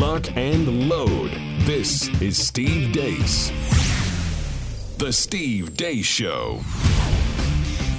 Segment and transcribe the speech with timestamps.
[0.00, 1.30] lock, and load.
[1.66, 3.50] This is Steve Deace.
[4.96, 6.60] The Steve Deace Show.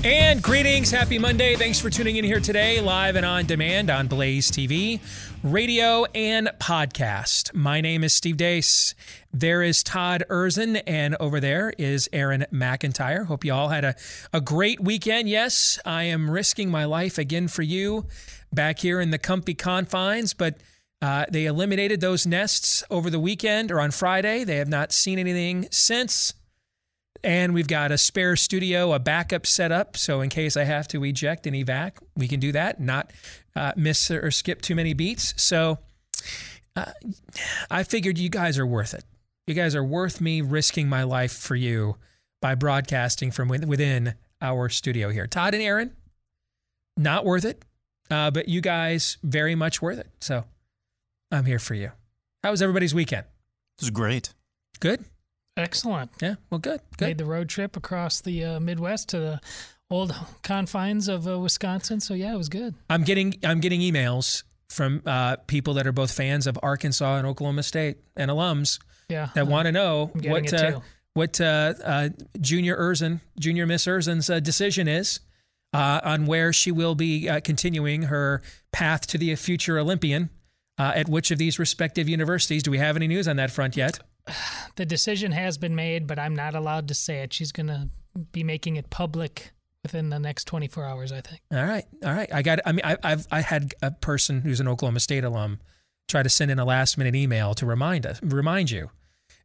[0.04, 1.56] And greetings, happy Monday.
[1.56, 5.00] Thanks for tuning in here today, live and on demand on Blaze TV,
[5.44, 7.54] radio, and podcast.
[7.54, 8.96] My name is Steve Deace.
[9.32, 13.28] There is Todd Erzen, and over there is Aaron McIntyre.
[13.28, 13.96] Hope you all had a,
[14.34, 15.30] a great weekend.
[15.30, 18.08] Yes, I am risking my life again for you
[18.52, 20.58] back here in the comfy confines, but
[21.02, 24.44] uh, they eliminated those nests over the weekend or on Friday.
[24.44, 26.34] They have not seen anything since.
[27.24, 29.98] And we've got a spare studio, a backup setup.
[29.98, 33.12] So in case I have to eject and evac, we can do that, not
[33.56, 35.34] uh, miss or skip too many beats.
[35.42, 35.80] So
[36.76, 36.92] uh,
[37.70, 39.04] I figured you guys are worth it.
[39.48, 41.98] You guys are worth me risking my life for you
[42.42, 45.28] by broadcasting from within our studio here.
[45.28, 45.96] Todd and Aaron,
[46.98, 47.64] not worth it,
[48.10, 50.10] uh, but you guys very much worth it.
[50.22, 50.46] So
[51.32, 51.92] I'm here for you.
[52.44, 53.26] How was everybody's weekend?
[53.78, 54.34] It was great.
[54.80, 55.06] Good.
[55.58, 56.12] Excellent.
[56.22, 56.36] Yeah.
[56.50, 56.82] Well, good.
[56.98, 57.08] Good.
[57.08, 59.42] Made the road trip across the uh, Midwest to the
[59.90, 62.00] old confines of uh, Wisconsin.
[62.00, 62.76] So yeah, it was good.
[62.90, 67.28] I'm getting I'm getting emails from uh, people that are both fans of Arkansas and
[67.28, 68.80] Oklahoma State and alums.
[69.10, 69.30] Yeah.
[69.36, 70.80] That want to know what uh,
[71.14, 72.10] what uh, uh,
[72.40, 75.20] Junior Erzen, Junior Miss Erzen's decision is
[75.74, 80.30] on where she will be continuing her path to the future Olympian.
[80.96, 82.64] At which of these respective universities?
[82.64, 84.00] Do we have any news on that front yet?
[84.76, 87.34] the decision has been made, but I'm not allowed to say it.
[87.34, 87.90] She's going to
[88.32, 89.52] be making it public
[89.84, 91.42] within the next 24 hours, I think.
[91.52, 91.86] All right.
[92.04, 92.32] All right.
[92.34, 95.60] I got I mean I have I had a person who's an Oklahoma State alum
[96.08, 98.92] try to send in a last minute email to remind us remind you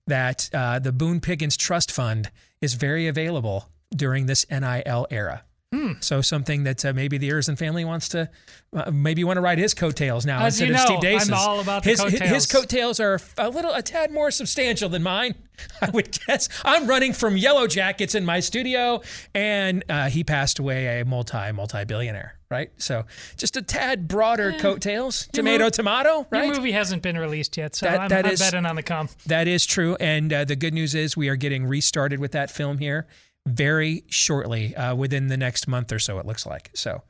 [0.07, 5.45] that uh, the Boone Pickens Trust Fund is very available during this NIL era.
[5.75, 5.93] Hmm.
[6.01, 8.31] So something that uh, maybe the Erzen family wants to,
[8.73, 11.29] uh, maybe want to ride his coattails now As instead you know, of Steve Deace's.
[11.29, 12.31] I'm all about his, coattails.
[12.31, 15.35] His coattails are a little, a tad more substantial than mine.
[15.83, 16.49] I would guess.
[16.65, 19.03] I'm running from Yellow Jackets in my studio,
[19.35, 22.35] and uh, he passed away a multi, multi billionaire.
[22.49, 25.29] Right, so just a tad broader eh, coattails.
[25.33, 26.29] Tomato, movie, tomato.
[26.31, 26.47] Right.
[26.47, 28.85] Your movie hasn't been released yet, so that, I'm, that I'm is, betting on the
[28.85, 29.09] come.
[29.27, 32.53] That is true, and uh, the good news is we are getting restarted with that
[32.53, 33.09] film here
[33.47, 36.71] very shortly, uh, within the next month or so, it looks like.
[36.75, 37.03] So,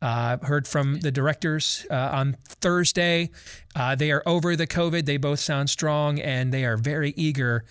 [0.00, 3.30] i uh, heard from the directors uh, on Thursday.
[3.76, 5.04] Uh, they are over the COVID.
[5.04, 7.64] They both sound strong and they are very eager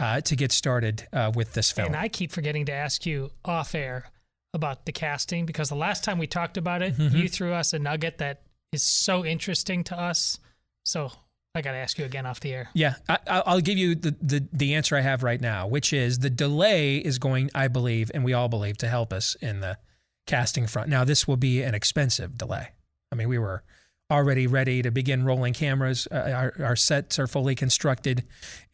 [0.00, 1.86] uh, to get started uh, with this film.
[1.86, 4.10] And I keep forgetting to ask you off air
[4.54, 7.16] about the casting because the last time we talked about it, mm-hmm.
[7.16, 10.38] you threw us a nugget that is so interesting to us.
[10.84, 11.12] So,
[11.54, 12.68] I got to ask you again off the air.
[12.74, 16.20] Yeah, I, will give you the, the, the answer I have right now, which is
[16.20, 19.78] the delay is going, I believe, and we all believe, to help us in the
[20.26, 20.88] casting front.
[20.88, 22.68] Now, this will be an expensive delay.
[23.10, 23.64] I mean, we were
[24.10, 26.08] already ready to begin rolling cameras.
[26.10, 28.24] Uh, our, our sets are fully constructed,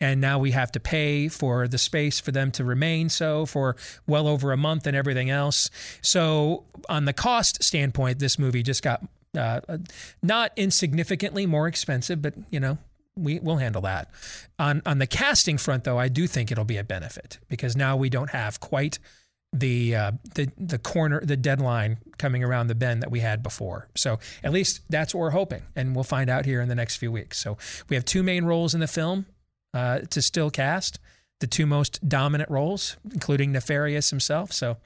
[0.01, 3.77] and now we have to pay for the space for them to remain so for
[4.06, 5.71] well over a month and everything else.
[6.03, 9.03] So, on the cost standpoint, this movie just got
[9.37, 9.61] uh,
[10.22, 12.78] not insignificantly more expensive, but you know
[13.17, 14.11] we will handle that.
[14.59, 17.97] On on the casting front, though, I do think it'll be a benefit because now
[17.97, 18.99] we don't have quite
[19.53, 23.89] the uh, the the corner the deadline coming around the bend that we had before.
[23.94, 26.97] So at least that's what we're hoping, and we'll find out here in the next
[26.97, 27.39] few weeks.
[27.39, 27.56] So
[27.89, 29.27] we have two main roles in the film
[29.73, 30.99] uh, to still cast
[31.41, 34.53] the two most dominant roles, including Nefarious himself.
[34.53, 34.77] So,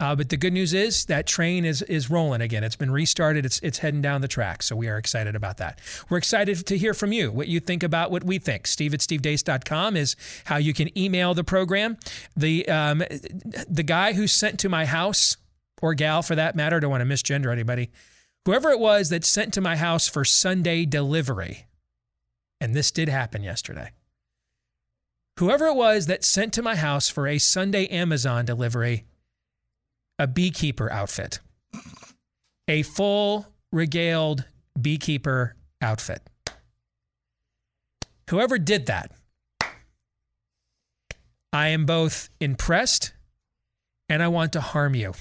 [0.00, 2.64] uh, but the good news is that train is is rolling again.
[2.64, 3.44] It's been restarted.
[3.44, 4.62] It's it's heading down the track.
[4.62, 5.80] So we are excited about that.
[6.08, 8.66] We're excited to hear from you what you think about what we think.
[8.66, 11.98] Steve at stevedeace.com is how you can email the program.
[12.36, 13.02] The um,
[13.68, 15.36] the guy who sent to my house
[15.82, 16.78] or gal for that matter.
[16.78, 17.90] Don't want to misgender anybody.
[18.44, 21.66] Whoever it was that sent to my house for Sunday delivery,
[22.60, 23.90] and this did happen yesterday
[25.38, 29.04] whoever it was that sent to my house for a Sunday Amazon delivery
[30.18, 31.40] a beekeeper outfit,
[32.68, 34.44] a full regaled
[34.80, 36.22] beekeeper outfit.
[38.30, 39.10] Whoever did that,
[41.52, 43.12] I am both impressed
[44.08, 45.12] and I want to harm you.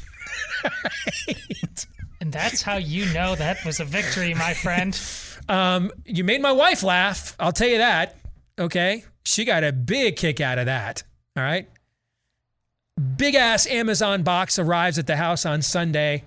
[0.63, 1.87] right?
[2.21, 4.97] And that's how you know that was a victory, my friend.
[5.49, 7.35] Um, you made my wife laugh.
[7.39, 8.15] I'll tell you that.
[8.59, 9.03] Okay.
[9.23, 11.03] She got a big kick out of that.
[11.37, 11.69] All right.
[13.17, 16.23] Big ass Amazon box arrives at the house on Sunday.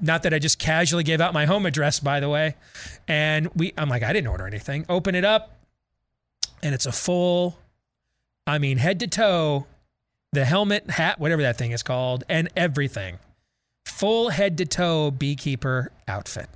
[0.00, 2.56] Not that I just casually gave out my home address, by the way.
[3.06, 4.84] And we, I'm like, I didn't order anything.
[4.88, 5.56] Open it up,
[6.62, 7.58] and it's a full,
[8.46, 9.66] I mean, head to toe,
[10.32, 13.18] the helmet, hat, whatever that thing is called, and everything.
[13.84, 16.48] Full head to toe beekeeper outfit.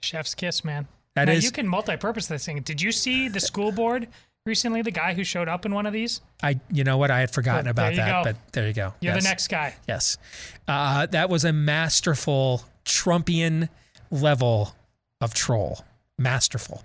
[0.00, 0.88] Chef's kiss, man.
[1.16, 2.60] That now, is, you can multi-purpose this thing.
[2.62, 4.08] Did you see the school board
[4.46, 4.82] recently?
[4.82, 6.20] The guy who showed up in one of these.
[6.42, 6.58] I.
[6.72, 7.10] You know what?
[7.10, 8.30] I had forgotten But about that, go.
[8.32, 8.94] but there you go.
[9.00, 9.22] You're Yes.
[9.22, 9.74] the next guy.
[9.86, 10.18] Yes.
[10.66, 13.68] Uh, that was a masterful Trumpian
[14.10, 14.74] level
[15.20, 15.84] of troll.
[16.18, 16.82] Masterful.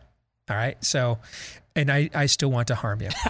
[0.49, 0.83] All right.
[0.83, 1.17] So,
[1.75, 3.09] and I, I still want to harm you.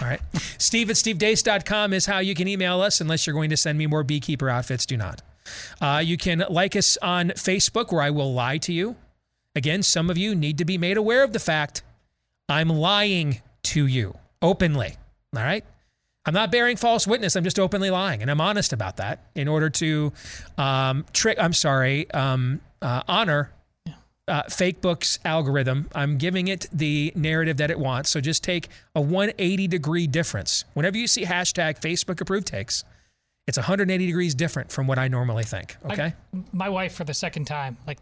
[0.00, 0.20] All right.
[0.58, 3.86] Steve at stevedeace.com is how you can email us unless you're going to send me
[3.86, 4.84] more beekeeper outfits.
[4.86, 5.22] Do not.
[5.80, 8.96] Uh, you can like us on Facebook where I will lie to you.
[9.56, 11.82] Again, some of you need to be made aware of the fact
[12.48, 14.96] I'm lying to you openly.
[15.34, 15.64] All right.
[16.26, 17.36] I'm not bearing false witness.
[17.36, 20.12] I'm just openly lying, and I'm honest about that in order to
[20.58, 21.38] um, trick.
[21.40, 23.52] I'm sorry, um, uh, honor
[24.28, 25.88] uh, fake books algorithm.
[25.94, 28.10] I'm giving it the narrative that it wants.
[28.10, 30.64] So just take a 180 degree difference.
[30.74, 32.82] Whenever you see hashtag Facebook approved takes,
[33.46, 35.76] it's 180 degrees different from what I normally think.
[35.84, 36.14] I- Okay.
[36.52, 37.98] my wife for the second time, like,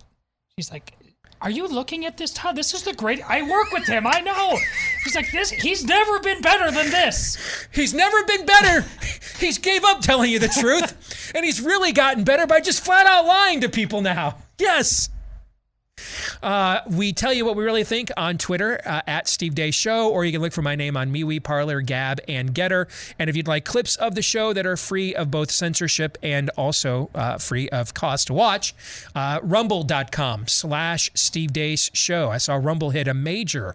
[0.59, 0.95] she's like,
[1.44, 2.56] "Are you looking at this, Todd?
[2.56, 3.20] This is the great.
[3.23, 4.06] I work with him.
[4.06, 4.58] I know."
[5.05, 5.50] He's like, "This.
[5.50, 7.37] He's never been better than this."
[7.70, 8.87] He's never been better.
[9.38, 13.06] He's gave up telling you the truth, and he's really gotten better by just flat
[13.06, 14.38] out lying to people now.
[14.58, 15.11] Yes.
[16.44, 20.11] Uh, we tell you what we really think on Twitter uh, at Steve Deace Show,
[20.11, 22.87] or you can look for my name on MeWe, Parler, Gab, and Gettr.
[23.19, 26.50] And if you'd like clips of the show that are free of both censorship and
[26.50, 28.75] also uh, free of cost to watch,
[29.14, 32.29] uh, rumble.com slash Steve Deace Show.
[32.29, 33.75] I saw Rumble hit a major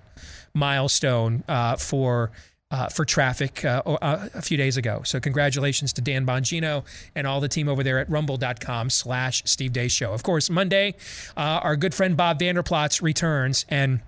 [0.53, 2.29] milestone uh, for
[2.71, 5.01] uh, for traffic uh, uh, a few days ago.
[5.03, 6.85] So congratulations to Dan Bongino
[7.15, 10.13] and all the team over there at rumble.com slash Steve Deace Show.
[10.13, 10.95] Of course, Monday,
[11.35, 14.01] uh, our good friend Bob Vander Plaats returns and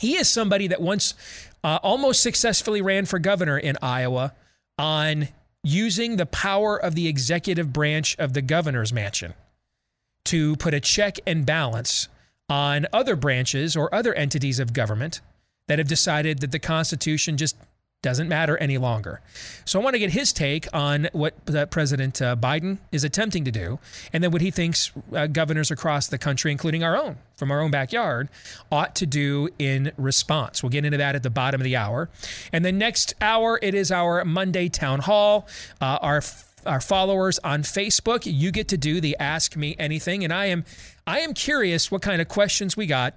[0.00, 1.14] he is somebody that once
[1.64, 4.32] uh, almost successfully ran for governor in Iowa
[4.78, 5.28] on
[5.64, 9.34] using the power of the executive branch of the governor's mansion
[10.24, 12.08] to put a check and balance
[12.48, 15.20] on other branches or other entities of government
[15.66, 17.56] that have decided that the Constitution just
[18.00, 19.20] doesn't matter any longer.
[19.64, 21.34] So I want to get his take on what
[21.70, 23.80] President uh, Biden is attempting to do,
[24.12, 27.60] and then what he thinks uh, governors across the country, including our own, from our
[27.60, 28.28] own backyard,
[28.70, 30.62] ought to do in response.
[30.62, 32.08] We'll get into that at the bottom of the hour.
[32.52, 35.48] And then next hour, it is our Monday town hall.
[35.80, 36.22] Uh, our
[36.66, 40.64] our followers on Facebook, you get to do the Ask Me Anything, and I am
[41.06, 43.16] I am curious what kind of questions we got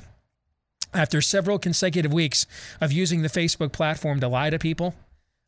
[0.93, 2.45] after several consecutive weeks
[2.79, 4.95] of using the Facebook platform to lie to people.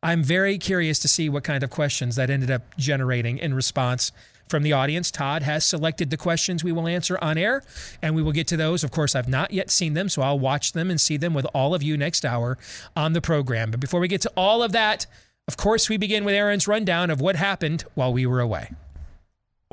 [0.02, 4.12] I'm very curious to see what kind of questions that ended up generating in response
[4.50, 5.10] from the audience.
[5.10, 7.64] Todd has selected the questions we will answer on air,
[8.02, 8.84] and we will get to those.
[8.84, 11.48] Of course, I've not yet seen them, so I'll watch them and see them with
[11.54, 12.58] all of you next hour
[12.96, 13.72] on the program.
[13.72, 15.06] But before we get to all of that,
[15.48, 18.70] of course, we begin with Aaron's rundown of what happened while we were away.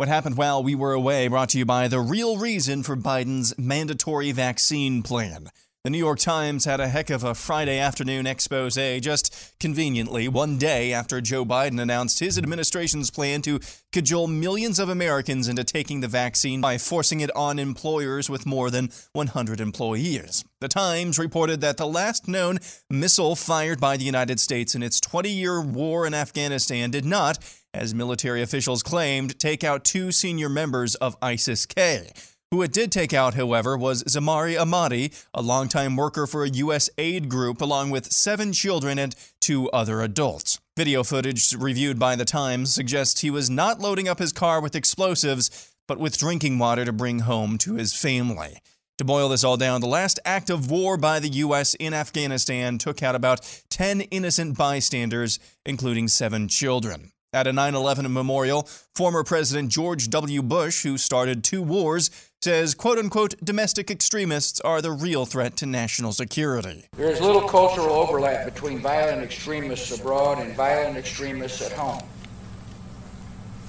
[0.01, 3.53] What happened while we were away brought to you by the real reason for Biden's
[3.59, 5.51] mandatory vaccine plan.
[5.85, 10.57] The New York Times had a heck of a Friday afternoon expose just conveniently one
[10.57, 13.61] day after Joe Biden announced his administration's plan to
[13.93, 18.71] cajole millions of Americans into taking the vaccine by forcing it on employers with more
[18.71, 20.45] than 100 employees.
[20.61, 22.59] The Times reported that the last known
[22.89, 27.39] missile fired by the United States in its 20 year war in Afghanistan did not,
[27.73, 32.11] as military officials claimed, take out two senior members of ISIS K.
[32.51, 36.91] Who it did take out, however, was Zemari Ahmadi, a longtime worker for a U.S.
[36.99, 40.59] aid group, along with seven children and two other adults.
[40.77, 44.75] Video footage reviewed by The Times suggests he was not loading up his car with
[44.75, 48.59] explosives, but with drinking water to bring home to his family.
[48.99, 51.75] To boil this all down, the last act of war by the U.S.
[51.75, 57.13] in Afghanistan took out about 10 innocent bystanders, including seven children.
[57.33, 60.43] At a 9 11 memorial, former President George W.
[60.43, 62.11] Bush, who started two wars,
[62.43, 66.87] says, quote unquote, domestic extremists are the real threat to national security.
[66.97, 72.03] There is little cultural overlap between violent extremists abroad and violent extremists at home.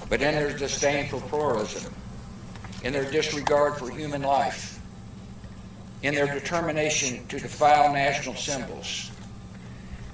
[0.08, 1.94] But in their disdain for pluralism,
[2.82, 4.80] in their disregard for human life,
[6.02, 9.12] in their determination to defile national symbols,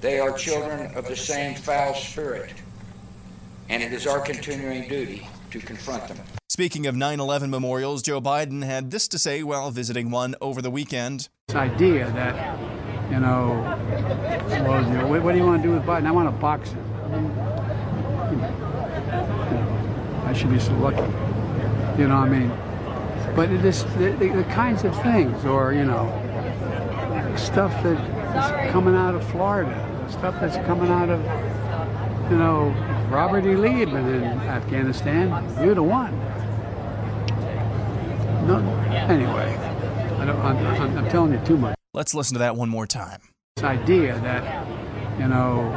[0.03, 2.53] they are children of the same foul spirit,
[3.69, 6.19] and it is our continuing duty to confront them.
[6.49, 10.63] Speaking of 9 11 memorials, Joe Biden had this to say while visiting one over
[10.63, 11.29] the weekend.
[11.49, 12.59] This idea that,
[13.11, 13.61] you know,
[14.49, 16.07] well, you know, what, what do you want to do with Biden?
[16.07, 16.85] I want to box him.
[17.05, 17.25] I mean,
[18.33, 21.03] you know, I should be so lucky.
[22.01, 22.51] You know, I mean,
[23.35, 26.07] but it is the, the, the kinds of things, or you know,
[27.37, 31.25] stuff that is coming out of Florida, stuff that's coming out of,
[32.31, 32.75] you know,
[33.11, 33.57] Robert E.
[33.57, 35.29] Lee had been in Afghanistan.
[35.65, 36.13] You'd have won.
[38.47, 38.59] No,
[38.91, 39.57] anyway.
[40.19, 41.75] I don't, I'm, I'm, I'm telling you too much.
[41.95, 43.21] Let's listen to that one more time.
[43.57, 44.67] This idea that,
[45.19, 45.71] you know,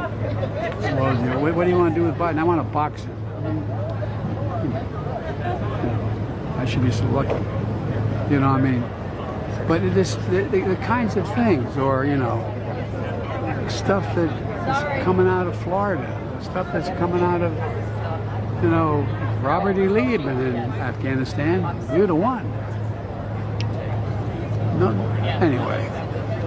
[0.80, 2.38] well, you know, what, what do you want to do with Biden?
[2.38, 3.16] I want to box him.
[3.26, 3.64] I mean,
[4.64, 7.32] you know, I should be so lucky.
[8.32, 8.84] You know, what I mean,
[9.66, 12.38] but it is the, the, the kinds of things, or you know,
[13.68, 16.06] stuff that is coming out of Florida,
[16.42, 17.52] stuff that's coming out of,
[18.62, 19.06] you know,
[19.42, 19.88] Robert E.
[19.88, 21.60] Lee had been in Afghanistan.
[21.96, 22.48] You'd have won.
[24.78, 24.90] No,
[25.40, 25.88] anyway,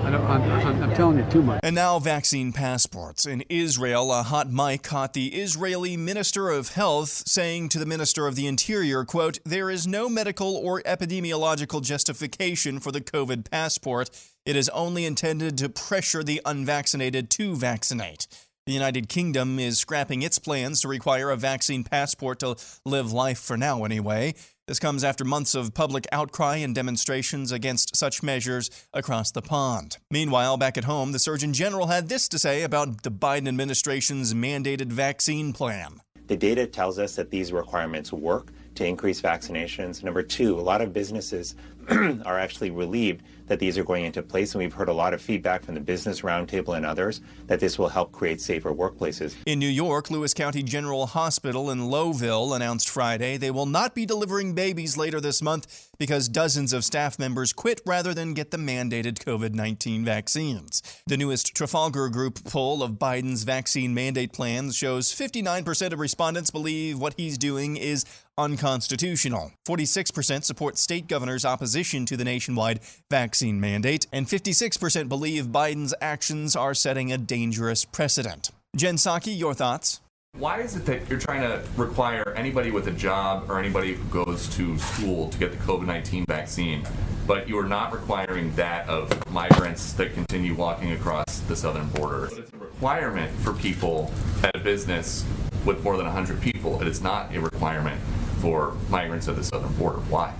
[0.04, 1.60] I'm, I'm, I'm telling you too much.
[1.64, 3.26] And now, vaccine passports.
[3.26, 8.28] In Israel, a hot mic caught the Israeli Minister of Health saying to the Minister
[8.28, 14.10] of the Interior, quote, there is no medical or epidemiological justification for the COVID passport.
[14.46, 18.28] It is only intended to pressure the unvaccinated to vaccinate.
[18.66, 23.38] The United Kingdom is scrapping its plans to require a vaccine passport to live life
[23.38, 24.34] for now, anyway.
[24.66, 30.00] This comes after months of public outcry and demonstrations against such measures across the pond.
[30.10, 34.34] Meanwhile, back at home, the Surgeon General had this to say about the Biden administration's
[34.34, 36.02] mandated vaccine plan.
[36.26, 40.04] The data tells us that these requirements work to increase vaccinations.
[40.04, 41.54] Number two, a lot of businesses
[41.90, 45.22] are actually relieved that these are going into place, and we've heard a lot of
[45.22, 49.36] feedback from the Business Roundtable and others that this will help create safer workplaces.
[49.46, 54.06] In New York, Lewis County General Hospital in Lowville announced Friday they will not be
[54.06, 58.58] delivering babies later this month because dozens of staff members quit rather than get the
[58.58, 60.82] mandated COVID 19 vaccines.
[61.08, 67.00] The newest Trafalgar Group poll of Biden's vaccine mandate plans shows 59% of respondents believe
[67.00, 68.06] what he's doing is
[68.38, 69.54] unconstitutional.
[69.66, 76.56] 46% support state governors' opposition to the nationwide vaccine mandate, and 56% believe Biden's actions
[76.56, 78.52] are setting a dangerous precedent.
[78.76, 80.02] Jen Psaki, your thoughts?
[80.38, 84.04] Why is it that you're trying to require anybody with a job or anybody who
[84.06, 86.86] goes to school to get the COVID 19 vaccine,
[87.26, 92.28] but you're not requiring that of migrants that continue walking across the southern border?
[92.30, 94.12] But it's a requirement for people
[94.44, 95.26] at a business
[95.64, 96.82] with more than 100 people.
[96.82, 98.00] It is not a requirement
[98.42, 100.00] for migrants at the southern border.
[100.10, 100.34] Why?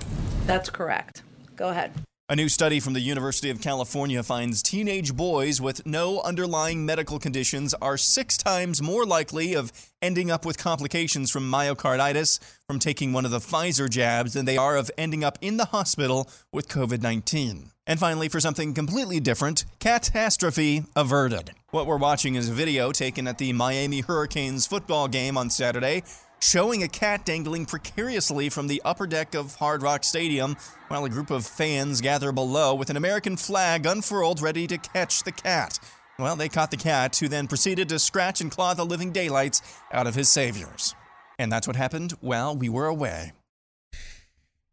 [0.44, 1.22] That's correct.
[1.56, 1.92] Go ahead.
[2.28, 7.20] A new study from the University of California finds teenage boys with no underlying medical
[7.20, 9.70] conditions are six times more likely of
[10.02, 14.56] ending up with complications from myocarditis from taking one of the Pfizer jabs than they
[14.56, 17.70] are of ending up in the hospital with COVID 19.
[17.86, 21.52] And finally, for something completely different, catastrophe averted.
[21.70, 26.02] What we're watching is a video taken at the Miami Hurricanes football game on Saturday
[26.40, 30.56] showing a cat dangling precariously from the upper deck of Hard Rock Stadium
[30.88, 35.22] while a group of fans gather below with an American flag unfurled ready to catch
[35.22, 35.78] the cat.
[36.18, 39.60] Well, they caught the cat, who then proceeded to scratch and claw the living daylights
[39.92, 40.94] out of his saviors.
[41.38, 43.32] And that's what happened while we were away.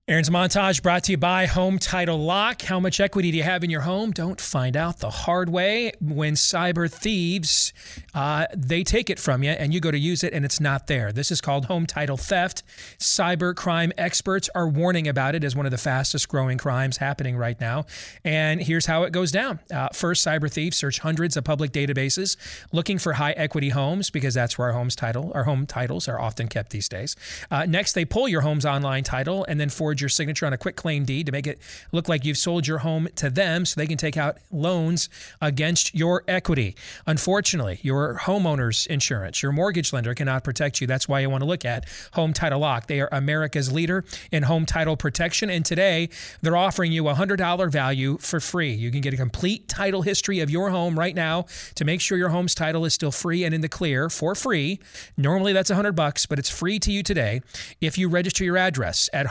[0.09, 2.63] Aaron's montage brought to you by Home Title Lock.
[2.63, 4.11] How much equity do you have in your home?
[4.11, 7.71] Don't find out the hard way when cyber thieves
[8.13, 10.87] uh, they take it from you and you go to use it and it's not
[10.87, 11.13] there.
[11.13, 12.63] This is called home title theft.
[12.99, 17.37] Cyber crime experts are warning about it as one of the fastest growing crimes happening
[17.37, 17.85] right now.
[18.25, 19.61] And here's how it goes down.
[19.73, 22.35] Uh, first, cyber thieves search hundreds of public databases
[22.73, 26.19] looking for high equity homes because that's where our home's title, our home titles are
[26.19, 27.15] often kept these days.
[27.49, 30.57] Uh, next, they pull your home's online title and then forge your signature on a
[30.57, 31.59] quitclaim deed to make it
[31.91, 35.09] look like you've sold your home to them so they can take out loans
[35.41, 36.75] against your equity.
[37.05, 40.87] Unfortunately, your homeowner's insurance, your mortgage lender cannot protect you.
[40.87, 42.87] That's why you want to look at Home Title Lock.
[42.87, 45.49] They are America's leader in home title protection.
[45.49, 46.09] And today,
[46.41, 48.73] they're offering you a $100 value for free.
[48.73, 51.45] You can get a complete title history of your home right now
[51.75, 54.79] to make sure your home's title is still free and in the clear for free.
[55.17, 57.41] Normally, that's 100 bucks, but it's free to you today
[57.81, 59.27] if you register your address at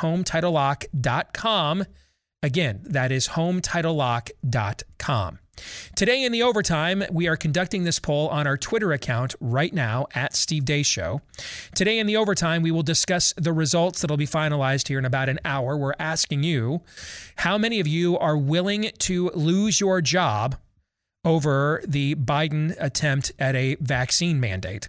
[0.53, 1.85] HometitleLock.com.
[2.43, 5.39] Again, that is HometitleLock.com.
[5.95, 10.07] Today in the overtime, we are conducting this poll on our Twitter account right now
[10.15, 11.21] at Steve Deace Show.
[11.75, 15.29] Today in the overtime, we will discuss the results that'll be finalized here in about
[15.29, 15.77] an hour.
[15.77, 16.81] We're asking you
[17.37, 20.57] how many of you are willing to lose your job
[21.25, 24.89] over the Biden attempt at a vaccine mandate.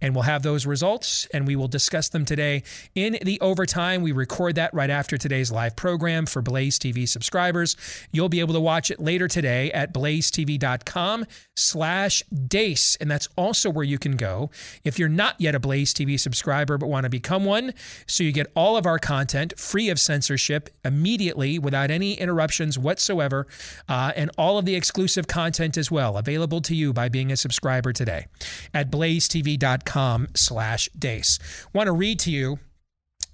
[0.00, 2.62] And we'll have those results and we will discuss them today
[2.94, 4.02] in the overtime.
[4.02, 7.76] We record that right after today's live program for Blaze TV subscribers.
[8.10, 11.26] You'll be able to watch it later today at blazetv.com
[11.56, 12.96] slash deace.
[12.96, 14.50] And that's also where you can go
[14.84, 17.72] if you're not yet a Blaze TV subscriber but want to become one.
[18.06, 23.46] So you get all of our content free of censorship immediately without any interruptions whatsoever.
[23.88, 27.36] Uh, and all of the exclusive content as well available to you by being a
[27.36, 28.26] subscriber today
[28.74, 31.38] at blazetv.com com slash deace.
[31.72, 32.58] Want to read to you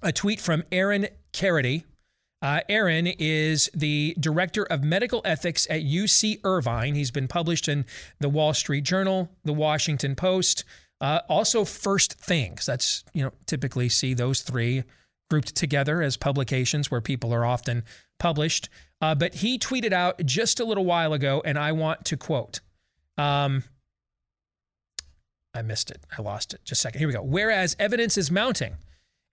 [0.01, 1.83] a tweet from Aaron Kheriaty
[2.41, 6.95] Uh, Aaron is the director of medical ethics at UC Irvine.
[6.95, 7.85] He's been published in
[8.19, 10.63] the Wall Street Journal, the Washington Post,
[11.01, 12.65] uh, also First Things.
[12.65, 14.83] That's you know typically see those three
[15.29, 17.83] grouped together as publications where people are often
[18.19, 18.69] published.
[19.01, 22.61] Uh, but he tweeted out just a little while ago, and I want to quote.
[23.17, 23.63] Um,
[25.53, 26.01] I missed it.
[26.17, 26.61] I lost it.
[26.63, 26.99] Just a second.
[26.99, 27.23] Here we go.
[27.23, 28.77] Whereas evidence is mounting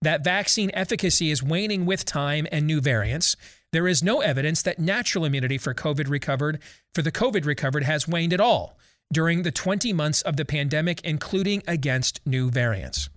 [0.02, 3.36] that vaccine efficacy is waning with time and new variants,
[3.72, 6.60] there is no evidence that natural immunity for COVID recovered
[6.94, 8.78] for the COVID recovered has waned at all
[9.12, 13.08] during the 20 months of the pandemic, including against new variants.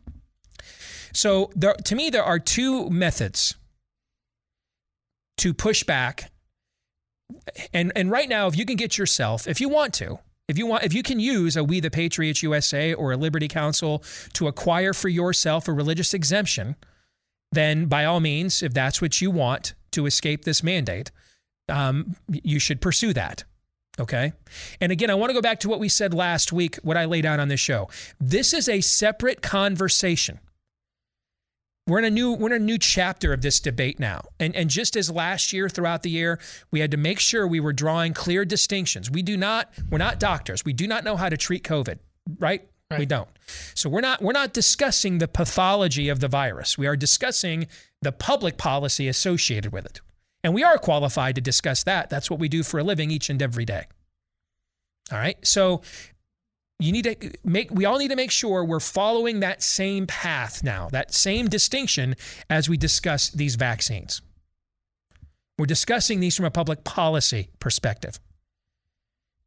[1.13, 3.55] So, there, to me, there are two methods
[5.37, 6.31] to push back.
[7.73, 10.65] And, and right now, if you can get yourself, if you want to, if you
[10.65, 14.03] want, if you can use a We the Patriots USA or a Liberty Counsel
[14.33, 16.75] to acquire for yourself a religious exemption,
[17.51, 21.11] then by all means, if that's what you want to escape this mandate,
[21.69, 23.43] um, you should pursue that.
[23.99, 24.33] Okay.
[24.81, 27.05] And again, I want to go back to what we said last week, what I
[27.05, 27.89] laid out on this show.
[28.19, 30.39] This is a separate conversation
[31.89, 34.21] we're in a new we're in a new chapter of this debate now.
[34.39, 36.39] And and just as last year throughout the year,
[36.71, 39.09] we had to make sure we were drawing clear distinctions.
[39.09, 40.63] We do not we're not doctors.
[40.63, 41.99] We do not know how to treat COVID,
[42.39, 42.67] right?
[42.91, 42.99] right?
[42.99, 43.29] We don't.
[43.73, 46.77] So we're not we're not discussing the pathology of the virus.
[46.77, 47.67] We are discussing
[48.01, 50.01] the public policy associated with it.
[50.43, 52.09] And we are qualified to discuss that.
[52.09, 53.87] That's what we do for a living each and every day.
[55.11, 55.37] All right.
[55.45, 55.81] So
[56.79, 60.63] you need to make we all need to make sure we're following that same path
[60.63, 62.15] now that same distinction
[62.49, 64.21] as we discuss these vaccines
[65.57, 68.19] we're discussing these from a public policy perspective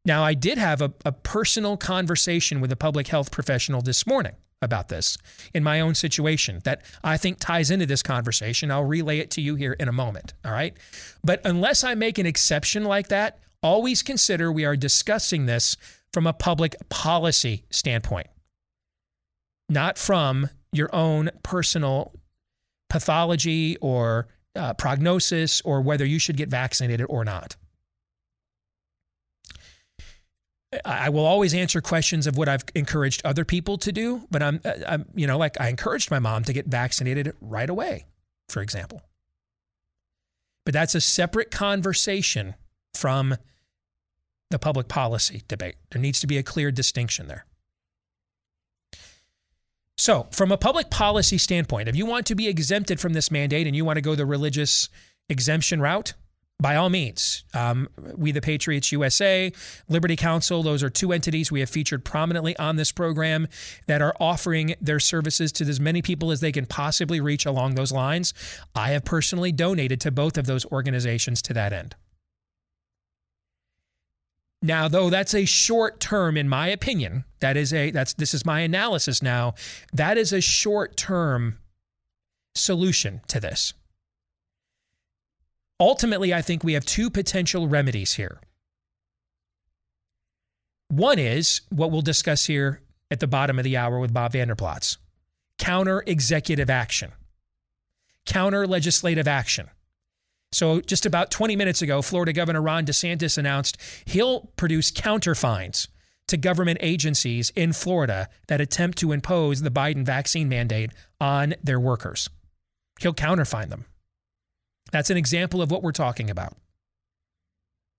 [0.05, 4.35] now i did have a, a personal conversation with a public health professional this morning
[4.61, 5.19] about this
[5.53, 8.71] in my own situation that I think ties into this conversation.
[8.71, 10.35] I'll relay it to you here in a moment.
[10.45, 10.75] All right.
[11.25, 15.77] But unless I make an exception like that, always consider we are discussing this
[16.13, 18.29] from a public policy standpoint,
[19.69, 22.13] not from your own personal
[22.89, 27.57] pathology or uh, prognosis or whether you should get vaccinated or not.
[30.85, 34.61] I will always answer questions of what I've encouraged other people to do, but I'm,
[34.65, 38.07] uh, I'm, you know, like I encouraged my mom to get vaccinated right away,
[38.49, 39.03] for example.
[40.65, 42.55] But that's a separate conversation
[42.95, 43.37] from
[44.53, 45.75] the public policy debate.
[45.91, 47.47] There needs to be a clear distinction there.
[49.99, 53.67] So, from a public policy standpoint, if you want to be exempted from this mandate
[53.67, 54.89] and you want to go the religious
[55.29, 56.15] exemption route,
[56.61, 59.53] by all means, um, we the Patriots USA,
[59.89, 63.49] Liberty Counsel, those are two entities we have featured prominently on this program
[63.89, 67.75] that are offering their services to as many people as they can possibly reach along
[67.75, 68.33] those lines.
[68.75, 71.97] I have personally donated to both of those organizations to that end.
[74.63, 78.47] Now, though that's a short term, in my opinion, that is a that's this is
[78.47, 79.55] my analysis now.
[79.93, 81.59] That is a short term
[82.55, 83.75] solution to this.
[85.81, 88.41] Ultimately, I think we have two potential remedies here.
[90.89, 94.55] One is what we'll discuss here at the bottom of the hour with Bob Vander
[94.55, 94.97] Plaats
[95.59, 97.13] counter executive action,
[98.27, 99.71] counter legislative action.
[100.53, 105.89] So, just about 20 minutes ago, Florida Governor Ron DeSantis announced he'll produce counterfines
[106.29, 111.81] to government agencies in Florida that attempt to impose the Biden vaccine mandate on their
[111.81, 112.29] workers.
[113.01, 113.87] He'll counterfine them.
[114.93, 116.55] That's an example of what we're talking about.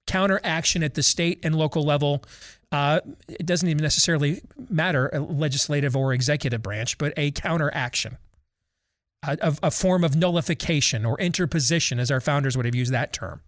[0.06, 2.24] Counteraction at the state and local level.
[2.72, 8.18] Uh, it doesn't even necessarily matter, a legislative or executive branch, but a counter action
[9.24, 13.42] a, a form of nullification or interposition, as our founders would have used that term.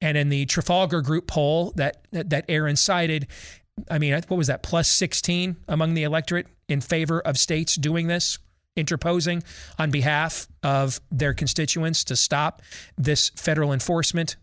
[0.00, 3.26] And in the Trafalgar Group poll that that Aaron cited,
[3.90, 4.62] I mean, what was that?
[4.62, 8.38] Plus 16 among the electorate in favor of states doing this,
[8.76, 9.42] interposing
[9.78, 12.62] on behalf of their constituents to stop
[12.96, 14.36] this federal enforcement.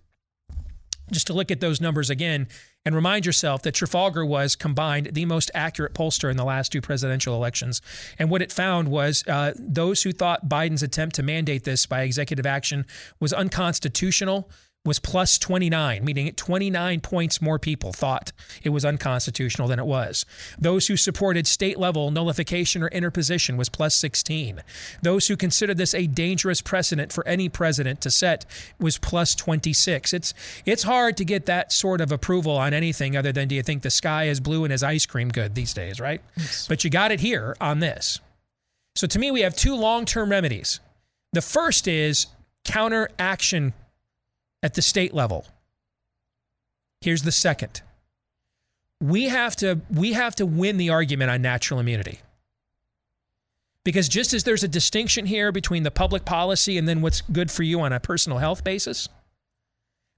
[1.11, 2.47] Just to look at those numbers again,
[2.85, 6.79] and remind yourself that Trafalgar was combined the most accurate pollster in the last two
[6.79, 7.81] presidential elections.
[8.17, 12.03] And what it found was uh, those who thought Biden's attempt to mandate this by
[12.03, 12.85] executive action
[13.19, 14.49] was unconstitutional
[14.87, 18.31] was plus 29, meaning 29 points more people thought
[18.63, 20.25] it was unconstitutional than it was.
[20.57, 24.63] Those who supported state level nullification or interposition was plus 16.
[25.01, 28.45] Those who considered this a dangerous precedent for any president to set
[28.79, 30.13] was plus 26.
[30.13, 30.33] It's
[30.65, 33.83] it's hard to get that sort of approval on anything other than do you think
[33.83, 36.21] the sky is blue and is ice cream good these days, right?
[36.37, 36.65] Yes.
[36.67, 38.21] But you got it here on this.
[38.95, 40.79] So to me we have two long-term remedies.
[41.33, 42.27] The first is
[42.63, 43.73] counteraction
[44.63, 45.45] at the state level.
[47.01, 47.81] Here's the second.
[49.01, 52.21] We have to we have to win the argument on natural immunity.
[53.83, 57.49] Because just as there's a distinction here between the public policy and then what's good
[57.49, 59.07] for you on a personal health basis,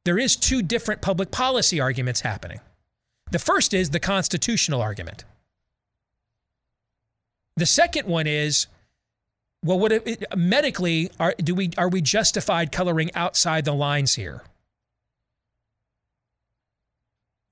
[0.06, 2.62] there is two different public policy arguments happening.
[3.32, 5.24] The first is the constitutional argument.
[7.58, 8.68] The second one is
[9.64, 14.44] well, what it, medically are do we are we justified coloring outside the lines here?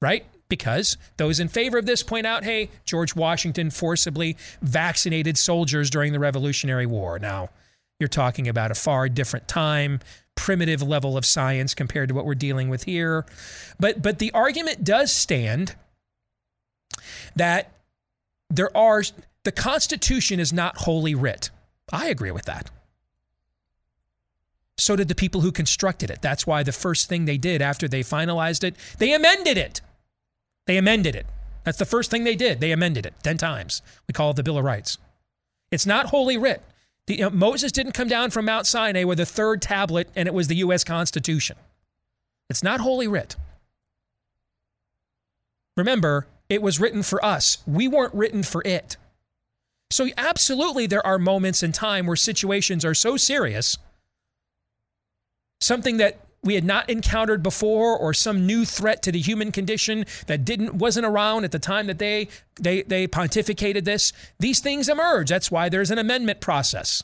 [0.02, 0.26] Right?
[0.50, 6.14] Because those in favor of this point out, hey, George Washington forcibly vaccinated soldiers during
[6.14, 7.20] the Revolutionary War.
[7.20, 7.50] Now,
[8.00, 10.00] you're talking about a far different time,
[10.36, 13.26] primitive level of science compared to what we're dealing with here.
[13.80, 15.76] But but the argument does stand
[17.36, 17.72] that
[18.50, 19.04] there are
[19.44, 21.50] the Constitution is not holy writ.
[21.92, 22.70] I agree with that.
[24.78, 26.22] So did the people who constructed it.
[26.22, 29.82] That's why the first thing they did after they finalized it, they amended it.
[30.66, 31.26] They amended it.
[31.64, 32.60] That's the first thing they did.
[32.60, 33.82] They amended it 10 times.
[34.08, 34.98] We call it the Bill of Rights.
[35.72, 36.62] It's not holy writ.
[37.08, 40.28] The, you know, Moses didn't come down from Mount Sinai with a third tablet and
[40.28, 40.84] it was the U.S.
[40.84, 41.58] Constitution.
[42.50, 43.36] It's not holy writ.
[45.76, 47.60] Remember, it was written for us.
[47.66, 48.98] We weren't written for it.
[49.90, 53.78] So, absolutely, there are moments in time where situations are so serious,
[55.62, 60.06] something that we had not encountered before or some new threat to the human condition
[60.28, 62.28] that didn't wasn't around at the time that they
[62.60, 64.14] they they pontificated this.
[64.40, 65.30] These things emerge.
[65.30, 67.04] That's why there's an amendment process.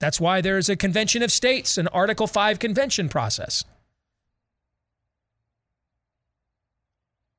[0.00, 3.64] That's why there's a convention of states an article 5 convention process.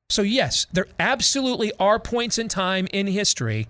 [0.08, 3.68] So yes there absolutely are points in time in history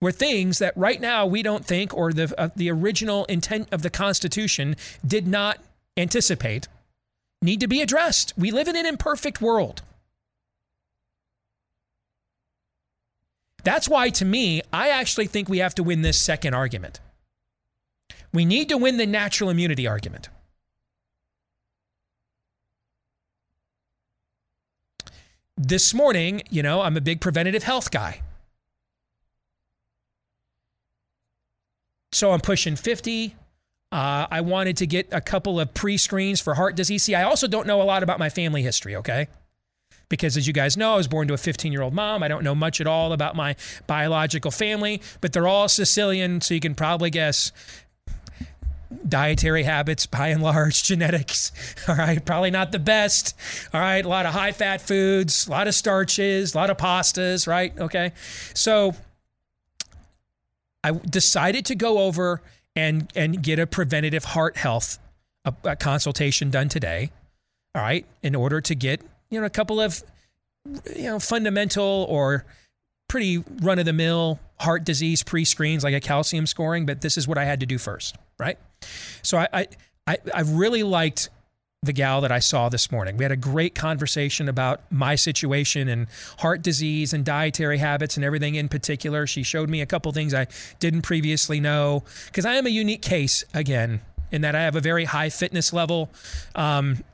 [0.00, 3.82] where things that right now we don't think or the uh, the original intent of
[3.82, 5.58] the constitution did not
[5.96, 6.68] anticipate
[7.42, 8.32] need to be addressed.
[8.36, 9.82] We live in an imperfect world.
[13.64, 17.00] That's why, to me, I actually think we have to win this second argument.
[18.32, 20.28] We need to win the natural immunity argument.
[25.56, 28.22] This morning, you know, I'm a big preventative health guy.
[32.12, 33.34] So I'm pushing 50.
[33.90, 37.02] Uh, I wanted to get a couple of pre screens for heart disease.
[37.02, 39.28] See, I also don't know a lot about my family history, okay?
[40.08, 42.22] Because as you guys know, I was born to a 15 year old mom.
[42.22, 46.54] I don't know much at all about my biological family, but they're all Sicilian, so
[46.54, 47.52] you can probably guess
[49.06, 51.52] dietary habits by and large genetics
[51.86, 53.36] all right probably not the best
[53.74, 56.76] all right a lot of high fat foods a lot of starches a lot of
[56.78, 58.12] pastas right okay
[58.54, 58.94] so
[60.84, 62.40] i decided to go over
[62.74, 64.98] and and get a preventative heart health
[65.48, 67.10] a, a consultation done today.
[67.74, 70.02] All right, in order to get you know a couple of
[70.94, 72.44] you know fundamental or
[73.08, 77.16] pretty run of the mill heart disease pre screens like a calcium scoring, but this
[77.16, 78.58] is what I had to do first, right?
[79.22, 79.66] So I
[80.06, 81.30] I I really liked
[81.82, 83.16] the gal that I saw this morning.
[83.16, 88.24] We had a great conversation about my situation and heart disease and dietary habits and
[88.24, 89.28] everything in particular.
[89.28, 90.48] She showed me a couple things I
[90.80, 94.00] didn't previously know because I am a unique case again
[94.32, 96.10] in that I have a very high fitness level.
[96.56, 97.04] Um,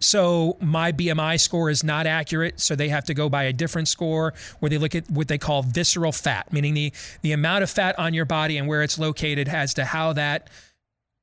[0.00, 3.88] so my BMI score is not accurate, so they have to go by a different
[3.88, 7.70] score where they look at what they call visceral fat, meaning the the amount of
[7.70, 10.48] fat on your body and where it's located as to how that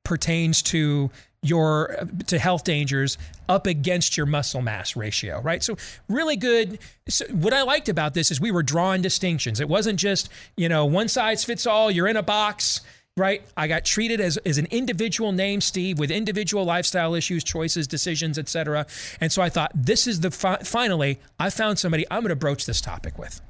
[0.04, 1.10] pertains to
[1.44, 5.62] your uh, to health dangers up against your muscle mass ratio, right?
[5.62, 5.76] So
[6.08, 6.78] really good.
[7.08, 9.60] So what I liked about this is we were drawing distinctions.
[9.60, 11.90] It wasn't just you know one size fits all.
[11.90, 12.80] You're in a box,
[13.16, 13.42] right?
[13.56, 18.38] I got treated as as an individual name, Steve, with individual lifestyle issues, choices, decisions,
[18.38, 18.86] etc.
[19.20, 22.36] And so I thought this is the fi- finally I found somebody I'm going to
[22.36, 23.40] broach this topic with.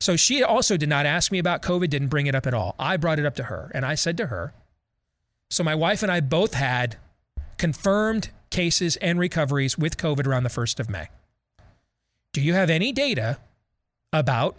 [0.00, 2.76] So she also did not ask me about COVID, didn't bring it up at all.
[2.78, 4.52] I brought it up to her, and I said to her
[5.50, 6.96] so my wife and I both had
[7.56, 11.08] confirmed cases and recoveries with COVID around the 1st of May.
[12.32, 13.38] Do you have any data
[14.12, 14.56] about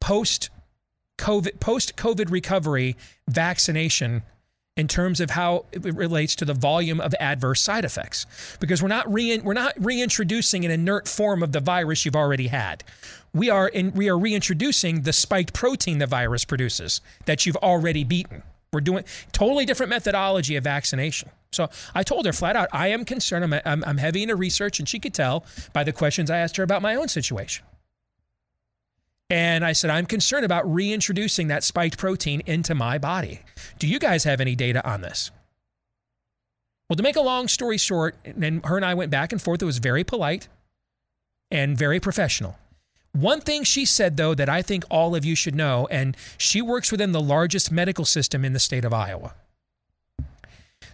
[0.00, 0.50] post
[1.18, 2.96] COVID post COVID recovery
[3.28, 4.22] vaccination
[4.76, 8.24] in terms of how it relates to the volume of adverse side effects
[8.60, 12.46] because we're not re- we're not reintroducing an inert form of the virus you've already
[12.46, 12.82] had.
[13.34, 18.04] We are in, we are reintroducing the spiked protein the virus produces that you've already
[18.04, 18.42] beaten.
[18.72, 21.30] We're doing totally different methodology of vaccination.
[21.52, 23.44] So I told her flat out, I am concerned.
[23.44, 26.56] I'm, I'm, I'm heavy into research, and she could tell by the questions I asked
[26.56, 27.64] her about my own situation.
[29.28, 33.40] And I said, I'm concerned about reintroducing that spiked protein into my body.
[33.78, 35.30] Do you guys have any data on this?
[36.88, 39.62] Well, to make a long story short, and her and I went back and forth.
[39.62, 40.48] It was very polite
[41.50, 42.56] and very professional.
[43.12, 46.62] One thing she said, though, that I think all of you should know, and she
[46.62, 49.34] works within the largest medical system in the state of Iowa.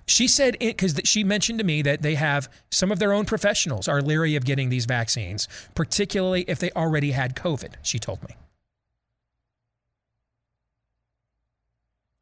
[0.06, 3.88] She said, because she mentioned to me that they have some of their own professionals
[3.88, 8.36] are leery of getting these vaccines, particularly if they already had COVID, she told me.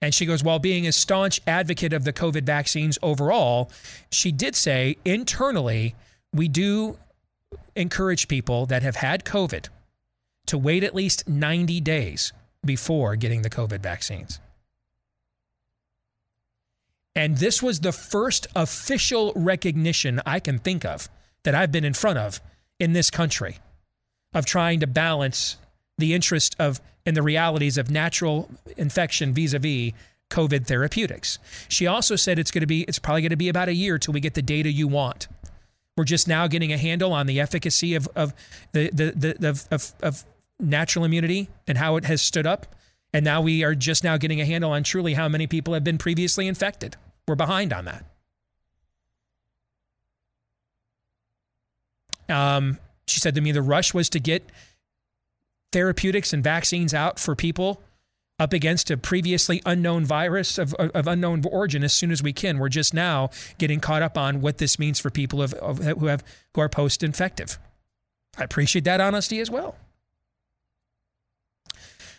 [0.01, 3.71] And she goes, while being a staunch advocate of the COVID vaccines overall,
[4.11, 5.95] she did say internally,
[6.33, 6.99] we do
[7.77, 9.69] encourage people that have had COVID
[10.47, 12.33] to wait at least 90 days
[12.65, 14.41] before getting the COVID vaccines.
[17.15, 21.09] And this was the first official recognition I can think of
[21.45, 22.41] that I've been in front of
[22.81, 23.59] in this country
[24.33, 25.57] of trying to balance
[25.97, 29.93] the interest of and the realities of natural infection vis-a-vis
[30.31, 31.39] COVID therapeutics.
[31.69, 33.99] She also said it's going to be it's probably going to be about a year
[33.99, 35.29] till we get the data you want.
[35.97, 38.35] We're just now getting a handle on the efficacy of, of
[38.73, 40.25] the, the, the, of, of, of
[40.65, 42.75] natural immunity and how it has stood up.
[43.13, 45.85] And now we are just now getting a handle on truly how many people have
[45.85, 46.97] been previously infected.
[47.29, 48.05] We're behind on that.
[52.29, 54.51] Um, she said to me the rush was to get
[55.73, 57.83] therapeutics and vaccines out for people
[58.39, 62.59] up against a previously unknown virus of, of, unknown origin as soon as we can.
[62.59, 66.07] We're just now getting caught up on what this means for people of, of who
[66.07, 66.25] have
[66.55, 67.59] who are post-infective.
[68.37, 69.77] I appreciate that honesty as well.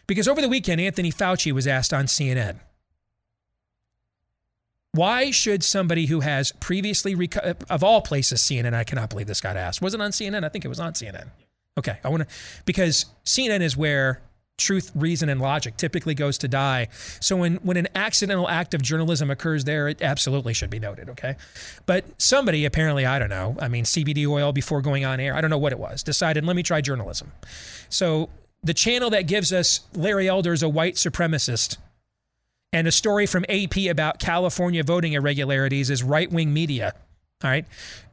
[0.08, 2.60] Because over the weekend, Anthony Fauci was asked on CNN
[4.96, 9.42] why should somebody who has previously, reco- of all places, CNN, I cannot believe this
[9.42, 9.82] got asked.
[9.82, 10.46] Was it on CNN?
[10.46, 11.28] I think it was on CNN.
[11.78, 11.98] Okay.
[12.04, 14.22] I want to, because CNN is where
[14.58, 16.88] truth, reason, and logic typically goes to die.
[17.20, 21.10] So when, when an accidental act of journalism occurs there, it absolutely should be noted,
[21.10, 21.36] okay?
[21.86, 25.42] But somebody apparently, I don't know, I mean, CBD oil before going on air, I
[25.42, 27.34] don't know what it was, decided, let me try journalism.
[27.90, 28.30] So
[28.66, 31.78] the channel that gives us Larry Elder is a white supremacist
[32.74, 36.94] and a story from AP about California voting irregularities is right wing media.
[37.44, 37.66] All right.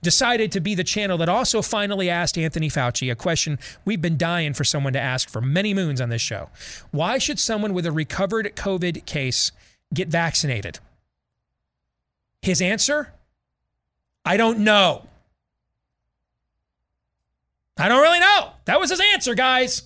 [0.03, 4.19] Decided to be the channel that also finally asked Anthony Fauci a question we've been
[4.19, 6.51] dying for someone to ask for many moons on this show.
[6.91, 9.53] Why should someone with a recovered COVID case
[9.95, 10.81] get vaccinated?
[12.43, 13.15] His answer
[14.25, 15.07] I don't know.
[17.79, 18.51] I don't really know.
[18.67, 19.83] That was his answer, guys.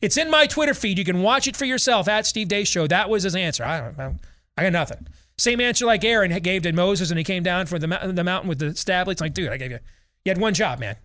[0.00, 0.98] It's in my Twitter feed.
[0.98, 2.86] You can watch it for yourself at Steve Deace Show.
[2.86, 3.64] That was his answer.
[3.64, 4.16] I know.
[4.56, 5.06] I got nothing.
[5.38, 8.48] Same answer like Aaron gave to Moses and he came down from the, the mountain
[8.48, 9.20] with the tablets.
[9.20, 9.78] Like, dude, I gave you,
[10.24, 10.96] you had one job, man.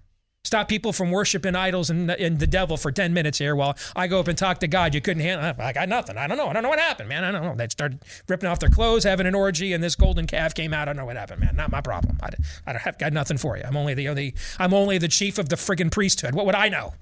[0.43, 4.05] Stop people from worshiping idols and, and the devil for 10 minutes here while I
[4.05, 4.93] go up and talk to God.
[4.93, 6.17] You couldn't handle I got nothing.
[6.17, 6.47] I don't know.
[6.47, 7.23] I don't know what happened, man.
[7.23, 7.55] I don't know.
[7.55, 10.83] They started ripping off their clothes, having an orgy, and this golden calf came out.
[10.83, 11.55] I don't know what happened, man.
[11.55, 12.19] Not my problem.
[12.21, 12.29] I,
[12.67, 13.63] I don't have got nothing for you.
[13.65, 16.35] I'm only the, the I'm only the chief of the friggin' priesthood.
[16.35, 16.93] What would I know?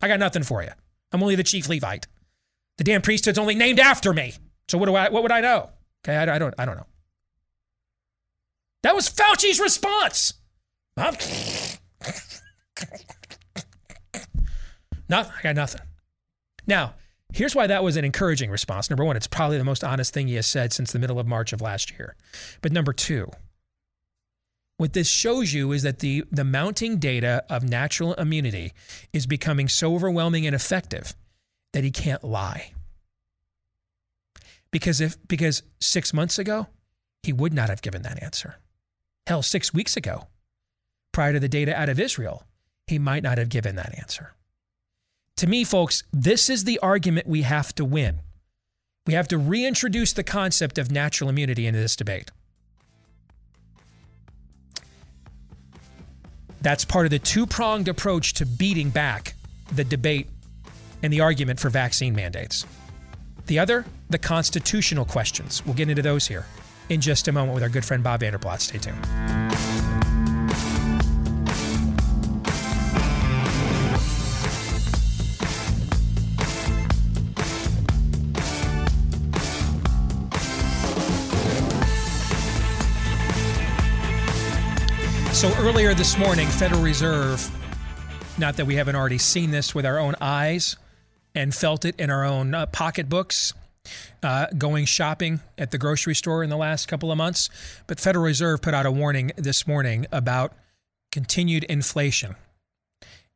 [0.00, 0.70] I got nothing for you.
[1.12, 2.06] I'm only the chief Levite.
[2.78, 4.34] The damn priesthood's only named after me.
[4.68, 5.08] So what do I?
[5.10, 5.70] What would I know?
[6.04, 6.54] Okay, I, I don't.
[6.58, 6.86] I don't know.
[8.82, 10.34] That was Fauci's response.
[10.96, 11.14] I'm
[15.08, 15.30] not.
[15.38, 15.82] I got nothing.
[16.66, 16.94] Now,
[17.32, 18.88] here's why that was an encouraging response.
[18.88, 21.26] Number one, it's probably the most honest thing he has said since the middle of
[21.26, 22.16] March of last year.
[22.62, 23.30] But number two,
[24.80, 28.72] what this shows you is that the, the mounting data of natural immunity
[29.12, 31.14] is becoming so overwhelming and effective
[31.74, 32.72] that he can't lie.
[34.70, 36.66] Because if because six months ago,
[37.22, 38.56] he would not have given that answer.
[39.26, 40.28] Hell, six weeks ago,
[41.12, 42.44] prior to the data out of Israel,
[42.86, 44.32] he might not have given that answer.
[45.36, 48.20] To me, folks, this is the argument we have to win.
[49.06, 52.30] We have to reintroduce the concept of natural immunity into this debate.
[56.60, 59.34] That's part of the two pronged approach to beating back
[59.72, 60.28] the debate
[61.02, 62.66] and the argument for vaccine mandates.
[63.46, 65.64] The other, the constitutional questions.
[65.64, 66.46] We'll get into those here
[66.88, 68.64] in just a moment with our good friend Bob Vander Plaats.
[68.64, 69.06] Stay tuned.
[85.40, 87.50] So earlier this morning, Federal Reserve,
[88.36, 90.76] not that we haven't already seen this with our own eyes
[91.34, 93.54] and felt it in our own uh, pocketbooks,
[94.22, 97.48] uh, going shopping at the grocery store in the last couple of months,
[97.86, 100.52] but Federal Reserve put out a warning this morning about
[101.10, 102.36] continued inflation.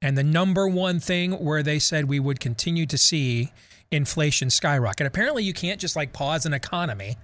[0.03, 3.51] And the number one thing where they said we would continue to see
[3.90, 5.07] inflation skyrocket.
[5.07, 7.17] Apparently, you can't just like pause an economy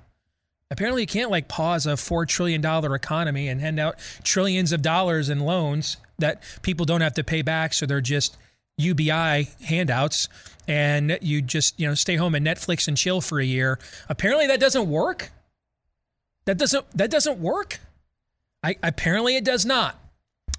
[0.70, 5.28] Apparently, you can't like pause a $4 trillion economy and hand out trillions of dollars
[5.28, 7.74] in loans that people don't have to pay back.
[7.74, 8.36] So they're just
[8.78, 10.28] UBI handouts
[10.68, 13.78] and you just, you know, stay home and Netflix and chill for a year.
[14.08, 15.30] Apparently that doesn't work.
[16.44, 17.80] That doesn't that doesn't work.
[18.62, 19.98] I apparently it does not.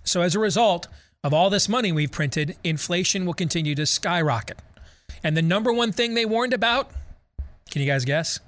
[0.03, 0.87] So as a result
[1.23, 4.59] of all this money we've printed, inflation will continue to skyrocket.
[5.23, 6.91] And the number one thing they warned about,
[7.69, 8.39] can you guys guess?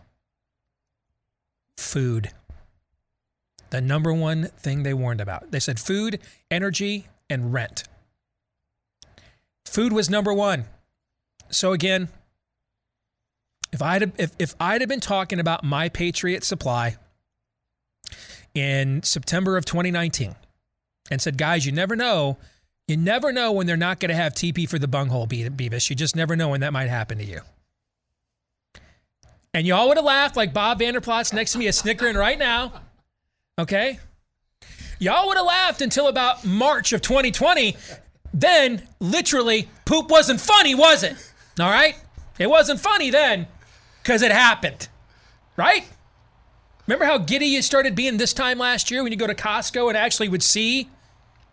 [1.77, 2.31] Food.
[3.69, 5.51] The number one thing they warned about.
[5.51, 6.19] They said food,
[6.51, 7.83] energy, and rent.
[9.65, 10.65] Food was number one.
[11.49, 12.09] So again,
[13.71, 16.97] if I'd if, if I'd have been talking about my Patriot supply
[18.53, 20.36] in September of 2019
[21.09, 22.38] and said, guys, you never know.
[22.88, 25.89] You never know when they're not going to have TP for the bunghole, Beavis.
[25.89, 27.41] You just never know when that might happen to you.
[29.53, 32.39] And y'all would have laughed like Bob Vander Plaats next to me is snickering right
[32.39, 32.73] now.
[33.59, 33.99] Okay?
[34.99, 37.75] Y'all would have laughed until about March of 2020.
[38.33, 41.15] Then, literally, poop wasn't funny, was it?
[41.59, 41.95] All right?
[42.39, 43.47] It wasn't funny then
[44.01, 44.87] because it happened.
[45.55, 45.85] Right?
[46.87, 49.87] Remember how giddy you started being this time last year when you go to Costco
[49.87, 50.89] and actually would see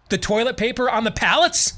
[0.08, 1.74] the toilet paper on the pallets?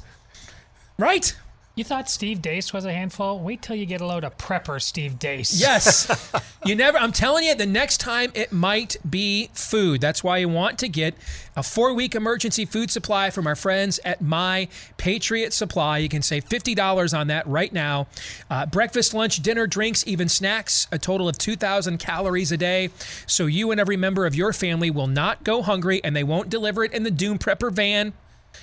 [0.97, 1.35] Right?
[1.75, 3.39] You thought Steve Deace was a handful?
[3.39, 5.59] Wait till you get a load of prepper Steve Deace.
[5.59, 6.31] Yes.
[6.65, 9.99] you never, I'm telling you, the next time it might be food.
[9.99, 11.15] That's why you want to get
[11.55, 15.97] a four week emergency food supply from our friends at My Patriot Supply.
[15.97, 18.05] You can save $50 on that right now.
[18.51, 22.91] Uh, breakfast, lunch, dinner, drinks, even snacks, a total of 2,000 calories a day.
[23.25, 26.51] So you and every member of your family will not go hungry and they won't
[26.51, 28.13] deliver it in the Doom Prepper van.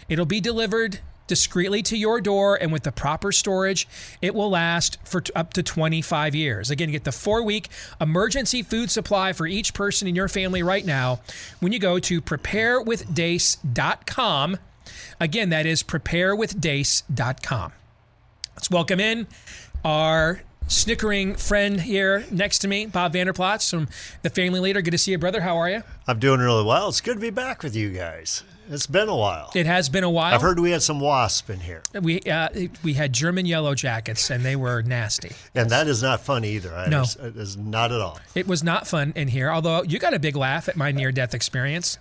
[0.09, 3.87] It'll be delivered discreetly to your door and with the proper storage,
[4.21, 6.71] it will last for up to 25 years.
[6.71, 7.69] Again, get the four week
[8.01, 11.21] emergency food supply for each person in your family right now
[11.61, 14.59] when you go to preparewithdeace.com.
[15.21, 17.73] Again, that is preparewithdeace.com.
[18.57, 19.29] Let's welcome in
[19.85, 23.89] our snickering friend here next to me, Bob Vander Plaats from
[24.23, 24.81] the Family Leader.
[24.81, 25.41] Good to see you, brother.
[25.41, 25.83] How are you?
[26.07, 26.89] I'm doing really well.
[26.89, 28.43] It's good to be back with you guys.
[28.71, 29.51] It's been a while.
[29.57, 30.33] It has been a while.
[30.33, 31.83] I've heard we had some wasp in here.
[32.01, 32.49] We uh,
[32.85, 35.33] we had German yellow jackets, and they were nasty.
[35.57, 36.73] And that is not fun either.
[36.73, 38.21] I no, it is not at all.
[38.37, 39.51] It was not fun in here.
[39.51, 41.99] Although you got a big laugh at my near death experience.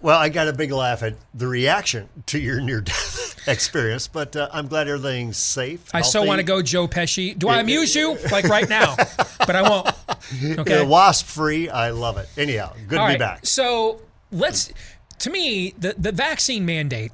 [0.00, 4.36] Well, I got a big laugh at the reaction to your near death experience, but
[4.36, 5.88] uh, I'm glad everything's safe.
[5.94, 7.36] I so want to go Joe Pesci.
[7.38, 8.94] Do I amuse you like right now?
[9.38, 9.88] but I won't.
[10.58, 10.80] Okay.
[10.80, 11.70] Yeah, wasp free.
[11.70, 12.28] I love it.
[12.36, 13.46] Anyhow, good All to right, be back.
[13.46, 14.72] So let's
[15.20, 17.12] to me, the, the vaccine mandate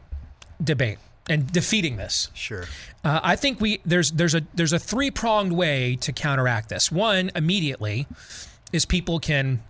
[0.63, 2.31] debate and defeating this.
[2.35, 2.65] Sure.
[3.03, 6.91] Uh, I think we there's there's a there's a three pronged way to counteract this.
[6.91, 8.07] One immediately
[8.73, 9.63] is people can,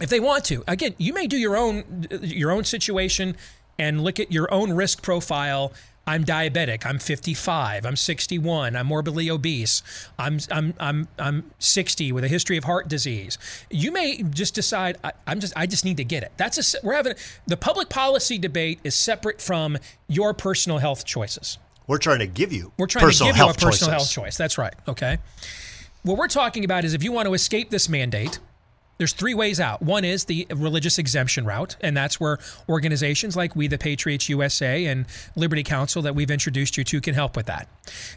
[0.00, 0.64] if they want to.
[0.68, 3.36] Again, you may do your own your own situation
[3.78, 5.72] and look at your own risk profile
[6.08, 6.86] I'm diabetic.
[6.86, 7.84] I'm 55.
[7.84, 8.74] I'm 61.
[8.74, 9.82] I'm morbidly obese.
[10.18, 13.36] I'm I'm I'm I'm 60 with a history of heart disease.
[13.68, 16.32] You may just decide I, am just I just need to get it.
[16.38, 17.12] That's a we're having
[17.46, 19.76] the public policy debate is separate from
[20.08, 21.58] your personal health choices.
[21.86, 23.88] We're trying to give you we're trying to give you a personal choices.
[23.88, 24.36] health choice.
[24.38, 24.74] That's right.
[24.88, 25.18] Okay.
[26.04, 28.38] What we're talking about is if you want to escape this mandate
[28.98, 29.80] there's three ways out.
[29.80, 34.84] One is the religious exemption route, and that's where organizations like We the Patriots USA
[34.86, 35.06] and
[35.36, 37.68] Liberty Counsel that we've introduced you to can help with that.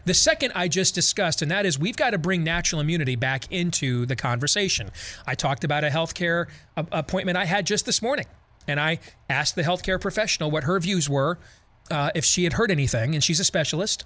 [0.04, 3.50] The second I just discussed, and that is we've got to bring natural immunity back
[3.50, 4.90] into the conversation.
[5.26, 8.26] I talked about a healthcare appointment I had just this morning,
[8.66, 8.98] and I
[9.30, 11.38] asked the healthcare professional what her views were,
[11.90, 14.04] uh, if she had heard anything, and she's a specialist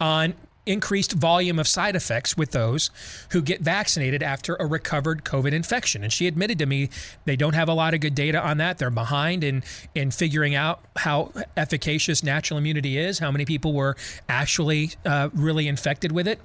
[0.00, 0.34] on
[0.66, 2.90] increased volume of side effects with those
[3.30, 6.02] who get vaccinated after a recovered COVID infection.
[6.02, 6.88] And she admitted to me
[7.24, 8.78] they don't have a lot of good data on that.
[8.78, 9.62] They're behind in
[9.94, 13.96] in figuring out how efficacious natural immunity is, how many people were
[14.28, 16.40] actually uh, really infected with it.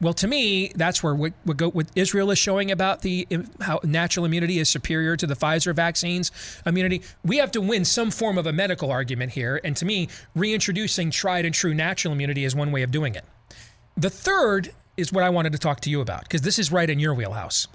[0.00, 3.26] Well, to me, that's where what, what, what Israel is showing about the
[3.60, 6.30] how natural immunity is superior to the Pfizer vaccines
[6.66, 7.02] immunity.
[7.24, 11.10] We have to win some form of a medical argument here, and to me, reintroducing
[11.10, 13.24] tried and true natural immunity is one way of doing it.
[13.96, 16.88] The third is what I wanted to talk to you about because this is right
[16.88, 17.68] in your wheelhouse.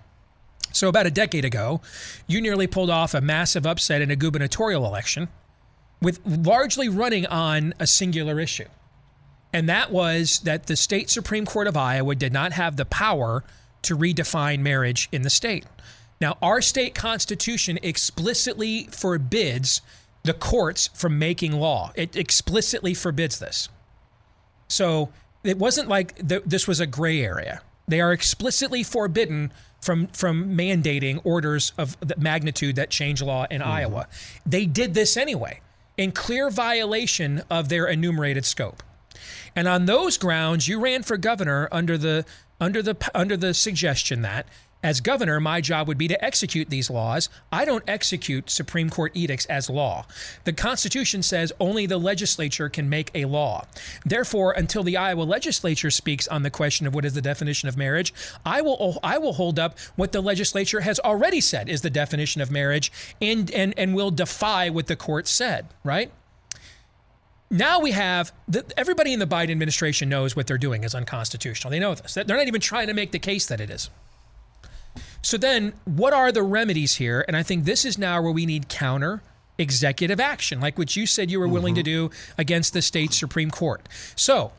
[0.72, 1.82] So, about a decade ago,
[2.28, 5.30] you nearly pulled off a massive upset in a gubernatorial election
[6.02, 8.68] with largely running on a singular issue.
[9.54, 13.44] And that was that the state Supreme Court of Iowa did not have the power
[13.84, 15.66] to redefine marriage in the state.
[16.20, 19.82] Now, our state constitution explicitly forbids
[20.24, 23.70] the courts from making law, it explicitly forbids this.
[24.68, 25.10] So,
[25.46, 27.62] it wasn't like th- this was a gray area.
[27.88, 33.62] They are explicitly forbidden from from mandating orders of the magnitude that change law in
[33.62, 33.72] mm-hmm.
[33.72, 34.08] Iowa.
[34.46, 35.62] They did this anyway,
[35.98, 38.82] in clear violation of their enumerated scope.
[39.56, 42.26] And on those grounds, you ran for governor under the
[42.60, 44.48] under the under the suggestion that
[44.84, 47.28] as governor, my job would be to execute these laws.
[47.52, 50.06] I don't execute Supreme Court edicts as law.
[50.44, 53.66] The Constitution says only the legislature can make a law.
[54.06, 57.78] Therefore, until the Iowa legislature speaks on the question of what is the definition of
[57.78, 58.14] marriage,
[58.46, 62.42] I will I will hold up what the legislature has already said is the definition
[62.42, 66.12] of marriage and and and will defy what the court said, right?
[67.52, 71.72] now we have the, everybody in the Biden administration knows what they're doing is unconstitutional.
[71.72, 72.16] They know this.
[72.16, 73.90] They're not even trying to make the case that it is.
[75.26, 77.26] So then, what are the remedies here?
[77.28, 79.24] And I think this is now where we need counter
[79.58, 82.10] executive action, like what you said you were willing to mm-hmm.
[82.10, 83.90] do against the state Supreme Court.
[84.16, 84.52] So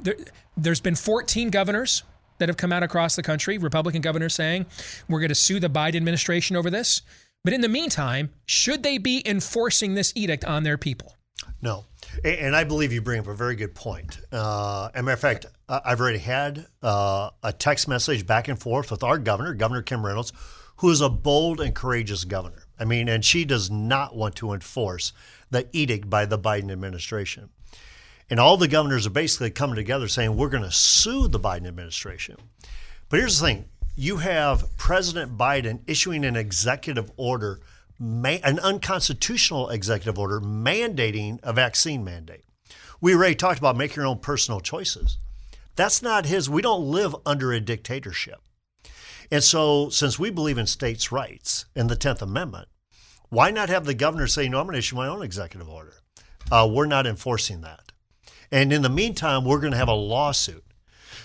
[0.00, 0.16] there,
[0.56, 2.02] there's been 14 governors
[2.38, 4.64] that have come out across the country, Republican governors saying,
[5.06, 7.02] we're going to sue the Biden administration over this.
[7.44, 11.15] But in the meantime, should they be enforcing this edict on their people?
[11.60, 11.84] No.
[12.24, 14.20] And I believe you bring up a very good point.
[14.32, 18.58] Uh, as a matter of fact, I've already had uh, a text message back and
[18.58, 20.32] forth with our governor, Governor Kim Reynolds,
[20.76, 22.62] who is a bold and courageous governor.
[22.78, 25.12] I mean, and she does not want to enforce
[25.50, 27.50] the edict by the Biden administration.
[28.28, 31.66] And all the governors are basically coming together saying, we're going to sue the Biden
[31.66, 32.36] administration.
[33.08, 33.64] But here's the thing
[33.94, 37.60] you have President Biden issuing an executive order,
[37.98, 42.44] ma- an unconstitutional executive order mandating a vaccine mandate.
[43.00, 45.18] We already talked about making your own personal choices.
[45.76, 46.48] That's not his.
[46.48, 48.40] We don't live under a dictatorship.
[49.30, 52.68] And so, since we believe in states' rights and the 10th Amendment,
[53.28, 55.94] why not have the governor say, no, I'm going to issue my own executive order?
[56.50, 57.92] Uh, we're not enforcing that.
[58.52, 60.64] And in the meantime, we're going to have a lawsuit.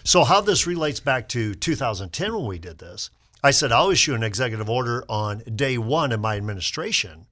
[0.03, 3.11] So, how this relates back to 2010 when we did this,
[3.43, 7.27] I said I'll issue an executive order on day one of my administration,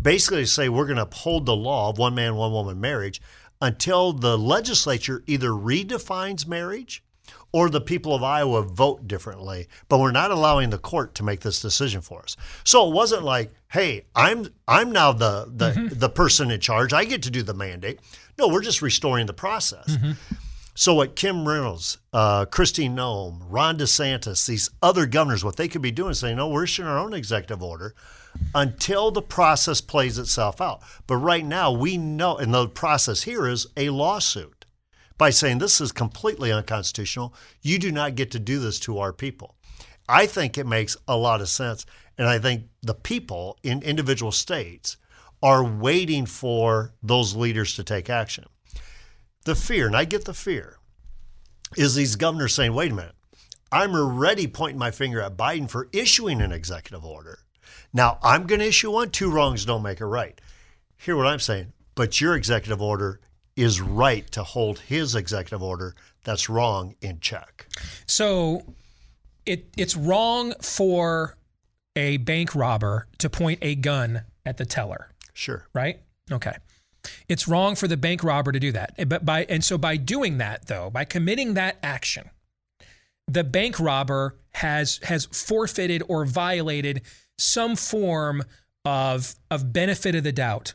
[0.00, 3.20] basically to say we're going to uphold the law of one man, one woman marriage
[3.60, 7.02] until the legislature either redefines marriage
[7.52, 11.40] or the people of Iowa vote differently, but we're not allowing the court to make
[11.40, 12.36] this decision for us.
[12.64, 15.98] So it wasn't like, hey, I'm I'm now the the, mm-hmm.
[15.98, 16.92] the person in charge.
[16.92, 18.00] I get to do the mandate.
[18.38, 19.96] No, we're just restoring the process.
[19.96, 20.12] Mm-hmm.
[20.78, 25.80] So what Kim Reynolds, uh, Kristi Noem, Ron DeSantis, these other governors, what they could
[25.80, 27.94] be doing is saying, no, we're issuing our own executive order
[28.54, 30.82] until the process plays itself out.
[31.06, 34.66] But right now, we know, and the process here is a lawsuit
[35.16, 37.32] by saying this is completely unconstitutional.
[37.62, 39.56] You do not get to do this to our people.
[40.10, 41.86] I think it makes a lot of sense.
[42.18, 44.98] And I think the people in individual states
[45.42, 48.44] are waiting for those leaders to take action.
[49.46, 50.78] The fear, and I get the fear,
[51.76, 53.14] is these governors saying, wait a minute,
[53.70, 57.38] I'm already pointing my finger at Biden for issuing an executive order.
[57.92, 59.10] Now I'm going to issue one.
[59.10, 60.40] Two wrongs don't make a right.
[60.96, 61.72] Hear what I'm saying.
[61.94, 63.20] But your executive order
[63.54, 65.94] is right to hold his executive order
[66.24, 67.68] that's wrong in check.
[68.04, 68.74] So
[69.46, 71.36] it it's wrong for
[71.94, 75.66] a bank robber to point a gun at the teller, Sure.
[75.72, 76.00] right?
[76.32, 76.56] Okay.
[77.28, 79.08] It's wrong for the bank robber to do that.
[79.08, 82.30] But by and so by doing that though, by committing that action,
[83.28, 87.02] the bank robber has has forfeited or violated
[87.38, 88.44] some form
[88.84, 90.74] of of benefit of the doubt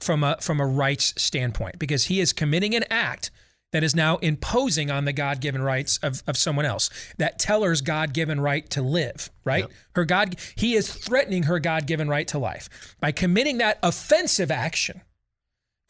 [0.00, 3.30] from a from a rights standpoint because he is committing an act
[3.72, 6.90] that is now imposing on the God-given rights of, of someone else.
[7.16, 9.64] That teller's God-given right to live, right?
[9.94, 15.02] Her God he is threatening her God-given right to life by committing that offensive action.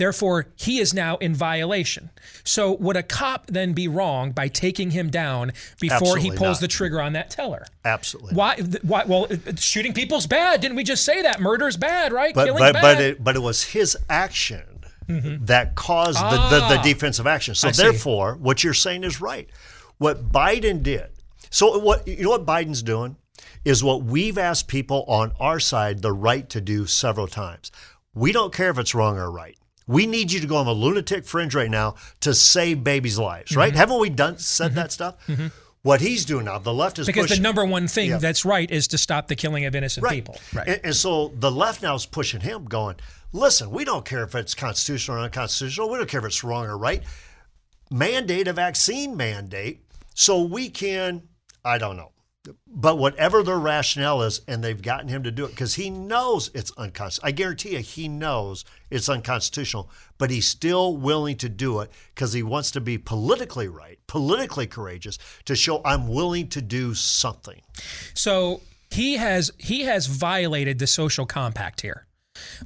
[0.02, 2.10] Therefore, he is now in violation.
[2.42, 6.60] So, would a cop then be wrong by taking him down before he pulls not.
[6.62, 7.64] the trigger on that teller?
[7.84, 8.34] Absolutely.
[8.34, 8.56] Why?
[8.82, 9.04] Why?
[9.04, 10.60] Well, it- shooting people's bad.
[10.60, 11.40] Didn't we just say that?
[11.40, 12.34] Murder's bad, right?
[12.34, 12.82] But but bad.
[12.82, 14.64] but it but it was his action
[15.06, 16.82] that caused the, the, the Ah.
[16.82, 17.54] defensive action.
[17.54, 17.82] So I see.
[17.84, 19.48] therefore, what you're saying is right.
[19.98, 21.10] What Biden did.
[21.50, 23.14] So what you know what Biden's doing
[23.64, 27.70] is what we've asked people on our side the right to do several times.
[28.14, 29.56] We don't care if it's wrong or right.
[29.86, 33.50] We need you to go on the lunatic fringe right now to save babies' lives,
[33.50, 33.58] Mm-hmm.
[33.60, 33.74] right?
[33.74, 35.16] Haven't we done said that stuff?
[35.82, 38.18] What he's doing now, the left is because the pushing, number one thing Yeah.
[38.18, 40.12] that's right is to stop the killing of innocent Right.
[40.24, 40.36] people.
[40.54, 40.68] Right.
[40.68, 42.96] And, and so the left now is pushing him, going,
[43.32, 45.90] listen, we don't care if it's constitutional or unconstitutional.
[45.90, 47.02] We don't care if it's wrong or right.
[47.90, 49.82] Mandate a vaccine mandate
[50.14, 51.22] so we can,
[51.64, 52.11] I don't know.
[52.66, 56.50] But whatever their rationale is, and they've gotten him to do it because he knows
[56.54, 57.28] it's unconstitutional.
[57.28, 59.88] I guarantee you, he knows it's unconstitutional,
[60.18, 64.66] but he's still willing to do it because he wants to be politically right, politically
[64.66, 67.60] courageous, to show I'm willing to do something.
[68.14, 72.06] So he has he has violated the social compact here.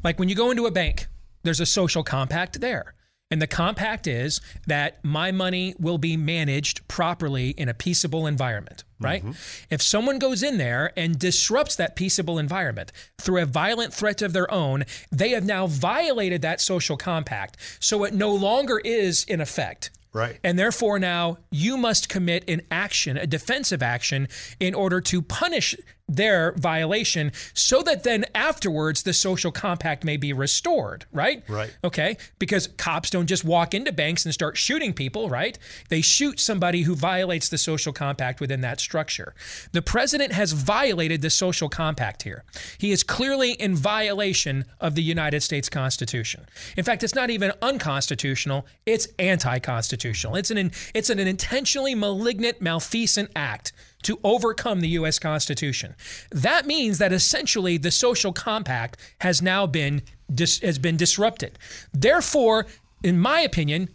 [0.03, 1.07] Like when you go into a bank,
[1.43, 2.96] there's a social compact there.
[3.31, 8.85] And the compact is that my money will be managed properly in a peaceable environment,
[9.01, 9.21] right?
[9.21, 9.33] Mm-hmm.
[9.69, 14.33] If someone goes in there and disrupts that peaceable environment through a violent threat of
[14.33, 17.57] their own, they have now violated that social compact.
[17.81, 19.91] So it no longer is in effect.
[20.13, 20.39] Right.
[20.45, 24.29] And therefore, now you must commit an action, a defensive action,
[24.61, 25.75] in order to punish
[26.09, 31.43] their violation so that then afterwards the social compact may be restored, right?
[31.49, 31.77] Right.
[31.83, 32.17] Okay.
[32.39, 35.59] Because cops don't just walk into banks and start shooting people, right?
[35.89, 39.35] They shoot somebody who violates the social compact within that structure.
[39.73, 42.45] The president has violated the social compact here.
[42.79, 46.47] He is clearly in violation of the United States Constitution.
[46.77, 50.37] In fact, it's not even unconstitutional, it's anti-constitutional.
[50.37, 53.73] It's an it's an intentionally malignant, malfeasant act
[54.07, 55.95] to overcome the US Constitution.
[56.31, 60.03] That means that essentially the social compact has now been
[60.33, 61.59] dis- has been disrupted.
[61.93, 62.67] Therefore,
[63.03, 63.89] in my opinion,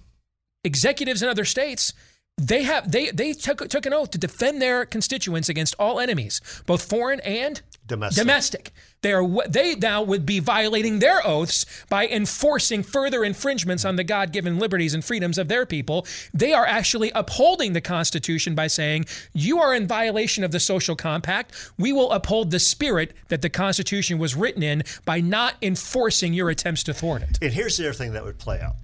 [0.63, 1.93] executives in other states
[2.37, 6.41] they have they they took took an oath to defend their constituents against all enemies,
[6.65, 8.23] both foreign and Domestic.
[8.23, 8.71] Domestic.
[9.01, 14.05] They are they now would be violating their oaths by enforcing further infringements on the
[14.05, 16.07] God-given liberties and freedoms of their people.
[16.33, 20.95] They are actually upholding the Constitution by saying, "You are in violation of the social
[20.95, 21.53] compact.
[21.77, 26.49] We will uphold the spirit that the Constitution was written in by not enforcing your
[26.49, 28.75] attempts to thwart it." And here's the other thing that would play out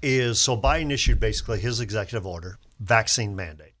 [0.00, 3.72] is so Biden issued basically his executive order, vaccine mandate.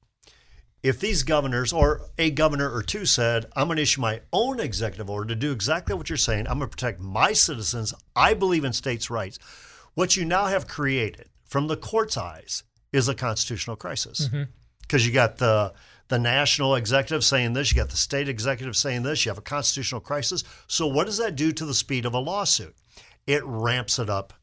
[0.86, 4.60] If these governors or a governor or two said, I'm going to issue my own
[4.60, 8.34] executive order to do exactly what you're saying, I'm going to protect my citizens, I
[8.34, 9.40] believe in states' rights,
[9.94, 12.62] what you now have created from the court's eyes
[12.92, 14.28] is a constitutional crisis.
[14.28, 14.44] Mm-hmm.
[14.82, 15.72] Because you got the
[16.06, 19.42] the national executive saying this, you got the state executive saying this, you have a
[19.42, 20.44] constitutional crisis.
[20.68, 22.76] So what does that do to the speed of a lawsuit?
[23.26, 24.34] It ramps it up,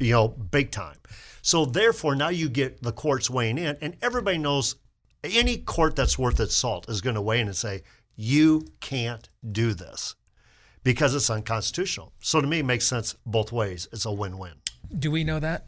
[0.00, 0.96] you know, big time.
[1.42, 4.76] So therefore now you get the courts weighing in and everybody knows
[5.24, 7.82] any court that's worth its salt is going to weigh in and say,
[8.16, 10.14] you can't do this
[10.84, 12.12] because it's unconstitutional.
[12.20, 13.88] So to me, it makes sense both ways.
[13.92, 14.54] It's a win-win.
[14.98, 15.66] Do we know that?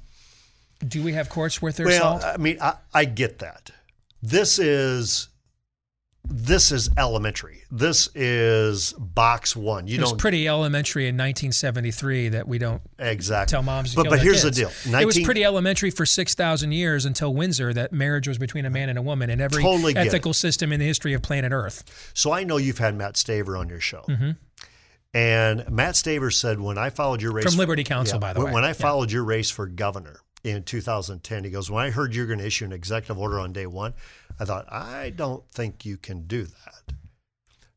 [0.87, 2.25] Do we have courts worth their Well, salt?
[2.25, 3.71] I mean, I, I get that.
[4.23, 5.29] This is
[6.27, 7.63] this is elementary.
[7.71, 9.87] This is box one.
[9.87, 13.91] You it was don't It's pretty elementary in 1973 that we don't exactly tell moms
[13.91, 14.57] to But but here's kids.
[14.57, 15.01] the deal.
[15.01, 18.89] it was pretty elementary for 6,000 years until Windsor that marriage was between a man
[18.89, 19.99] and a woman in every Totally it.
[19.99, 22.11] ethical system in the history of planet Earth.
[22.15, 24.05] So I know you've had Matt Staver on your show.
[24.09, 24.37] Mhm.
[25.13, 28.47] And Matt Staver said, when I followed your race From Liberty Counsel, by the when,
[28.49, 28.55] way.
[28.55, 28.73] When I Yeah.
[28.75, 32.47] followed your race for governor in 2010, he goes, when I heard you're going to
[32.47, 33.95] issue an executive order on day one,
[34.39, 36.95] I thought, I don't think you can do that.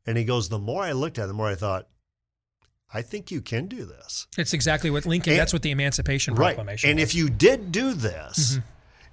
[0.05, 1.87] And he goes, the more I looked at it, the more I thought,
[2.93, 4.27] I think you can do this.
[4.37, 6.55] It's exactly what Lincoln, And- that's what the Emancipation Right.
[6.55, 7.09] Proclamation And was.
[7.09, 8.63] if you did do this, Mhm.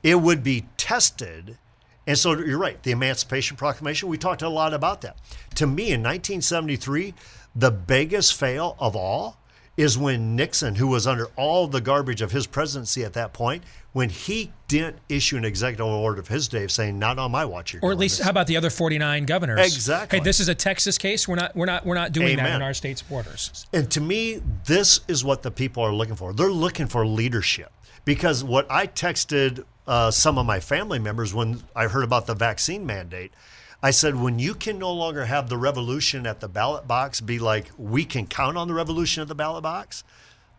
[0.05, 1.59] it would be tested.
[2.07, 2.80] And so you're right.
[2.82, 5.18] The Emancipation Proclamation, we talked a lot about that.
[5.57, 7.14] To me, in 1973,
[7.57, 9.38] the biggest fail of all
[9.76, 13.64] is when Nixon, who was under all the garbage of his presidency at that point,
[13.92, 17.72] when he didn't issue an executive order of his day saying, "Not on my watch."
[17.72, 19.60] you're or at least this." how about the other 49 governors?
[19.60, 20.18] Exactly.
[20.18, 21.26] Hey, this is a Texas case.
[21.26, 22.56] We're not we're not we're not doing that Amen.
[22.56, 23.66] in our state's borders.
[23.72, 26.32] And to me, this is what the people are looking for.
[26.32, 27.72] They're looking for leadership.
[28.04, 32.34] Because what I texted uh, some of my family members when I heard about the
[32.34, 33.32] vaccine mandate,
[33.85, 37.39] I said, when you can no longer have the revolution at the ballot box be
[37.39, 40.05] like, we can count on the revolution at the ballot box,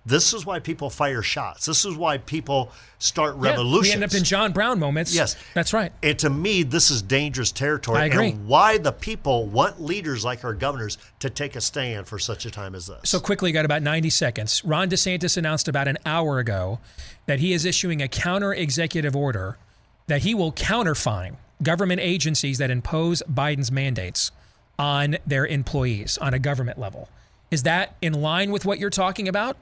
[0.06, 1.66] this is why people fire shots.
[1.66, 3.88] This is why people start Yeah, revolutions.
[3.88, 5.16] we end up in John Brown moments.
[5.16, 5.36] Yes.
[5.56, 5.92] That's right.
[6.04, 7.98] And to me, this is dangerous territory.
[8.02, 8.30] I agree.
[8.30, 12.46] And why the people want leaders like our governors to take a stand for such
[12.46, 13.00] a time as this.
[13.06, 14.64] So quickly, got about 90 seconds.
[14.64, 16.78] Ron DeSantis announced about an hour ago
[17.26, 19.58] that he is issuing a counter executive order
[20.06, 24.32] that he will counterfine government agencies that impose Biden's mandates
[24.78, 27.10] on their employees on a government level.
[27.52, 29.58] Is that in line with what you're talking about?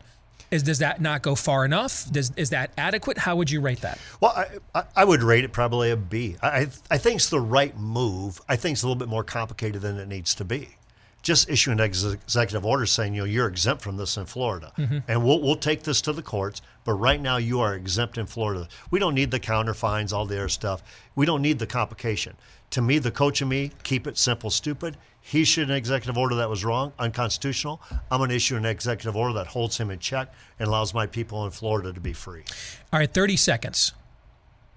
[0.51, 2.09] Is does that not go far enough?
[2.11, 3.17] Does is that adequate?
[3.17, 3.97] How would you rate that?
[4.21, 4.33] Well,
[4.75, 6.35] I, I, would rate it probably a B.
[6.43, 8.39] I I think it's the right move.
[8.47, 10.75] I think it's a little bit more complicated than it needs to be.
[11.23, 14.71] Just issue an ex- executive order saying, you know, you're exempt from this in Florida,
[14.77, 14.99] mm-hmm.
[15.07, 16.61] and we'll we'll take this to the courts.
[16.83, 18.67] But right now, you are exempt in Florida.
[18.91, 20.83] We don't need the counter fines, all the other stuff.
[21.15, 22.35] We don't need the complication.
[22.71, 24.97] To me, the coach and me keep it simple, stupid.
[25.21, 27.81] He issued an executive order that was wrong, unconstitutional.
[28.11, 31.07] I'm going to issue an executive order that holds him in check and allows my
[31.07, 32.43] people in Florida to be free.
[32.91, 33.93] All right, 30 seconds.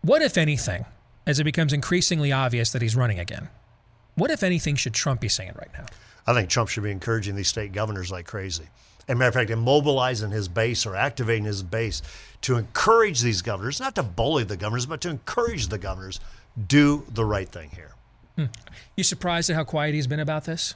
[0.03, 0.84] What, if anything,
[1.26, 3.49] as it becomes increasingly obvious that he's running again,
[4.14, 5.86] what, if anything, should Trump be saying right now?
[6.26, 8.64] I think Trump should be encouraging these state governors like crazy.
[9.08, 12.02] As a matter of fact, immobilizing his base or activating his base
[12.42, 16.18] to encourage these governors, not to bully the governors, but to encourage the governors,
[16.66, 17.92] do the right thing here.
[18.36, 18.46] Hmm.
[18.96, 20.74] You surprised at how quiet he's been about this?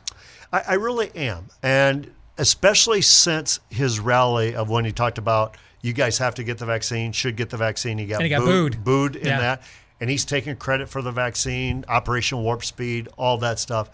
[0.53, 1.47] I, I really am.
[1.63, 6.59] And especially since his rally of when he talked about you guys have to get
[6.59, 7.99] the vaccine, should get the vaccine.
[7.99, 8.85] He got, And he got booed, booed.
[8.85, 9.41] booed in Yeah.
[9.41, 9.63] that.
[10.01, 13.91] And he's taking credit for the vaccine, Operation Warp Speed, all that stuff.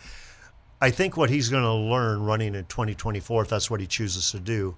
[0.80, 4.30] I think what he's going to learn running in 2024, if that's what he chooses
[4.32, 4.76] to do,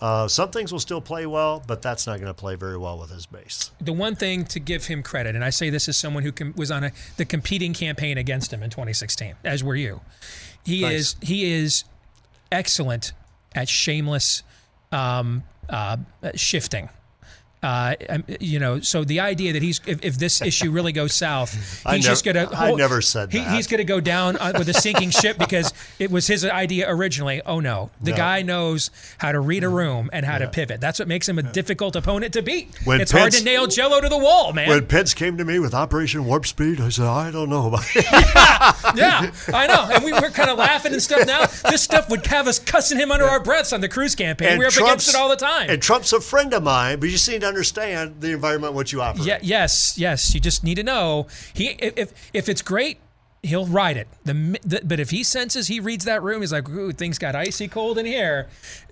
[0.00, 2.98] uh, some things will still play well, but that's not going to play very well
[2.98, 3.70] with his base.
[3.80, 6.54] The one thing to give him credit, and I say this as someone who com-
[6.56, 10.00] was on a, the competing campaign against him in 2016, as were you,
[10.64, 10.94] he Thanks.
[10.94, 11.84] is he is
[12.50, 13.12] excellent
[13.54, 14.42] at shameless
[14.90, 15.98] um, uh,
[16.34, 16.88] shifting.
[17.62, 21.12] Uh, um, you know, so the idea that he's if, if this issue really goes
[21.12, 22.48] south, he's just gonna.
[22.54, 23.54] I never said he, that.
[23.54, 27.42] He's gonna go down uh, with a sinking ship because it was his idea originally.
[27.44, 28.16] Oh no, the No.
[28.16, 30.80] guy knows how to read a room and how to pivot.
[30.80, 32.74] That's what makes him a difficult opponent to beat.
[32.84, 34.70] When it's hard to nail Jello to the wall, man.
[34.70, 37.84] When Pence came to me with Operation Warp Speed, I said, I don't know about
[37.94, 38.06] it.
[38.96, 39.86] yeah, I know.
[39.92, 41.26] And we were kind of laughing and stuff.
[41.26, 44.56] Now this stuff would have us cussing him under our breaths on the Cruz campaign.
[44.56, 45.68] we're up against it all the time.
[45.68, 47.38] And Trump's a friend of mine, but you see.
[47.38, 49.26] to understand the environment in which you operate.
[49.26, 50.34] Yeah, yes, yes.
[50.34, 52.98] You just need to know he if if it's great,
[53.42, 54.06] he'll ride it.
[54.24, 57.34] The, the but if he senses he reads that room, he's like, "Ooh, things got
[57.34, 58.48] icy cold in here."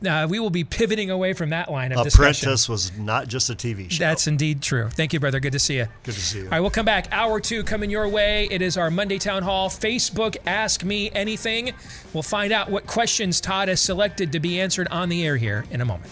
[0.07, 2.49] Uh, we will be pivoting away from that line of discussion.
[2.49, 3.99] Apprentice was not just a TV show.
[4.05, 4.89] That's indeed true.
[4.89, 5.41] Thank you, brother.
[5.41, 5.87] Good to see you.
[6.03, 6.45] Good to see you.
[6.45, 7.09] All right, we'll come back.
[7.13, 8.49] Hour two coming your way.
[8.51, 9.69] It is our Monday Town Hall.
[9.69, 11.73] Facebook Ask Me Anything.
[12.13, 15.65] We'll find out what questions Todd has selected to be answered on the air here
[15.71, 16.11] in a moment.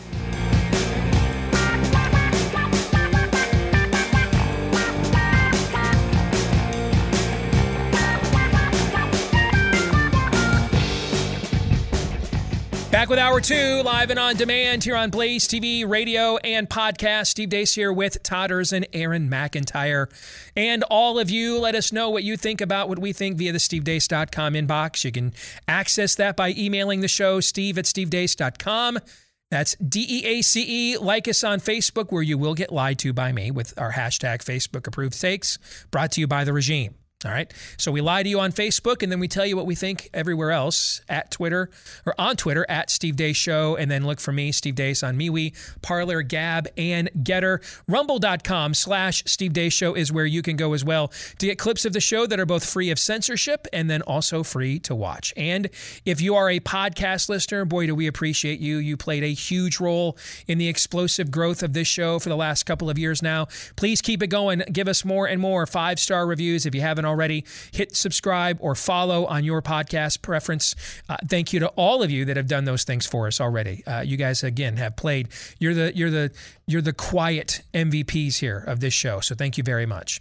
[12.97, 17.27] Back with hour two, live and on demand here on Blaze TV, radio, and podcast.
[17.27, 20.07] Steve Deace here with Todders and Aaron McIntyre.
[20.57, 23.53] And all of you, let us know what you think about what we think via
[23.53, 25.05] the stevedeace.com inbox.
[25.05, 25.35] You can
[25.69, 29.01] access that by emailing the show, steve at stevedeace.com.
[29.51, 30.97] That's D E A C E.
[30.97, 34.39] Like us on Facebook, where you will get lied to by me with our hashtag
[34.39, 35.59] Facebook approved takes,
[35.91, 36.95] brought to you by the regime.
[37.25, 37.51] All right.
[37.79, 40.11] So we lie to you on Facebook and then we tell you what we think
[40.13, 41.71] everywhere else at Twitter
[42.05, 43.75] or on Twitter at Steve Deace Show.
[43.75, 47.63] And then look for me, Steve Deace on MeWe, Parler, Gab, and Gettr.
[47.89, 51.09] Rumble.com slash Steve Deace Show is where you can go as well
[51.39, 54.43] to get clips of the show that are both free of censorship and then also
[54.43, 55.33] free to watch.
[55.39, 55.71] And
[56.05, 58.77] if you are a podcast listener, boy, do we appreciate you.
[58.77, 62.65] You played a huge role in the explosive growth of this show for the last
[62.65, 63.47] couple of years now.
[63.77, 64.63] Please keep it going.
[64.71, 67.45] Give us more and more five star reviews if you haven't already.
[67.73, 70.75] Hit subscribe or follow on your podcast preference.
[71.09, 73.85] Uh, thank you to all of you that have done those things for us already.
[73.87, 75.29] Uh, you guys again have played.
[75.59, 76.33] You're the you're the
[76.67, 79.21] you're the quiet MVPs here of this show.
[79.21, 80.21] So thank you very much.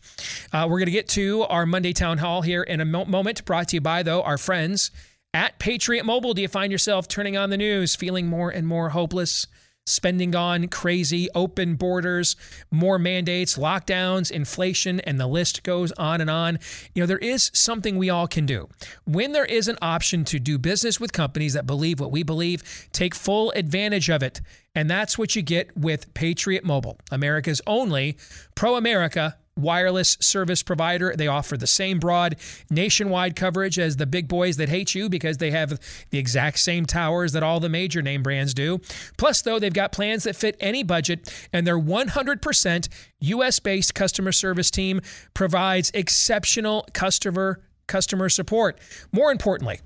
[0.54, 3.44] Uh, we're going to get to our Monday town hall here in a mo- moment.
[3.46, 4.92] Brought to you by though our friends
[5.34, 6.34] at Patriot Mobile.
[6.34, 9.48] Do you find yourself turning on the news, feeling more and more hopeless?
[9.86, 12.36] Spending on crazy open borders,
[12.72, 16.58] more mandates, lockdowns, inflation, and the list goes on and on.
[16.96, 18.68] You know, there is something we all can do.
[19.06, 22.90] When there is an option to do business with companies that believe what we believe,
[22.94, 24.42] take full advantage of it.
[24.74, 28.18] And that's what you get with Patriot Mobile, America's only
[28.56, 31.14] pro America wireless service provider.
[31.16, 32.36] They offer the same broad
[32.70, 35.80] nationwide coverage as the big boys that hate you because they have
[36.10, 38.80] the exact same towers that all the major name brands do.
[39.18, 42.88] Plus, though, they've got plans that fit any budget, and their 100%
[43.20, 45.02] US based customer service team
[45.34, 48.80] provides exceptional customer customer support.
[49.12, 49.80] More importantly,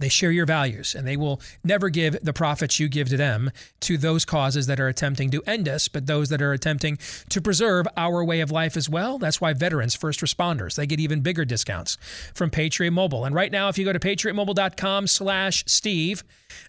[0.00, 3.50] they share your values and they will never give the profits you give to them
[3.80, 6.98] to those causes that are attempting to end us, but those that are attempting
[7.28, 9.18] to preserve our way of life as well.
[9.18, 11.96] That's why veterans, first responders, they get even bigger discounts
[12.34, 13.24] from Patriot Mobile.
[13.24, 16.24] And right now, if you go to patriotmobile.com slash Steve,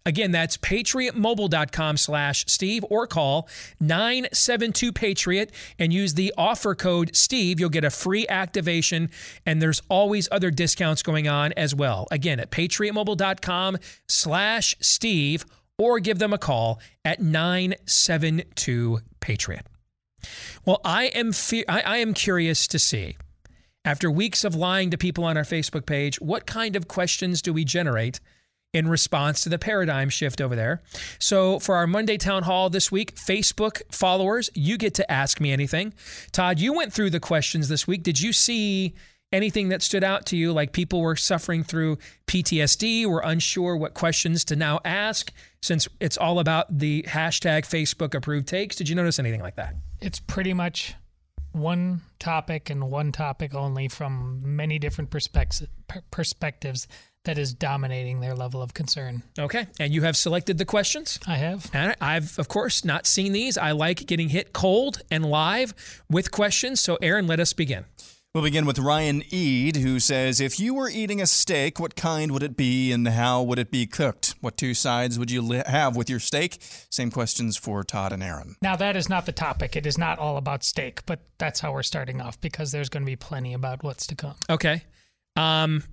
[0.05, 3.47] again, that's patriotmobile.com slash Steve or call
[3.79, 7.59] 972 Patriot and use the offer code Steve.
[7.59, 9.09] You'll get a free activation
[9.45, 12.07] and there's always other discounts going on as well.
[12.11, 13.77] Again, at patriotmobile.com
[14.07, 15.45] slash Steve
[15.77, 19.65] or give them a call at 972 Patriot.
[20.65, 23.17] Well, I am fe- I, I am curious to see,
[23.83, 27.51] after weeks of lying to people on our Facebook page, what kind of questions do
[27.51, 28.19] we generate
[28.73, 30.81] in response to the paradigm shift over there?
[31.19, 35.51] So, for our Monday town hall this week, Facebook followers, you get to ask me
[35.51, 35.93] anything.
[36.31, 38.03] Todd, you went through the questions this week.
[38.03, 38.93] Did you see
[39.31, 40.53] anything that stood out to you?
[40.53, 41.97] Like people were suffering through
[42.27, 48.13] PTSD, were unsure what questions to now ask since it's all about the hashtag Facebook
[48.13, 48.75] approved takes.
[48.75, 49.75] Did you notice anything like that?
[50.01, 50.95] It's pretty much
[51.51, 55.67] one topic and one topic only from many different perspectives
[56.09, 56.87] perspectives
[57.25, 59.23] that is dominating their level of concern.
[59.37, 59.67] Okay.
[59.79, 61.19] And you have selected the questions?
[61.27, 61.69] I have.
[61.73, 63.57] And I've, of course, not seen these.
[63.57, 65.73] I like getting hit cold and live
[66.09, 66.81] with questions.
[66.81, 67.85] So, Aaron, let us begin.
[68.33, 72.31] We'll begin with Ryan Ead, who says If you were eating a steak, what kind
[72.31, 74.35] would it be and how would it be cooked?
[74.39, 76.59] What two sides would you li- have with your steak?
[76.89, 78.55] Same questions for Todd and Aaron.
[78.61, 79.75] Now, that is not the topic.
[79.75, 83.03] It is not all about steak, but that's how we're starting off because there's going
[83.03, 84.35] to be plenty about what's to come.
[84.49, 84.83] Okay.
[85.35, 85.83] Um,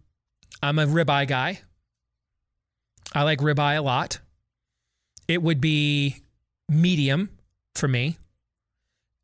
[0.62, 1.61] I'm a ribeye guy.
[3.14, 4.20] I like ribeye a lot.
[5.26, 6.16] It would be
[6.68, 7.30] medium
[7.74, 8.18] for me.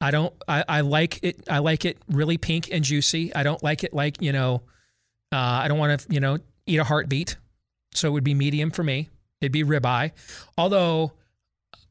[0.01, 0.35] I don't.
[0.47, 1.49] I, I like it.
[1.49, 3.35] I like it really pink and juicy.
[3.35, 4.62] I don't like it like you know.
[5.32, 7.37] Uh, I don't want to you know eat a heartbeat,
[7.95, 9.09] so it would be medium for me.
[9.41, 10.12] It'd be ribeye.
[10.59, 11.12] Although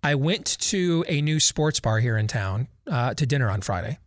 [0.03, 3.97] I went to a new sports bar here in town uh, to dinner on Friday,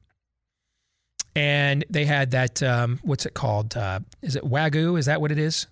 [1.37, 2.63] and they had that.
[2.63, 3.77] Um, what's it called?
[3.77, 4.99] Uh, is it wagyu?
[4.99, 5.67] Is that what it is?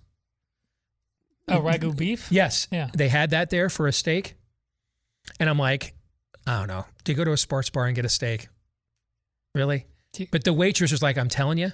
[1.48, 2.30] Oh, wagyu beef.
[2.30, 2.68] Yes.
[2.70, 2.90] Yeah.
[2.94, 4.36] They had that there for a steak,
[5.40, 5.94] and I'm like,
[6.46, 6.84] I don't know.
[7.02, 8.48] Do you go to a sports bar and get a steak?
[9.54, 9.86] Really?
[10.30, 11.72] But the waitress was like, I'm telling you,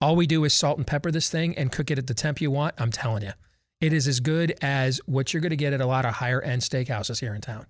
[0.00, 2.40] all we do is salt and pepper this thing and cook it at the temp
[2.40, 2.74] you want.
[2.78, 3.32] I'm telling you,
[3.80, 6.40] it is as good as what you're going to get at a lot of higher
[6.40, 7.66] end steakhouses here in town.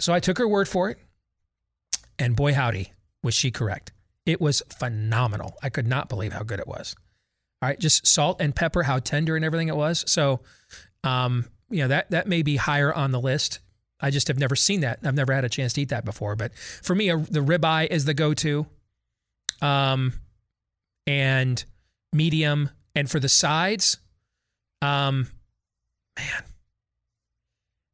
[0.00, 0.98] So I took her word for it.
[2.18, 2.92] And boy, howdy,
[3.22, 3.92] was she correct.
[4.26, 5.56] It was phenomenal.
[5.62, 6.94] I could not believe how good it was.
[7.60, 10.04] All right, just salt and pepper, how tender and everything it was.
[10.10, 10.40] So,
[11.04, 13.60] um, you know, that, that may be higher on the list
[14.02, 14.98] I just have never seen that.
[15.04, 16.34] I've never had a chance to eat that before.
[16.34, 18.66] But for me, a, the ribeye is the go-to,
[19.62, 20.12] um,
[21.06, 21.64] and
[22.12, 22.68] medium.
[22.96, 23.98] And for the sides,
[24.82, 25.28] um,
[26.18, 26.42] man,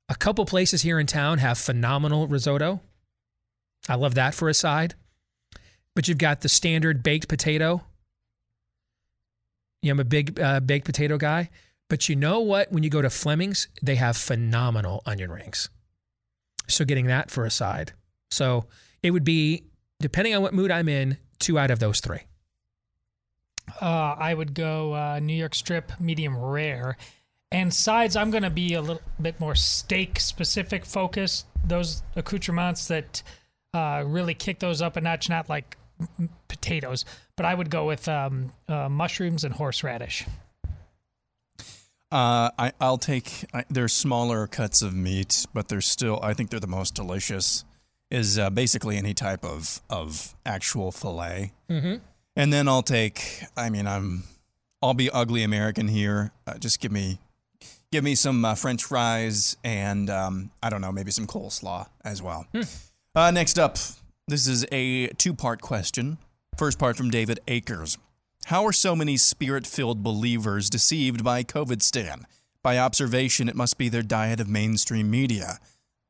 [0.09, 2.81] a couple places here in town have phenomenal risotto.
[3.89, 4.95] I love that for a side.
[5.95, 7.82] But you've got the standard baked potato.
[9.82, 11.51] Yeah, I'm a big uh, baked potato guy.
[11.89, 12.70] But you know what?
[12.70, 15.70] When you go to Fleming's, they have phenomenal onion rings.
[16.68, 17.93] So getting that for a side.
[18.30, 18.66] So
[19.03, 19.64] it would be,
[20.01, 22.20] depending on what mood I'm in, two out of those three.
[23.80, 26.99] Uh, I would go uh, New York strip, medium rare.
[27.51, 31.47] And sides, I'm going to be a little bit more steak specific focused.
[31.64, 33.22] Those accoutrements that
[33.72, 35.78] uh, really kick those up a notch, not like
[36.49, 37.05] potatoes.
[37.37, 40.27] But I would go with um, uh, mushrooms and horseradish.
[42.11, 43.45] Uh, I, I'll take.
[43.53, 46.19] I, they're smaller cuts of meat, but they're still.
[46.23, 47.65] I think they're the most delicious.
[48.11, 51.97] Is uh, basically any type of of actual fillet, mm-hmm.
[52.35, 53.45] and then I'll take.
[53.57, 54.25] I mean, I'm.
[54.81, 56.31] I'll be ugly American here.
[56.47, 57.19] Uh, just give me,
[57.91, 62.23] give me some uh, French fries and um, I don't know, maybe some coleslaw as
[62.23, 62.47] well.
[63.13, 63.77] Uh, next up,
[64.29, 66.18] this is a two part question.
[66.57, 67.99] First part from David Akers.
[68.47, 72.26] How are so many spirit filled believers deceived by COVID Stan?
[72.62, 75.59] By observation, it must be their diet of mainstream media.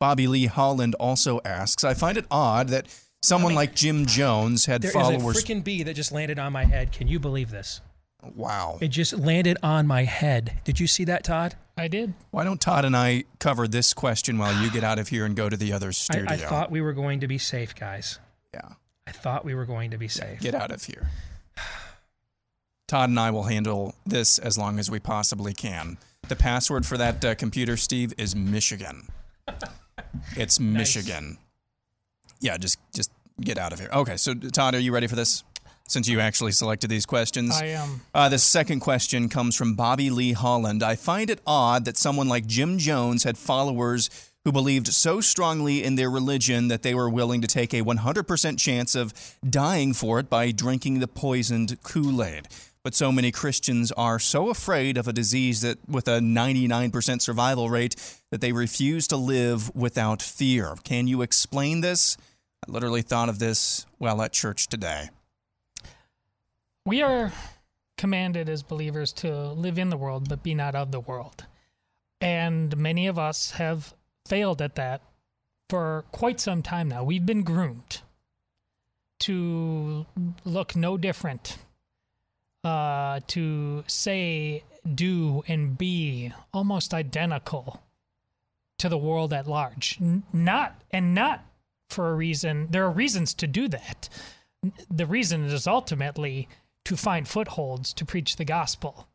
[0.01, 2.87] Bobby Lee Holland also asks I find it odd that
[3.23, 5.39] someone like Jim Jones had There is followers.
[5.39, 6.93] a freaking bee that just landed on my head.
[6.93, 7.81] Can you believe this?
[8.37, 8.79] Wow.
[8.81, 10.59] It just landed on my head.
[10.65, 11.55] Did you see that, Todd?
[11.77, 12.15] I did.
[12.31, 15.37] Why don't Todd and I cover this question while you get out of here and
[15.37, 16.27] go to the other I, studio?
[16.29, 18.19] I thought we were going to be safe, guys.
[18.53, 18.69] Yeah.
[19.07, 20.41] I thought we were going to be safe.
[20.41, 21.09] Get out of here.
[22.89, 25.99] Todd and I will handle this as long as we possibly can.
[26.29, 29.09] The password for that uh, computer, Steve, is Michigan.
[30.37, 31.39] It's Michigan.
[32.41, 33.11] Yeah, just just
[33.41, 33.91] get out of here.
[33.93, 35.45] Okay, so Todd, are you ready for this?
[35.89, 38.03] Since you actually selected these questions, I am.
[38.15, 40.83] Uh, the second question comes from Bobby Lee Holland.
[40.83, 44.11] I find it odd that someone like Jim Jones had followers
[44.45, 48.59] who believed so strongly in their religion that they were willing to take a 100%
[48.59, 49.15] chance of
[49.49, 52.49] dying for it by drinking the poisoned Kool Aid.
[52.85, 57.71] But so many Christians are so afraid of a disease that with a 99% survival
[57.71, 57.97] rate
[58.31, 60.75] that they refuse to live without fear.
[60.85, 62.17] Can you explain this?
[62.67, 65.09] I literally thought of this while at church today.
[66.89, 67.31] We are
[67.99, 71.45] commanded as believers to live in the world, but be not of the world.
[72.19, 73.93] And many of us have
[74.25, 75.03] failed at that
[75.69, 77.05] for quite some time now.
[77.05, 78.01] We've been groomed
[79.21, 80.07] to
[80.47, 81.59] look no different,
[82.65, 84.65] uh, to say,
[84.95, 87.83] do, and be almost identical
[88.79, 89.99] to the world at large.
[90.01, 91.45] N- not, and not
[91.91, 94.09] for a reason, there are reasons to do that.
[94.91, 96.49] The reason is ultimately
[96.89, 99.07] to find footholds to preach the gospel.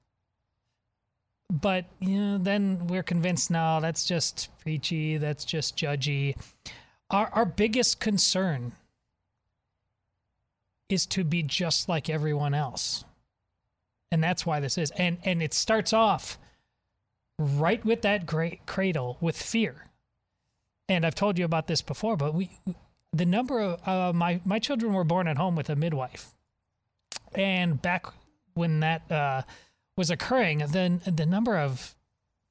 [1.52, 6.36] But you know, then we're convinced now that's just preachy, that's just judgy.
[7.10, 8.74] Our our biggest concern
[10.88, 13.06] is to be just like everyone else.
[14.12, 14.92] And that's why this is.
[14.92, 16.38] And and it starts off
[17.40, 19.88] right with that great cradle with fear.
[20.88, 22.52] And I've told you about this before, but we
[23.12, 26.36] the number of uh, my my children were born at home with a midwife.
[27.36, 28.08] And back
[28.54, 29.44] when that uh,
[29.98, 31.96] was occurring, then the number of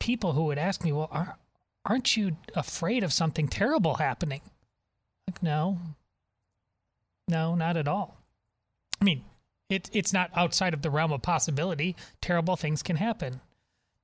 [0.00, 1.36] people who would ask me, "Well, are,
[1.84, 4.40] aren't you afraid of something terrible happening?"
[5.26, 5.78] Like, no,
[7.28, 8.18] no, not at all.
[9.00, 9.24] I mean,
[9.68, 11.96] it, it's not outside of the realm of possibility.
[12.20, 13.40] Terrible things can happen.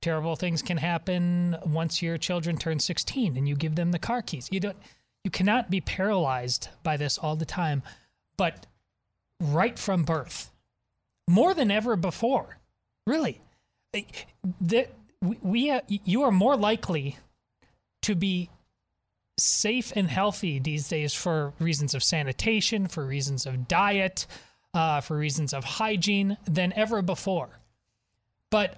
[0.01, 4.21] Terrible things can happen once your children turn 16 and you give them the car
[4.21, 4.47] keys.
[4.51, 4.77] You don't
[5.23, 7.83] you cannot be paralyzed by this all the time,
[8.37, 8.65] but
[9.41, 10.49] right from birth,
[11.29, 12.57] more than ever before,
[13.05, 13.39] really,
[14.61, 14.89] that
[15.21, 17.17] we, we you are more likely
[18.01, 18.49] to be
[19.37, 24.25] safe and healthy these days for reasons of sanitation, for reasons of diet,
[24.73, 27.59] uh, for reasons of hygiene than ever before.
[28.49, 28.77] But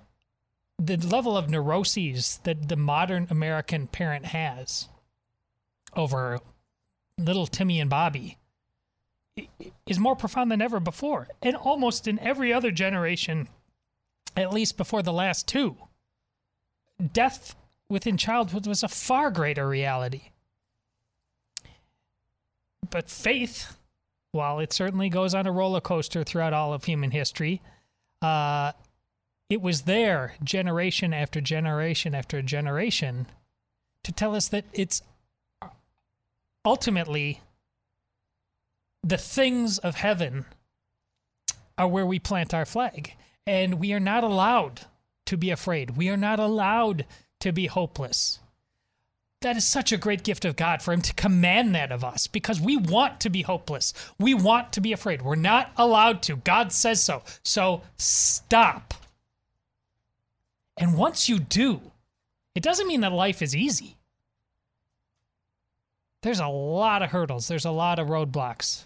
[0.77, 4.89] the level of neuroses that the modern American parent has
[5.95, 6.41] over
[7.17, 8.37] little Timmy and Bobby
[9.85, 11.27] is more profound than ever before.
[11.41, 13.47] And almost in every other generation,
[14.35, 15.77] at least before the last two,
[17.13, 17.55] death
[17.89, 20.31] within childhood was a far greater reality.
[22.89, 23.77] But faith,
[24.31, 27.61] while it certainly goes on a roller coaster throughout all of human history,
[28.21, 28.73] uh,
[29.49, 33.27] it was there generation after generation after generation
[34.03, 35.01] to tell us that it's
[36.63, 37.41] ultimately
[39.03, 40.45] the things of heaven
[41.77, 43.13] are where we plant our flag.
[43.47, 44.81] And we are not allowed
[45.25, 45.97] to be afraid.
[45.97, 47.05] We are not allowed
[47.39, 48.39] to be hopeless.
[49.41, 52.27] That is such a great gift of God for Him to command that of us
[52.27, 53.93] because we want to be hopeless.
[54.19, 55.23] We want to be afraid.
[55.23, 56.35] We're not allowed to.
[56.35, 57.23] God says so.
[57.43, 58.93] So stop.
[60.77, 61.81] And once you do,
[62.53, 63.97] it doesn't mean that life is easy.
[66.21, 68.83] There's a lot of hurdles, there's a lot of roadblocks.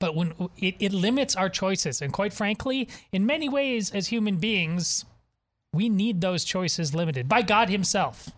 [0.00, 4.38] But when it, it limits our choices, and quite frankly, in many ways, as human
[4.38, 5.04] beings,
[5.72, 8.30] we need those choices limited by God Himself.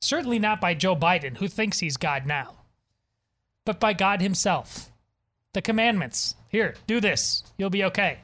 [0.00, 2.54] Certainly not by Joe Biden, who thinks he's God now,
[3.64, 4.92] but by God Himself.
[5.54, 8.18] The commandments here, do this, you'll be okay.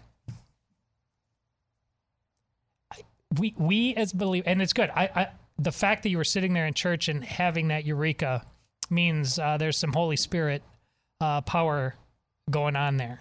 [3.38, 4.90] We, we as believe, and it's good.
[4.95, 5.28] I, I,
[5.59, 8.45] the fact that you were sitting there in church and having that eureka
[8.90, 10.62] means uh, there's some Holy Spirit
[11.22, 11.95] uh, power
[12.51, 13.20] going on there.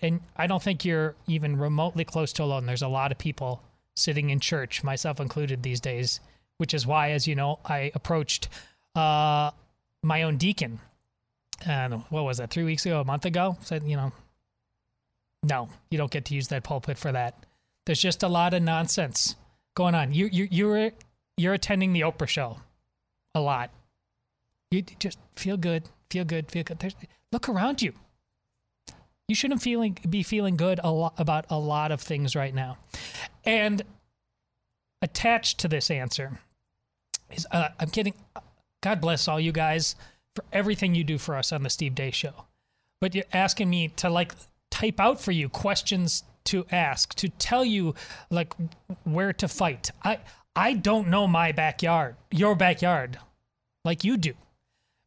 [0.00, 2.66] and I don't think you're even remotely close to alone.
[2.66, 3.62] There's a lot of people
[3.94, 6.20] sitting in church, myself included, these days,
[6.58, 8.48] which is why, as you know, I approached
[8.94, 9.50] uh,
[10.02, 10.80] my own deacon.
[11.64, 13.56] And what was that, three weeks ago, a month ago?
[13.62, 14.12] Said, you know,
[15.42, 17.46] no, you don't get to use that pulpit for that.
[17.86, 19.36] There's just a lot of nonsense
[19.74, 20.12] going on.
[20.12, 20.90] You you you're
[21.36, 22.58] you're attending the Oprah show
[23.34, 23.70] a lot.
[24.70, 26.80] You just feel good, feel good, feel good.
[26.80, 26.96] There's,
[27.36, 27.92] look around you.
[29.28, 32.78] You shouldn't feeling be feeling good a lot about a lot of things right now.
[33.44, 33.82] And
[35.02, 36.40] attached to this answer
[37.30, 38.14] is uh, I'm kidding.
[38.82, 39.96] God bless all you guys
[40.34, 42.46] for everything you do for us on the Steve Deace Show.
[43.02, 44.34] But you're asking me to like
[44.70, 47.94] type out for you questions to ask, to tell you
[48.30, 48.54] like
[49.04, 49.90] where to fight.
[50.02, 50.20] I
[50.54, 53.18] I don't know my backyard, your backyard,
[53.84, 54.32] like you do.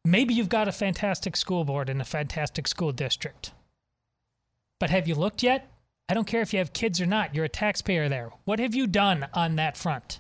[0.05, 3.51] Maybe you've got a fantastic school board and a fantastic school district.
[4.79, 5.71] But have you looked yet?
[6.07, 8.31] I don't care if you have kids or not, you're a taxpayer there.
[8.45, 10.19] What have you done on that front?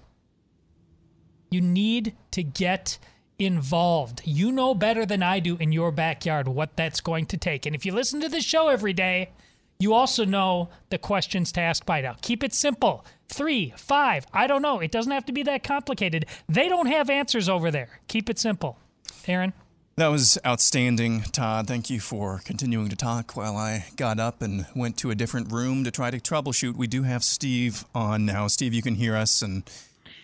[1.49, 2.99] You need to get
[3.39, 4.21] involved.
[4.25, 7.65] You know better than I do in your backyard what that's going to take.
[7.65, 9.31] And if you listen to this show every day,
[9.79, 12.17] you also know the questions to ask by now.
[12.21, 13.05] Keep it simple.
[13.29, 14.79] Three, five, I don't know.
[14.79, 16.25] It doesn't have to be that complicated.
[16.47, 18.01] They don't have answers over there.
[18.07, 18.77] Keep it simple.
[19.25, 19.53] Aaron?
[19.99, 21.67] That was outstanding, Todd.
[21.67, 25.51] Thank you for continuing to talk while I got up and went to a different
[25.51, 26.77] room to try to troubleshoot.
[26.77, 28.47] We do have Steve on now.
[28.47, 29.63] Steve, you can hear us, and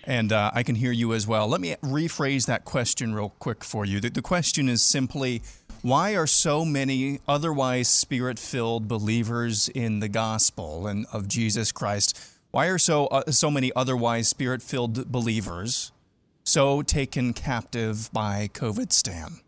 [0.06, 1.50] and uh, I can hear you as well.
[1.50, 4.00] Let me rephrase that question real quick for you.
[4.00, 5.42] The, the question is simply
[5.82, 12.18] why are so many otherwise spirit filled believers in the gospel and of Jesus Christ?
[12.52, 15.92] Why are so uh, so many otherwise spirit filled believers
[16.46, 19.42] so taken captive by COVID Stan?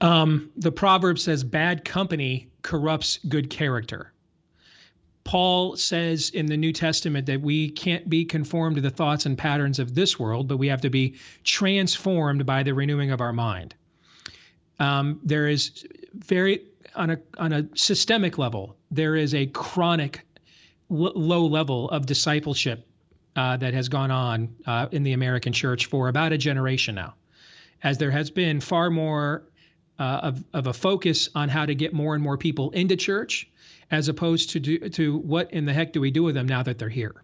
[0.00, 4.12] Um, the proverb says, bad company corrupts good character.
[5.24, 9.36] Paul says in the New Testament that we can't be conformed to the thoughts and
[9.36, 13.32] patterns of this world, but we have to be transformed by the renewing of our
[13.32, 13.74] mind.
[14.78, 15.84] Um, there is
[16.14, 16.62] very
[16.94, 20.24] on a on a systemic level, there is a chronic
[20.90, 22.86] l- low level of discipleship
[23.34, 27.14] uh, that has gone on uh, in the American church for about a generation now,
[27.82, 29.42] as there has been far more
[29.98, 33.48] uh, of, of a focus on how to get more and more people into church
[33.90, 36.62] as opposed to do, to what in the heck do we do with them now
[36.62, 37.14] that they're here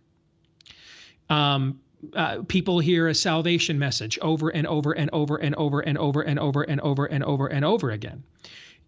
[1.29, 1.81] um,
[2.15, 6.23] uh, people hear a salvation message over and over and over and over and over
[6.23, 8.23] and over and over and over and over again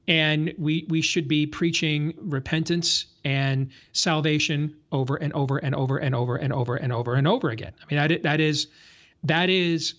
[0.06, 6.14] and we we should be preaching repentance and salvation over and over and over and
[6.14, 8.68] over and over and over and over again i mean that that is
[9.22, 9.94] that is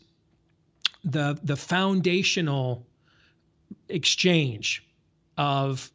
[1.04, 2.86] the the foundational
[3.90, 4.84] exchange
[5.38, 5.92] of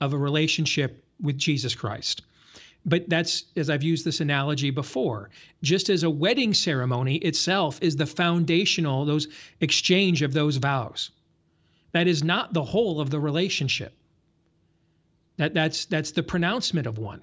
[0.00, 2.22] of a relationship with Jesus Christ.
[2.86, 5.30] But that's as I've used this analogy before,
[5.62, 9.28] just as a wedding ceremony itself is the foundational those
[9.60, 11.10] exchange of those vows.
[11.92, 13.92] That is not the whole of the relationship.
[15.36, 17.22] That that's that's the pronouncement of one.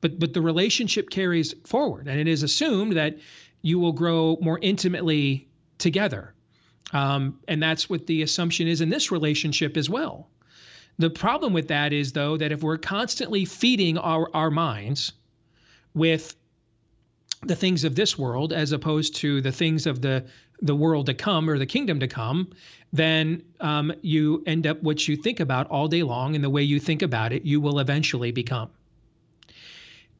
[0.00, 3.18] But but the relationship carries forward and it is assumed that
[3.62, 5.48] you will grow more intimately
[5.78, 6.32] together
[6.92, 10.28] um, and that's what the assumption is in this relationship as well.
[10.98, 15.12] The problem with that is, though, that if we're constantly feeding our, our minds
[15.94, 16.34] with
[17.42, 20.24] the things of this world as opposed to the things of the
[20.60, 22.50] the world to come or the kingdom to come,
[22.92, 26.64] then um, you end up what you think about all day long, and the way
[26.64, 28.68] you think about it, you will eventually become.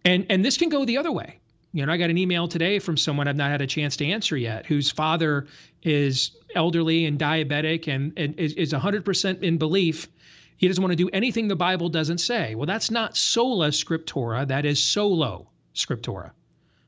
[0.05, 1.41] And and this can go the other way
[1.73, 4.07] you know, I got an email today from someone I've not had a chance to
[4.07, 5.47] answer yet, whose father
[5.83, 10.09] is elderly and diabetic and, and is, is 100% in belief.
[10.57, 12.55] He doesn't want to do anything the Bible doesn't say.
[12.55, 14.49] Well, that's not sola scriptura.
[14.49, 16.33] That is solo scriptura.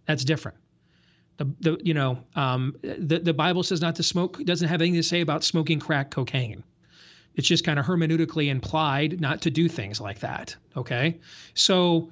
[0.07, 0.57] That's different.
[1.37, 4.45] The, the you know um, the the Bible says not to smoke.
[4.45, 6.65] Doesn't have anything to say about smoking crack cocaine.
[7.35, 10.57] It's just kind of hermeneutically implied not to do things like that.
[10.77, 11.21] Okay,
[11.55, 12.11] so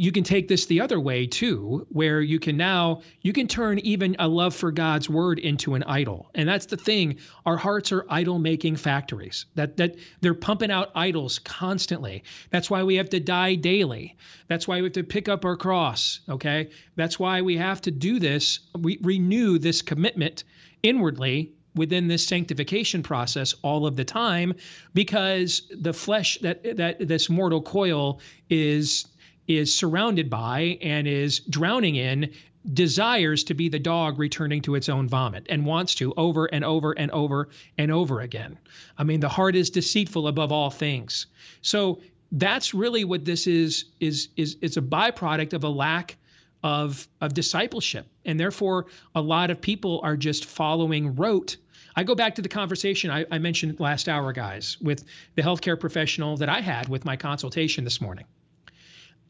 [0.00, 3.78] you can take this the other way too where you can now you can turn
[3.80, 6.30] even a love for god's word into an idol.
[6.34, 7.18] And that's the thing.
[7.44, 9.44] Our hearts are idol making factories.
[9.56, 12.24] That that they're pumping out idols constantly.
[12.48, 14.16] That's why we have to die daily.
[14.48, 16.70] That's why we have to pick up our cross okay?
[16.96, 18.60] That's why we have to do this.
[18.78, 20.44] We renew this commitment
[20.82, 24.54] inwardly within this sanctification process all of the time
[24.94, 29.06] because the flesh that that this mortal coil is
[29.50, 32.32] is surrounded by and is drowning in
[32.72, 36.64] desires to be the dog returning to its own vomit and wants to over and
[36.64, 38.58] over and over and over again.
[38.96, 41.26] I mean, the heart is deceitful above all things.
[41.62, 42.00] So
[42.32, 46.16] that's really what this is is is it's a byproduct of a lack
[46.62, 48.06] of of discipleship.
[48.24, 48.86] And therefore
[49.16, 51.56] a lot of people are just following rote.
[51.96, 55.80] I go back to the conversation I, I mentioned last hour, guys, with the healthcare
[55.80, 58.26] professional that I had with my consultation this morning.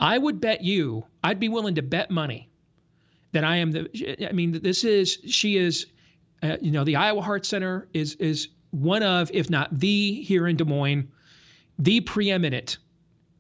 [0.01, 2.49] I would bet you, I'd be willing to bet money
[3.33, 5.87] that I am the, I mean, this is, she is,
[6.43, 10.49] uh, you know, the Iowa Heart Center is, is one of, if not the here
[10.49, 11.09] in Des Moines,
[11.79, 12.79] the preeminent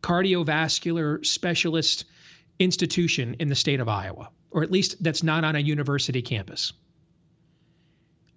[0.02, 2.04] cardiovascular specialist
[2.58, 6.74] institution in the state of Iowa, or at least that's not on a university campus.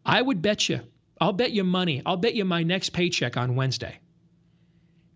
[0.06, 0.80] I would bet you,
[1.20, 4.00] I'll bet you money, I'll bet you my next paycheck on Wednesday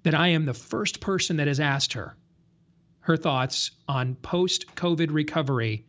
[0.03, 2.15] that I am the first person that has asked her
[3.07, 5.85] her thoughts on post COVID recovery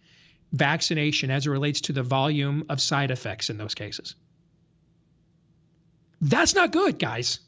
[0.52, 4.14] vaccination as it relates to the volume of side effects in those cases.
[6.20, 7.40] That's not good, guys.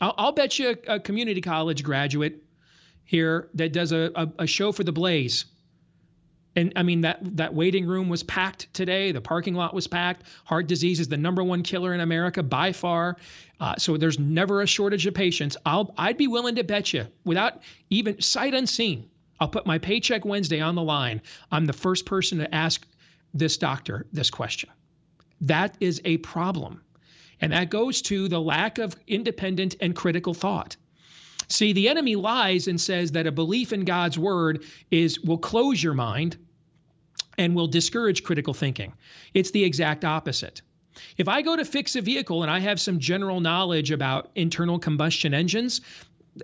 [0.00, 2.44] I'll, I'll bet you a, a, community college graduate
[3.04, 5.44] here that does a, a, a show for the Blaze
[6.56, 9.12] and I mean that that waiting room was packed today.
[9.12, 10.24] The parking lot was packed.
[10.44, 13.16] Heart disease is the number one killer in America by far.
[13.60, 15.56] Uh, so there's never a shortage of patients.
[15.66, 19.08] I'll I'd be willing to bet you, without even sight unseen,
[19.40, 21.22] I'll put my paycheck Wednesday on the line.
[21.50, 22.86] I'm the first person to ask
[23.32, 24.70] this doctor this question.
[25.40, 26.82] That is a problem.
[27.40, 30.76] And that goes to the lack of independent and critical thought.
[31.48, 35.82] See, the enemy lies and says that a belief in God's word is will close
[35.82, 36.36] your mind
[37.38, 38.92] and will discourage critical thinking.
[39.34, 40.62] It's the exact opposite.
[41.16, 44.78] If I go to fix a vehicle and I have some general knowledge about internal
[44.78, 45.80] combustion engines,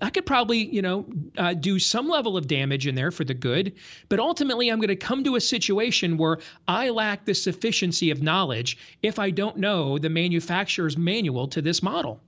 [0.03, 1.05] I could probably, you know,
[1.37, 3.75] uh, do some level of damage in there for the good.
[4.09, 6.39] But ultimately, I'm going to come to a situation where
[6.69, 11.83] I lack the sufficiency of knowledge if I don't know the manufacturer's manual to this
[11.83, 12.21] model.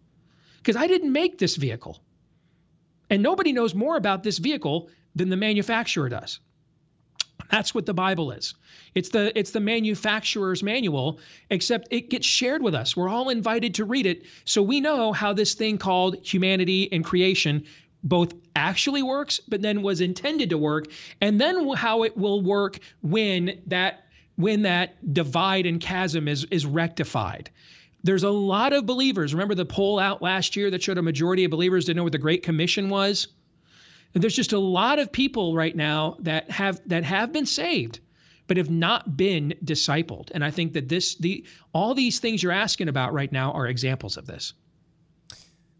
[0.59, 2.01] Because I didn't make this vehicle.
[3.13, 6.41] And nobody knows more about this vehicle than the manufacturer does.
[7.51, 8.55] That's what the Bible is.
[8.95, 12.97] It's the it's the manufacturer's manual, except it gets shared with us.
[12.97, 17.05] We're all invited to read it, so we know how this thing called humanity and
[17.05, 17.65] creation
[18.03, 20.87] both actually works, but then was intended to work,
[21.21, 24.07] and then how it will work when that
[24.37, 27.51] when that divide and chasm is is rectified.
[28.03, 29.33] There's a lot of believers.
[29.33, 32.13] Remember the poll out last year that showed a majority of believers didn't know what
[32.13, 33.29] the Great Commission was?
[34.15, 38.01] And there's just a lot of people right now that have that have been saved
[38.47, 40.31] but have not been discipled.
[40.35, 43.67] And I think that this the all these things you're asking about right now are
[43.67, 44.53] examples of this.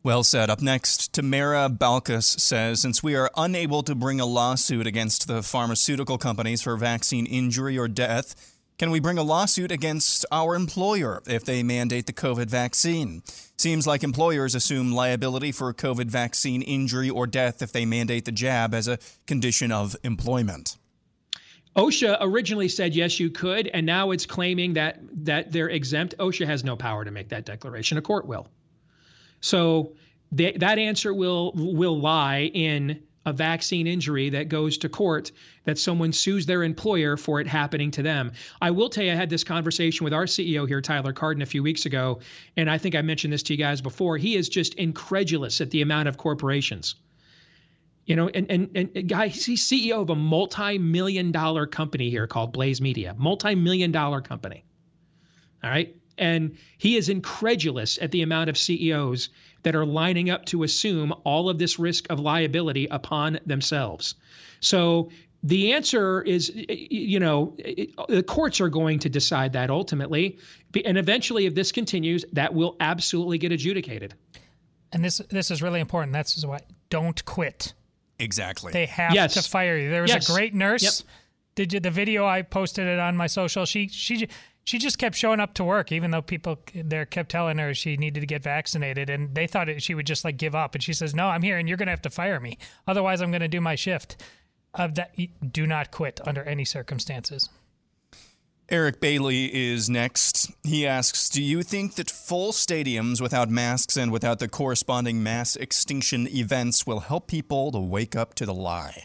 [0.03, 0.51] Well said.
[0.51, 5.43] Up next, Tamara Balkas says Since we are unable to bring a lawsuit against the
[5.43, 11.23] pharmaceutical companies for vaccine injury or death, can we bring a lawsuit against our employer
[11.29, 13.23] if they mandate the COVID vaccine?
[13.57, 18.33] Seems like employers assume liability for COVID vaccine injury or death if they mandate the
[18.33, 20.79] jab as a condition of employment.
[21.77, 26.17] OSHA originally said yes, you could, and now it's claiming that that they're exempt.
[26.19, 27.99] OSHA has no power to make that declaration.
[27.99, 28.49] A court will.
[29.41, 29.93] So
[30.37, 35.33] th- that answer will will lie in a vaccine injury that goes to court
[35.65, 38.33] that someone sues their employer for it happening to them.
[38.61, 41.47] I will tell you, I had this conversation with our CEO here, Tyler Cardon, a
[41.47, 42.21] few weeks ago,
[42.57, 44.17] and I think I mentioned this to you guys before.
[44.17, 46.97] He is just incredulous at the amount of corporations.
[48.07, 52.53] You know, and and and guy, he's CEO of a multi-million dollar company here called
[52.53, 54.65] Blaze Media, multi-million dollar company.
[55.63, 55.95] All right.
[56.19, 59.31] And he is incredulous at the amount of CEOs
[59.63, 64.15] that are lining up to assume all of this risk of liability upon themselves.
[64.61, 65.11] So
[65.43, 67.57] the answer is, you know,
[68.09, 70.39] the courts are going to decide that ultimately.
[70.85, 74.15] And eventually, if this continues, that will absolutely get adjudicated.
[74.93, 76.13] And this this is really important.
[76.13, 76.61] That's why
[76.91, 77.73] don't quit.
[78.19, 78.73] Exactly.
[78.73, 79.35] They have Yes.
[79.35, 79.91] to fire you.
[79.91, 80.29] There was Yes.
[80.29, 80.83] a great nurse.
[80.83, 80.93] Yep.
[81.55, 83.65] Did you the video I posted it on my social?
[83.65, 84.29] She she
[84.65, 87.97] she just kept showing up to work, even though people there kept telling her she
[87.97, 90.75] needed to get vaccinated, and they thought it, she would just like give up.
[90.75, 92.59] And she says, "No, I'm here, and you're going to have to fire me.
[92.87, 94.23] Otherwise, I'm going to do my shift."
[94.75, 95.15] Of that,
[95.53, 97.51] do not quit under any circumstances.
[98.71, 100.51] Eric Bailey is next.
[100.63, 105.57] He asks Do you think that full stadiums without masks and without the corresponding mass
[105.57, 109.05] extinction events will help people to wake up to the lie?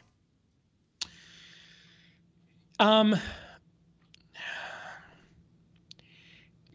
[2.79, 3.15] Um,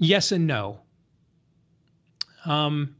[0.02, 0.80] yes and no.
[2.44, 2.96] Um,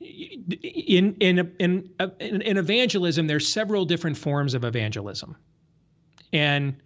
[0.00, 5.36] in in in in, evangelism, there's several different forms of evangelism,
[6.32, 6.76] and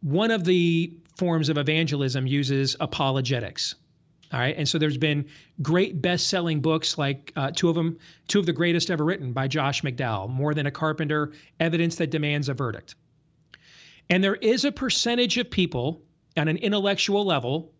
[0.00, 3.74] one of the forms of evangelism uses apologetics.
[4.32, 5.26] All right, and so there's been
[5.62, 7.98] great best-selling books like uh, two of them,
[8.28, 12.10] two of the greatest ever written by Josh McDowell, "More Than a Carpenter," "Evidence That
[12.10, 12.94] Demands a Verdict."
[14.10, 16.02] And there is a percentage of people
[16.38, 17.72] on an intellectual level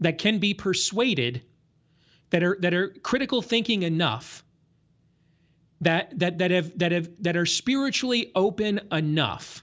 [0.00, 1.42] that can be persuaded
[2.30, 4.44] that are that are critical thinking enough
[5.80, 9.62] that that that have that have that are spiritually open enough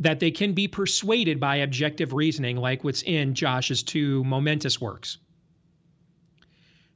[0.00, 5.18] that they can be persuaded by objective reasoning like what's in Josh's two momentous works.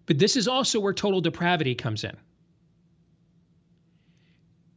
[0.06, 2.16] But this is also where total depravity comes in.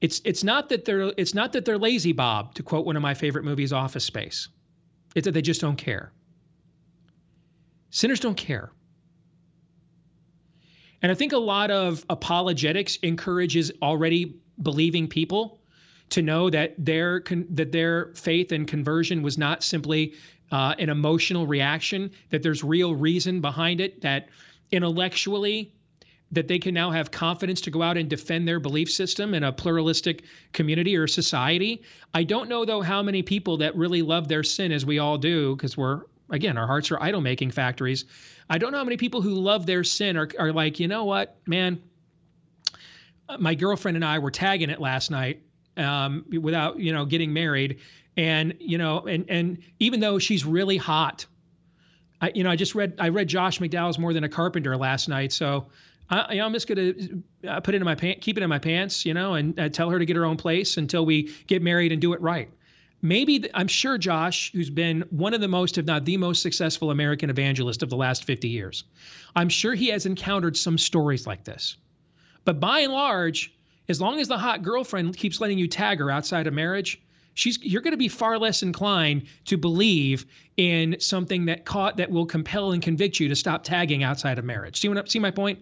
[0.02, 3.02] It's it's not that they're it's not that they're lazy, Bob, to quote one of
[3.02, 4.50] my favorite movies, Office Space.
[5.16, 6.12] It's that they just don't care.
[7.90, 8.72] Sinners don't care.
[11.02, 15.62] And I think a lot of apologetics encourages already believing people
[16.10, 20.14] to know that their that their faith and conversion was not simply
[20.52, 24.30] uh, an emotional reaction, that there's real reason behind it, that
[24.72, 25.74] intellectually
[26.32, 29.44] that they can now have confidence to go out and defend their belief system in
[29.44, 31.84] a pluralistic community or society.
[32.14, 35.18] I don't know though how many people that really love their sin as we all
[35.18, 38.06] do because we're again our hearts are idol making factories.
[38.50, 41.06] I don't know how many people who love their sin are are like, "You know
[41.06, 41.82] what, man?
[43.40, 45.42] My girlfriend and I were tagging it last night
[45.78, 47.80] um, without you know getting married,
[48.18, 51.26] and you know, and and even though she's really hot,
[52.22, 55.08] I you know I just read I read Josh McDowell's More Than a Carpenter last
[55.08, 55.68] night, so.
[56.10, 56.94] I, I'm just gonna
[57.48, 59.70] uh, put it in my pants, keep it in my pants, you know, and uh,
[59.70, 62.50] tell her to get her own place until we get married and do it right
[63.02, 66.92] maybe I'm sure Josh, who's been one of the most, if not the most successful
[66.92, 68.84] American evangelist of the last 50 years,
[69.36, 71.78] I'm sure he has encountered some stories like this.
[72.46, 73.54] But by and large,
[73.90, 77.02] as long as the hot girlfriend keeps letting you tag her outside of marriage,
[77.34, 80.26] she's you're going to be far less inclined to believe
[80.58, 84.46] in something that caught that will compel and convict you to stop tagging outside of
[84.46, 84.80] marriage.
[84.80, 85.60] See what see my point?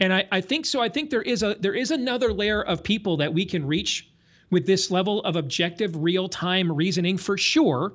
[0.00, 0.80] And I, I think so.
[0.80, 4.08] I think there is a there is another layer of people that we can reach
[4.50, 7.94] with this level of objective, real time reasoning for sure.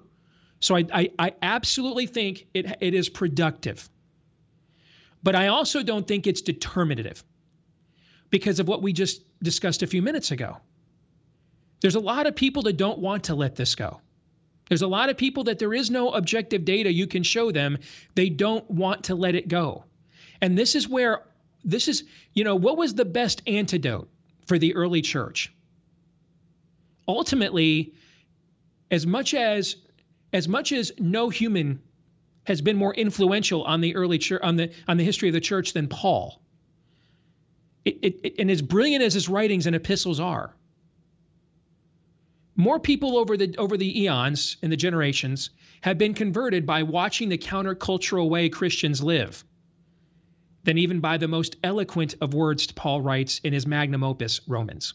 [0.59, 3.89] So I, I, I, absolutely think it, it is productive.
[5.23, 7.23] But I also don't think it's determinative
[8.29, 10.57] because of what we just discussed a few minutes ago.
[11.81, 14.01] There's a lot of people that don't want to let this go.
[14.69, 17.77] There's a lot of people that there is no objective data you can show them.
[18.15, 19.83] They don't want to let it go.
[20.41, 21.23] And this is where,
[21.63, 24.09] this is, you know, what was the best antidote
[24.45, 25.53] for the early church?
[27.07, 27.93] ultimately,
[28.89, 29.75] as much as
[30.33, 31.81] as much as no human
[32.45, 35.41] has been more influential on the early church on the on the history of the
[35.41, 36.41] church than Paul.
[37.83, 40.55] It, it, and as brilliant as his writings and epistles are,
[42.55, 45.49] more people over the over the eons and the generations
[45.81, 49.43] have been converted by watching the countercultural way Christians live
[50.63, 54.93] than even by the most eloquent of words Paul writes in his magnum opus Romans.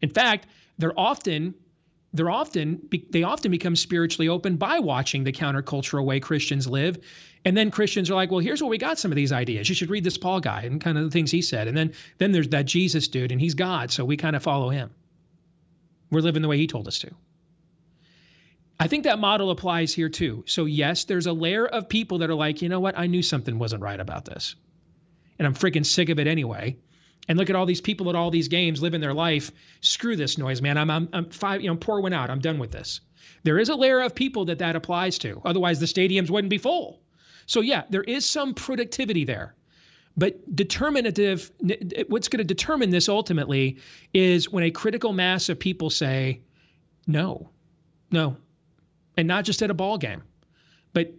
[0.00, 0.46] In fact,
[0.78, 1.54] they're often
[2.14, 6.98] they're often they often become spiritually open by watching the countercultural way Christians live.
[7.44, 9.68] And then Christians are like, well, here's where we got some of these ideas.
[9.68, 11.68] You should read this Paul guy and kind of the things he said.
[11.68, 14.70] And then then there's that Jesus dude, and he's God, so we kind of follow
[14.70, 14.90] him.
[16.10, 17.10] We're living the way he told us to.
[18.80, 20.44] I think that model applies here too.
[20.46, 23.22] So yes, there's a layer of people that are like, you know what, I knew
[23.22, 24.54] something wasn't right about this.
[25.38, 26.76] And I'm freaking sick of it anyway
[27.28, 29.52] and look at all these people at all these games living their life.
[29.80, 30.78] Screw this noise, man.
[30.78, 32.30] I'm, I'm, I'm five, you know, pour one out.
[32.30, 33.00] I'm done with this.
[33.44, 35.40] There is a layer of people that that applies to.
[35.44, 37.02] Otherwise, the stadiums wouldn't be full.
[37.46, 39.54] So, yeah, there is some productivity there.
[40.16, 41.52] But determinative,
[42.08, 43.78] what's going to determine this ultimately
[44.12, 46.40] is when a critical mass of people say,
[47.06, 47.50] no,
[48.10, 48.36] no,
[49.18, 50.22] and not just at a ball game,
[50.94, 51.12] but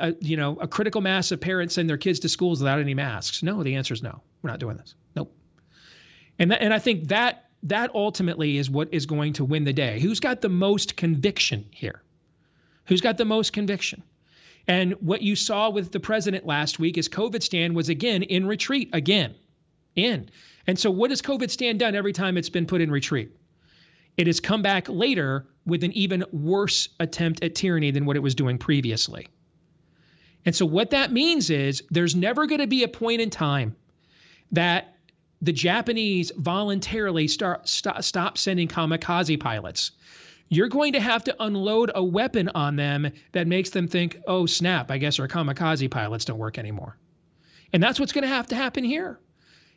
[0.00, 2.92] a, you know, a critical mass of parents send their kids to schools without any
[2.92, 3.42] masks.
[3.42, 4.20] No, the answer is no.
[4.42, 4.94] We're not doing this.
[5.14, 5.32] Nope.
[6.38, 10.00] And and I think that that ultimately is what is going to win the day.
[10.00, 12.02] Who's got the most conviction here?
[12.86, 14.02] Who's got the most conviction?
[14.66, 18.90] And what you saw with the president last week is COVIDstan was again in retreat
[18.92, 19.34] again.
[19.94, 20.30] In.
[20.66, 23.30] And so what has COVIDstan done every time it's been put in retreat?
[24.20, 28.20] It has come back later with an even worse attempt at tyranny than what it
[28.20, 29.28] was doing previously.
[30.44, 33.74] And so what that means is there's never going to be a point in time
[34.52, 34.94] that
[35.40, 39.92] the Japanese voluntarily start st- stop sending kamikaze pilots.
[40.50, 44.44] You're going to have to unload a weapon on them that makes them think, "Oh
[44.44, 44.90] snap!
[44.90, 46.98] I guess our kamikaze pilots don't work anymore."
[47.72, 49.18] And that's what's going to have to happen here.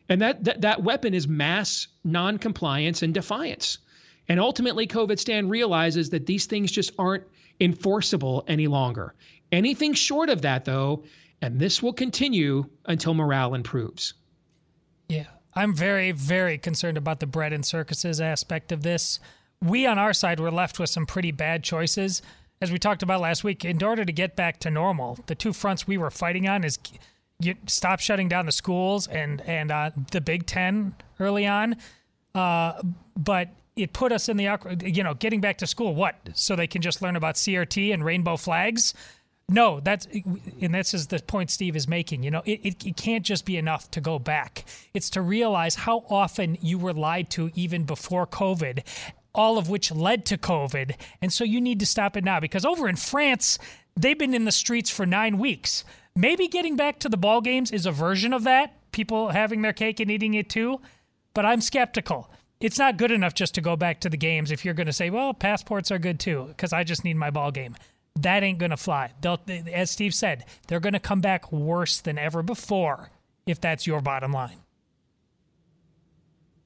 [0.10, 3.78] And that that, that weapon is mass noncompliance and defiance.
[4.30, 7.24] And ultimately, COVIDstan realizes that these things just aren't
[7.60, 9.14] enforceable any longer.
[9.52, 11.04] Anything short of that, though,
[11.42, 14.14] and this will continue until morale improves.
[15.10, 15.26] Yeah.
[15.56, 19.20] I'm very, very concerned about the bread and circuses aspect of this.
[19.62, 22.22] We on our side were left with some pretty bad choices.
[22.62, 25.54] As we talked about last week, in order to get back to normal, the two
[25.54, 26.80] fronts we were fighting on is
[27.40, 31.76] you stop shutting down the schools and and uh, the Big Ten early on.
[32.34, 32.82] Uh,
[33.16, 35.96] but it put us in the you know getting back to school.
[35.96, 38.94] What so they can just learn about CRT and rainbow flags?
[39.50, 40.08] No, that's
[40.62, 42.24] and this is the point Steve is making.
[42.24, 44.64] You know, it, it, it, can't just be enough to go back.
[44.94, 48.84] It's to realize how often you were lied to even before COVID,
[49.36, 50.96] all of which led to COVID.
[51.22, 53.60] And so you need to stop it now because over in France,
[53.98, 55.84] they've been in the streets for nine weeks.
[56.16, 59.74] Maybe getting back to the ball games is a version of that, people having their
[59.74, 60.80] cake and eating it too.
[61.34, 62.30] But I'm skeptical.
[62.60, 64.94] It's not good enough just to go back to the games if you're going to
[64.94, 67.76] say, well, passports are good too, because I just need my ball game
[68.20, 69.12] that ain't going to fly.
[69.22, 69.40] They'll,
[69.72, 73.10] as Steve said, they're going to come back worse than ever before
[73.46, 74.58] if that's your bottom line.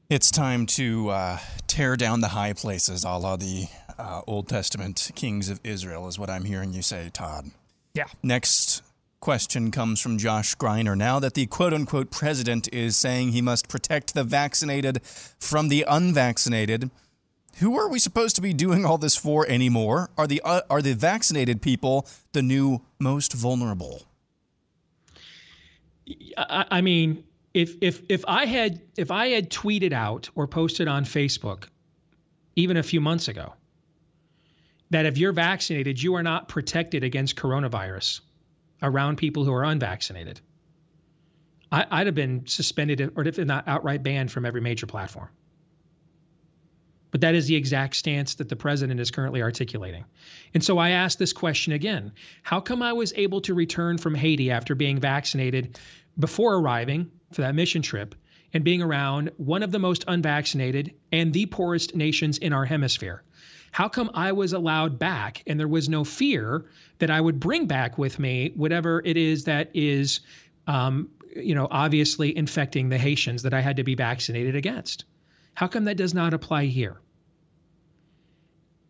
[0.10, 5.12] It's time to uh, tear down the high places, a la the uh, Old Testament
[5.16, 7.52] kings of Israel, is what I'm hearing you say, Todd.
[7.94, 8.06] Yeah.
[8.24, 8.84] Next
[9.20, 10.98] question comes from Josh Greiner.
[10.98, 15.86] Now that the quote unquote president is saying he must protect the vaccinated from the
[15.88, 16.92] unvaccinated,
[17.60, 20.10] who are we supposed to be doing all this for anymore?
[20.18, 24.04] Are the uh, are the vaccinated people the new most vulnerable?
[26.38, 27.24] I, I mean,
[27.54, 31.66] if if if I had if I had tweeted out or posted on Facebook,
[32.56, 33.54] even a few months ago,
[34.92, 38.22] that if you're vaccinated, you are not protected against coronavirus
[38.82, 40.40] around people who are unvaccinated.
[41.72, 45.30] I, would have been suspended or if not outright banned from every major platform.
[47.12, 50.06] But that is the exact stance that the president is currently articulating.
[50.54, 52.14] And so I ask this question again
[52.44, 55.80] How come I was able to return from Haiti after being vaccinated
[56.20, 58.16] before arriving for that mission trip
[58.54, 63.24] and being around one of the most unvaccinated and the poorest nations in our hemisphere?
[63.72, 66.66] How come I was allowed back and there was no fear
[67.00, 70.22] that I would bring back with me whatever it is that is,
[70.66, 75.06] um, you know, obviously infecting the Haitians that I had to be vaccinated against?
[75.54, 76.98] How come that does not apply here?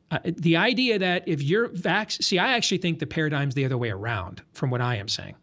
[0.09, 3.77] Uh, the idea that if you're vax, see, I actually think the paradigm's the other
[3.77, 5.35] way around from what I am saying.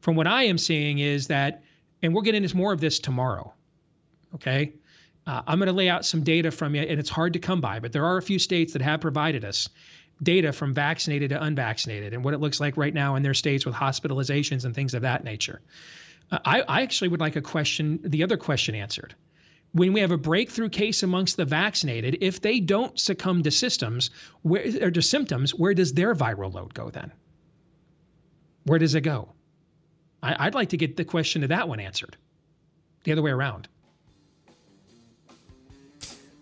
[0.00, 1.62] From what I am seeing is that,
[2.02, 3.54] and we'll get into more of this tomorrow.
[4.34, 4.72] Okay.
[5.26, 7.60] Uh, I'm going to lay out some data from you, and it's hard to come
[7.60, 9.68] by, but there are a few states that have provided us
[10.22, 13.66] data from vaccinated to unvaccinated and what it looks like right now in their states
[13.66, 15.60] with hospitalizations and things of that nature.
[16.30, 19.14] Uh, I, I actually would like a question, the other question answered.
[19.72, 24.10] When we have a breakthrough case amongst the vaccinated, if they don't succumb to systems
[24.42, 27.10] where, or to symptoms, where does their viral load go then?
[28.64, 29.30] Where does it go?
[30.22, 32.16] I, I'd like to get the question to that one answered.
[33.04, 33.68] The other way around.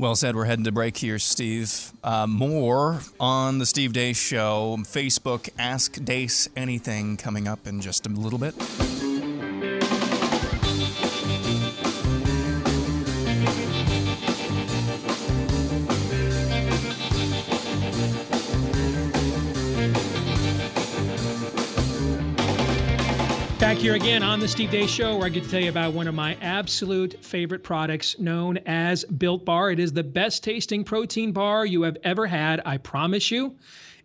[0.00, 0.34] Well said.
[0.34, 1.92] We're heading to break here, Steve.
[2.02, 4.78] Uh, more on the Steve Deace Show.
[4.80, 8.54] Facebook, Ask Deace Anything coming up in just a little bit.
[23.80, 26.06] Here again on the Steve Deace Show, where I get to tell you about one
[26.06, 29.70] of my absolute favorite products known as Built Bar.
[29.70, 33.56] It is the best tasting protein bar you have ever had, I promise you.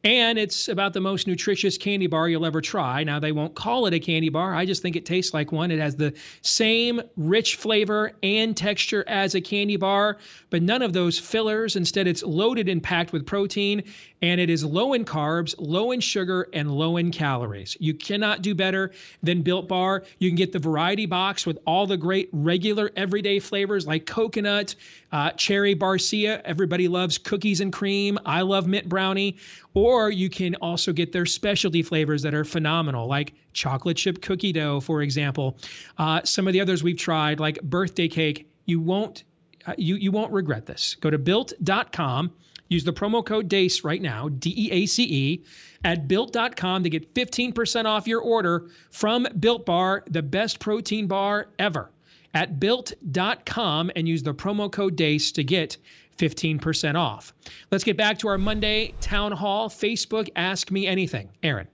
[0.05, 3.03] And it's about the most nutritious candy bar you'll ever try.
[3.03, 4.53] Now, they won't call it a candy bar.
[4.53, 5.71] I just think it tastes like one.
[5.71, 6.13] It has the
[6.43, 10.19] same rich flavor and texture as a candy bar,
[10.51, 11.75] but none of those fillers.
[11.75, 13.83] Instead, it's loaded and packed with protein,
[14.21, 17.75] and it is low in carbs, low in sugar, and low in calories.
[17.79, 18.91] You cannot do better
[19.23, 20.03] than Built Bar.
[20.19, 24.75] You can get the variety box with all the great regular everyday flavors like coconut,
[25.15, 26.41] uh, cherry barcia.
[26.43, 28.19] Everybody loves cookies and cream.
[28.25, 29.37] I love mint brownie.
[29.73, 34.51] Or you can also get their specialty flavors that are phenomenal, like chocolate chip cookie
[34.51, 35.57] dough, for example.
[35.97, 39.23] Uh, some of the others we've tried, like birthday cake, you won't
[39.65, 40.95] uh, you you won't regret this.
[40.99, 42.33] Go to built.com.
[42.67, 45.43] Use the promo code DEACE right now, D E A C E,
[45.85, 51.47] at built.com to get 15% off your order from Built Bar, the best protein bar
[51.57, 51.89] ever.
[52.35, 55.77] At built.com and use the promo code DEACE to get
[56.17, 57.33] 15% off.
[57.71, 61.29] Let's get back to our Monday town hall Facebook Ask Me Anything.
[61.41, 61.67] Aaron.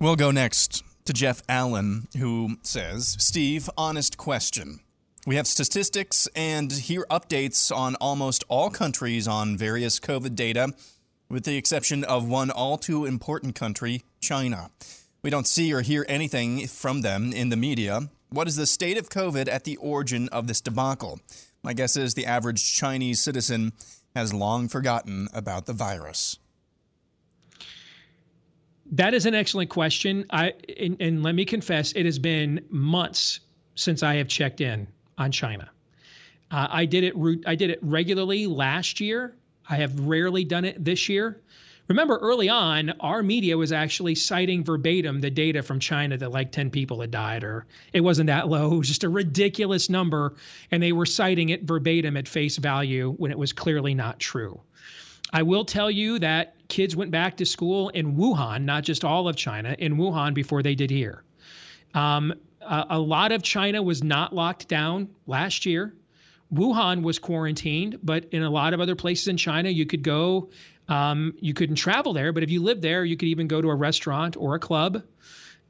[0.00, 4.80] We'll go next to Jeff Allen, who says Steve, honest question.
[5.26, 10.72] We have statistics and hear updates on almost all countries on various COVID data,
[11.28, 14.70] with the exception of one all too important country, China.
[15.22, 18.08] We don't see or hear anything from them in the media.
[18.32, 21.20] What is the state of COVID at the origin of this debacle?
[21.64, 23.72] My guess is the average Chinese citizen
[24.14, 26.38] has long forgotten about the virus.
[28.92, 30.26] That is an excellent question.
[30.30, 33.40] I and, and let me confess, it has been months
[33.74, 34.86] since I have checked in
[35.18, 35.68] on China.
[36.50, 37.14] Uh, I did it.
[37.46, 39.34] I did it regularly last year.
[39.68, 41.40] I have rarely done it this year.
[41.90, 46.52] Remember, early on, our media was actually citing verbatim the data from China that like
[46.52, 48.70] 10 people had died, or it wasn't that low.
[48.74, 50.36] It was just a ridiculous number.
[50.70, 54.60] And they were citing it verbatim at face value when it was clearly not true.
[55.32, 59.26] I will tell you that kids went back to school in Wuhan, not just all
[59.26, 61.24] of China, in Wuhan before they did here.
[61.92, 65.92] Um, a, a lot of China was not locked down last year.
[66.52, 70.50] Wuhan was quarantined, but in a lot of other places in China, you could go.
[70.90, 73.70] Um, you couldn't travel there, but if you lived there, you could even go to
[73.70, 75.02] a restaurant or a club.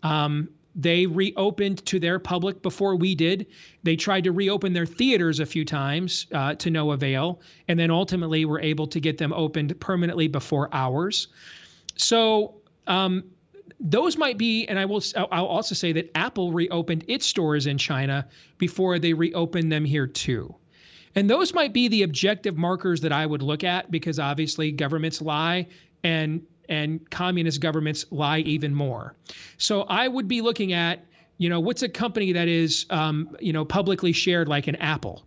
[0.03, 3.47] Um, they reopened to their public before we did.
[3.83, 7.91] They tried to reopen their theaters a few times uh, to no avail, and then
[7.91, 11.29] ultimately were able to get them opened permanently before ours.
[11.97, 12.55] So
[12.87, 13.25] um,
[13.79, 15.03] those might be, and I will.
[15.17, 20.07] I'll also say that Apple reopened its stores in China before they reopened them here
[20.07, 20.55] too.
[21.15, 25.21] And those might be the objective markers that I would look at because obviously governments
[25.21, 25.67] lie
[26.05, 29.17] and and communist governments lie even more.
[29.59, 31.05] So I would be looking at,
[31.37, 35.27] you know, what's a company that is, um, you know, publicly shared like an Apple?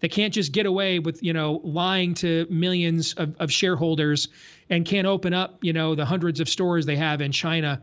[0.00, 4.28] They can't just get away with, you know, lying to millions of, of shareholders
[4.68, 7.82] and can't open up, you know, the hundreds of stores they have in China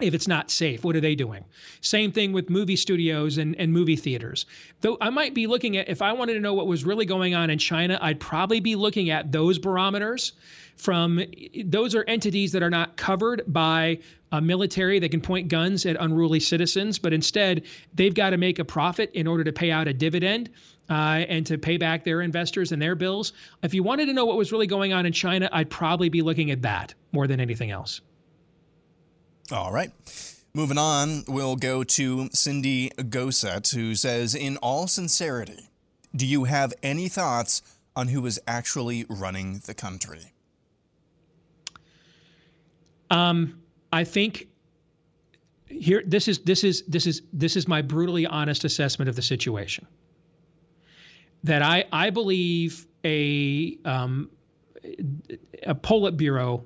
[0.00, 1.44] if it's not safe what are they doing?
[1.80, 4.46] Same thing with movie studios and, and movie theaters.
[4.80, 7.34] Though i might be looking at if i wanted to know what was really going
[7.34, 10.32] on in china i'd probably be looking at those barometers
[10.76, 11.20] from
[11.64, 13.98] those are entities that are not covered by
[14.32, 17.62] a military that can point guns at unruly citizens but instead
[17.94, 20.50] they've got to make a profit in order to pay out a dividend
[20.90, 23.32] uh, and to pay back their investors and their bills.
[23.62, 26.22] If you wanted to know what was really going on in china i'd probably be
[26.22, 28.00] looking at that more than anything else
[29.52, 29.90] all right.
[30.54, 35.68] Moving on, we'll go to Cindy Goset, who says, In all sincerity,
[36.14, 37.60] do you have any thoughts
[37.96, 40.32] on who is actually running the country?
[43.10, 43.60] Um,
[43.92, 44.48] I think
[45.66, 49.22] here this is this is this is this is my brutally honest assessment of the
[49.22, 49.86] situation.
[51.42, 54.30] That I I believe a um,
[55.62, 56.62] a Politburo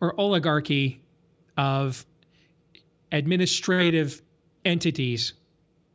[0.00, 1.02] or oligarchy
[1.58, 2.06] of
[3.10, 4.22] administrative
[4.64, 5.34] entities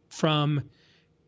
[0.10, 0.70] from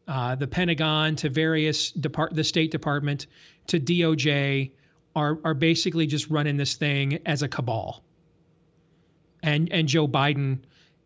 [0.08, 3.26] uh, the Pentagon to various depart the State Department
[3.68, 4.72] to DOJ
[5.16, 8.04] are are basically just running this thing as a cabal.
[9.42, 10.60] And and Joe Biden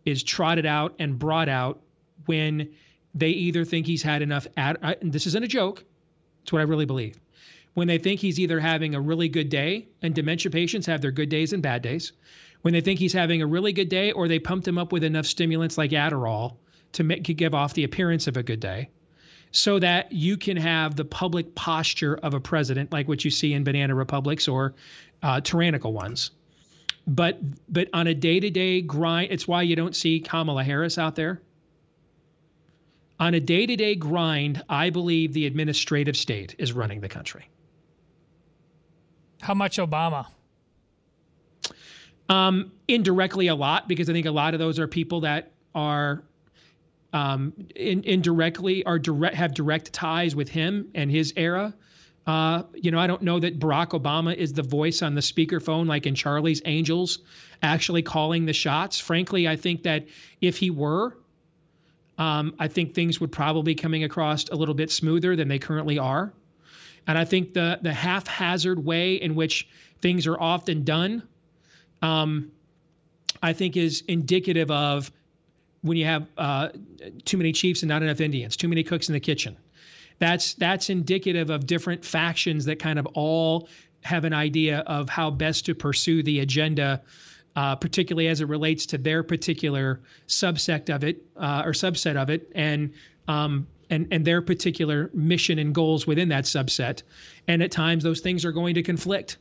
[0.06, 1.80] is trotted out and brought out
[2.26, 2.72] when
[3.14, 4.48] they either think he's had enough.
[4.58, 5.84] Ad, uh, this isn't a joke.
[6.42, 7.20] It's what I really believe.
[7.76, 11.12] When they think he's either having a really good day, and dementia patients have their
[11.12, 12.12] good days and bad days,
[12.62, 15.04] when they think he's having a really good day, or they pumped him up with
[15.04, 16.58] enough stimulants like Adderall
[16.94, 18.90] to make to give off the appearance of a good day,
[19.52, 23.54] so that you can have the public posture of a president, like what you see
[23.54, 24.74] in banana republics or
[25.24, 26.32] uh, tyrannical ones.
[27.08, 27.40] But
[27.72, 31.42] but on a day-to-day grind, it's why you don't see Kamala Harris out there.
[33.20, 37.50] On a day-to-day grind, I believe the administrative state is running the country.
[39.42, 40.28] How much Obama?
[42.30, 46.24] Um, indirectly, a lot because I think a lot of those are people that are
[47.12, 51.74] um, in, indirectly are direct have direct ties with him and his era.
[52.28, 55.88] Uh, you know, I don't know that Barack Obama is the voice on the speakerphone
[55.88, 57.20] like in Charlie's Angels,
[57.64, 59.00] actually calling the shots.
[59.00, 60.06] Frankly, I think that
[60.40, 61.18] if he were,
[62.20, 65.98] um, I think things would probably coming across a little bit smoother than they currently
[65.98, 66.32] are.
[67.08, 69.68] And I think the the haphazard way in which
[70.00, 71.24] things are often done
[72.02, 72.52] um,
[73.42, 75.12] I think is indicative of
[75.82, 76.70] when you have uh,
[77.26, 79.58] too many chiefs and not enough Indians, too many cooks in the kitchen.
[80.20, 83.70] That's that's indicative of different factions that kind of all
[84.02, 87.02] have an idea of how best to pursue the agenda,
[87.56, 92.30] uh, particularly as it relates to their particular subsect of it uh, or subset of
[92.30, 92.94] it, and
[93.30, 97.04] um, and and their particular mission and goals within that subset.
[97.48, 99.38] And at times, those things are going to conflict.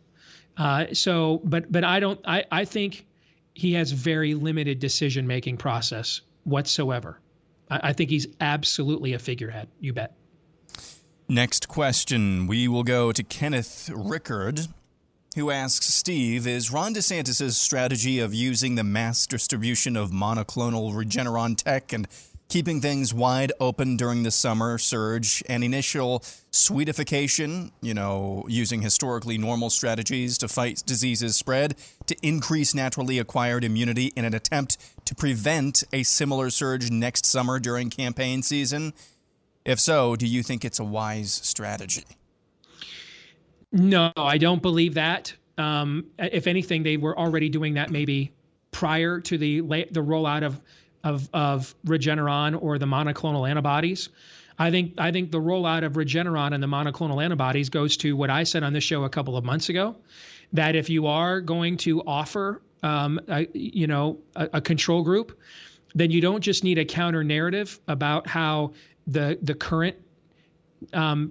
[0.58, 2.20] Uh, so, but but I don't.
[2.26, 3.06] I I think
[3.54, 7.20] he has very limited decision making process whatsoever.
[7.70, 9.68] I, I think he's absolutely a figurehead.
[9.80, 10.14] You bet.
[11.28, 12.46] Next question.
[12.46, 14.66] We will go to Kenneth Rickard,
[15.36, 21.56] who asks Steve Is Ron DeSantis' strategy of using the mass distribution of monoclonal Regeneron
[21.56, 22.08] tech and
[22.48, 26.20] keeping things wide open during the summer surge and initial
[26.50, 31.74] sweetification, you know, using historically normal strategies to fight diseases spread
[32.06, 37.58] to increase naturally acquired immunity in an attempt to prevent a similar surge next summer
[37.58, 38.94] during campaign season?
[39.64, 42.06] If so, do you think it's a wise strategy?
[43.70, 45.34] No, I don't believe that.
[45.58, 48.32] Um, if anything, they were already doing that maybe
[48.70, 50.60] prior to the the rollout of
[51.04, 54.08] of, of Regeneron or the monoclonal antibodies.
[54.58, 58.28] I think I think the rollout of Regeneron and the monoclonal antibodies goes to what
[58.28, 59.94] I said on this show a couple of months ago,
[60.52, 65.38] that if you are going to offer, um, a, you know, a, a control group,
[65.94, 68.72] then you don't just need a counter narrative about how
[69.06, 69.96] the the current,
[70.92, 71.30] um,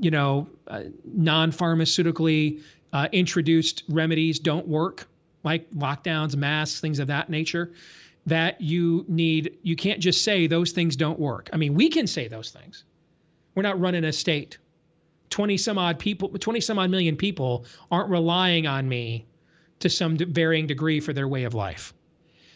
[0.00, 5.08] you know, uh, non-pharmaceutically uh, introduced remedies don't work,
[5.42, 7.72] like lockdowns, masks, things of that nature
[8.26, 11.48] that you need you can't just say those things don't work.
[11.52, 12.84] I mean, we can say those things.
[13.54, 14.58] We're not running a state.
[15.30, 19.26] 20 some odd people 20 some odd million people aren't relying on me
[19.80, 21.92] to some varying degree for their way of life.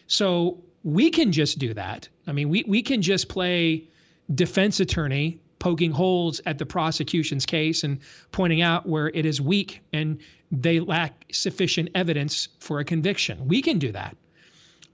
[0.07, 2.09] So we can just do that.
[2.27, 3.89] I mean, we, we can just play
[4.35, 7.99] defense attorney poking holes at the prosecution's case and
[8.33, 10.19] pointing out where it is weak and
[10.51, 13.47] they lack sufficient evidence for a conviction.
[13.47, 14.17] We can do that.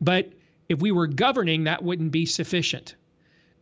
[0.01, 0.32] But
[0.69, 2.95] if we were governing, that wouldn't be sufficient.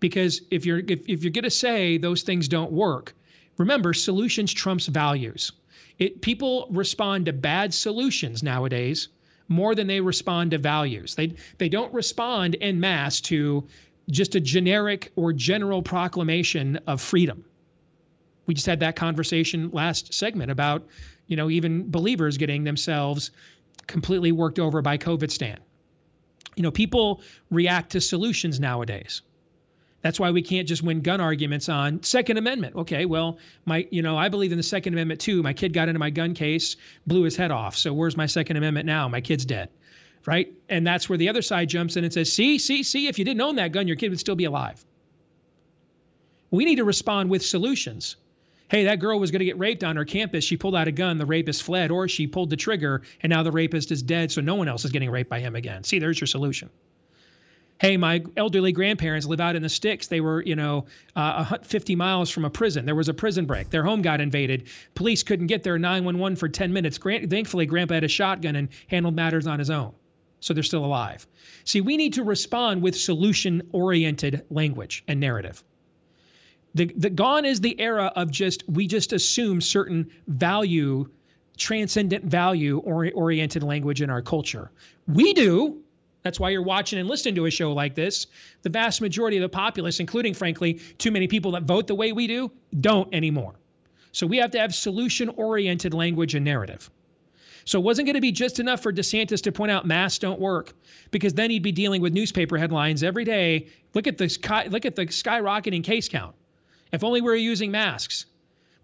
[0.00, 3.14] Because if you're if, if you're going to say those things don't work,
[3.56, 5.52] remember solutions trumps values.
[5.98, 9.08] It people respond to bad solutions nowadays
[9.48, 11.14] more than they respond to values.
[11.14, 13.66] They they don't respond en masse to
[14.10, 17.44] just a generic or general proclamation of freedom.
[18.46, 20.86] We just had that conversation last segment about,
[21.26, 23.30] you know, even believers getting themselves
[23.86, 25.56] completely worked over by COVIDstan.
[26.56, 29.22] You know, people react to solutions nowadays.
[30.04, 32.76] That's why we can't just win gun arguments on Second Amendment.
[32.76, 35.42] Okay, well, my you know I believe in the Second Amendment too.
[35.42, 36.76] My kid got into my gun case,
[37.06, 37.74] blew his head off.
[37.74, 39.08] So where's my Second Amendment now?
[39.08, 39.70] My kid's dead,
[40.26, 40.52] right?
[40.68, 43.06] And that's where the other side jumps in and says, "See, see, see.
[43.06, 44.84] If you didn't own that gun, your kid would still be alive."
[46.50, 48.16] We need to respond with solutions.
[48.74, 50.42] Hey, that girl was going to get raped on her campus.
[50.42, 51.16] She pulled out a gun.
[51.16, 54.32] The rapist fled, or she pulled the trigger, and now the rapist is dead.
[54.32, 55.84] So no one else is getting raped by him again.
[55.84, 56.70] See, there's your solution
[57.78, 60.08] hey, my elderly grandparents live out in the sticks.
[60.08, 62.84] They were, you know, uh, 50 miles from a prison.
[62.84, 63.70] There was a prison break.
[63.70, 64.68] Their home got invaded.
[64.96, 66.98] Police couldn't get there 911 for 10 minutes.
[66.98, 69.92] Grant, thankfully, Grandpa had a shotgun and handled matters on his own.
[70.40, 71.26] So they're still alive.
[71.64, 75.62] See, we need to respond with solution oriented language and narrative.
[76.74, 81.08] The, the gone is the era of just we just assume certain value
[81.56, 84.70] transcendent value oriented language in our culture.
[85.06, 85.82] We do,
[86.22, 88.26] that's why you're watching and listening to a show like this.
[88.62, 92.12] The vast majority of the populace, including, frankly, too many people that vote the way
[92.12, 93.54] we do, don't anymore.
[94.12, 96.90] So we have to have solution oriented language and narrative.
[97.66, 100.40] So it wasn't going to be just enough for DeSantis to point out masks don't
[100.40, 100.72] work,
[101.10, 103.68] because then he'd be dealing with newspaper headlines every day.
[103.94, 106.34] Look at the sky, look at the skyrocketing case count.
[106.94, 108.26] If only we were using masks.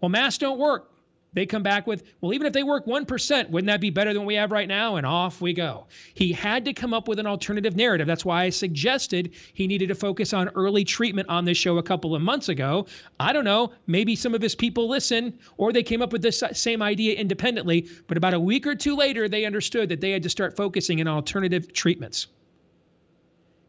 [0.01, 0.91] Well, masks don't work.
[1.33, 4.23] They come back with, well, even if they work 1%, wouldn't that be better than
[4.23, 4.97] what we have right now?
[4.97, 5.87] And off we go.
[6.13, 8.05] He had to come up with an alternative narrative.
[8.05, 11.83] That's why I suggested he needed to focus on early treatment on this show a
[11.83, 12.85] couple of months ago.
[13.17, 13.71] I don't know.
[13.87, 17.87] Maybe some of his people listen, or they came up with this same idea independently.
[18.07, 20.99] But about a week or two later, they understood that they had to start focusing
[20.99, 22.27] on alternative treatments.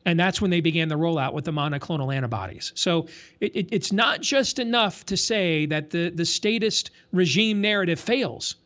[0.04, 2.72] And that's when they began the rollout with the monoclonal antibodies.
[2.74, 3.06] So
[3.40, 8.56] it, it, it's not just enough to say that the, the statist regime narrative fails.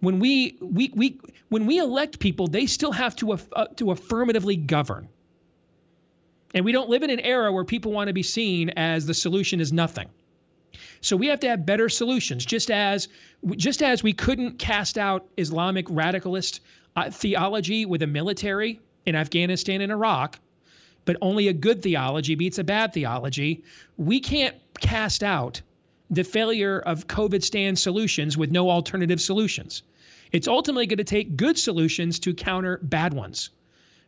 [0.00, 4.56] When we, we, we, when we elect people, they still have to, uh, to affirmatively
[4.56, 5.08] govern.
[6.54, 9.14] And we don't live in an era where people want to be seen as the
[9.14, 10.08] solution is nothing.
[11.00, 13.08] So we have to have better solutions, just as
[13.56, 16.60] just as we couldn't cast out Islamic radicalist
[16.96, 20.38] uh, theology with a military in Afghanistan and Iraq
[21.08, 23.64] but only a good theology beats a bad theology.
[23.96, 25.62] We can't cast out
[26.10, 29.82] the failure of COVIDstan solutions with no alternative solutions.
[30.32, 33.48] It's ultimately going to take good solutions to counter bad ones.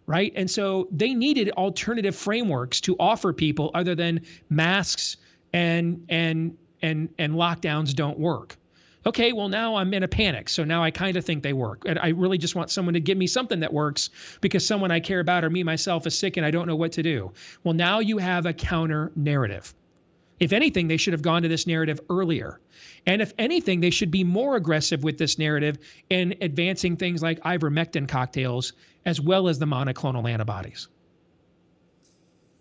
[0.04, 0.30] Right.
[0.36, 5.16] And so they needed alternative frameworks to offer people other than masks
[5.54, 8.58] and and and and lockdowns don't work
[9.06, 10.48] okay, well, now I'm in a panic.
[10.48, 11.84] So now I kind of think they work.
[11.86, 14.10] And I really just want someone to give me something that works
[14.40, 16.92] because someone I care about or me myself is sick and I don't know what
[16.92, 17.32] to do.
[17.64, 19.74] Well, now you have a counter narrative.
[20.38, 22.60] If anything, they should have gone to this narrative earlier.
[23.06, 25.78] And if anything, they should be more aggressive with this narrative
[26.08, 28.72] in advancing things like ivermectin cocktails
[29.04, 30.88] as well as the monoclonal antibodies.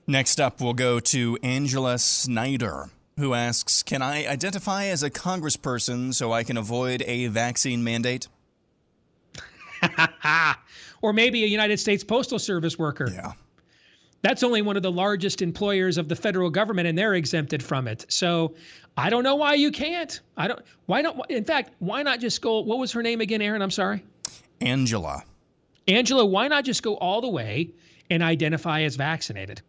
[0.08, 2.90] Next up, we'll go to Angela Snyder
[3.20, 8.28] who asks Can I identify as a congressperson so I can avoid a vaccine mandate?
[11.02, 13.10] or maybe a United States Postal Service worker.
[13.12, 13.34] Yeah.
[14.22, 17.88] That's only one of the largest employers of the federal government, and they're exempted from
[17.88, 18.06] it.
[18.10, 18.56] So
[18.98, 20.20] I don't know why you can't.
[20.36, 20.62] I don't.
[20.88, 21.20] Why don't?
[21.30, 22.60] In fact, why not just go?
[22.60, 23.62] What was her name again, Aaron?
[23.62, 24.04] I'm sorry.
[24.60, 25.24] Angela.
[25.88, 27.72] Angela, why not just go all the way
[28.10, 29.62] and identify as vaccinated?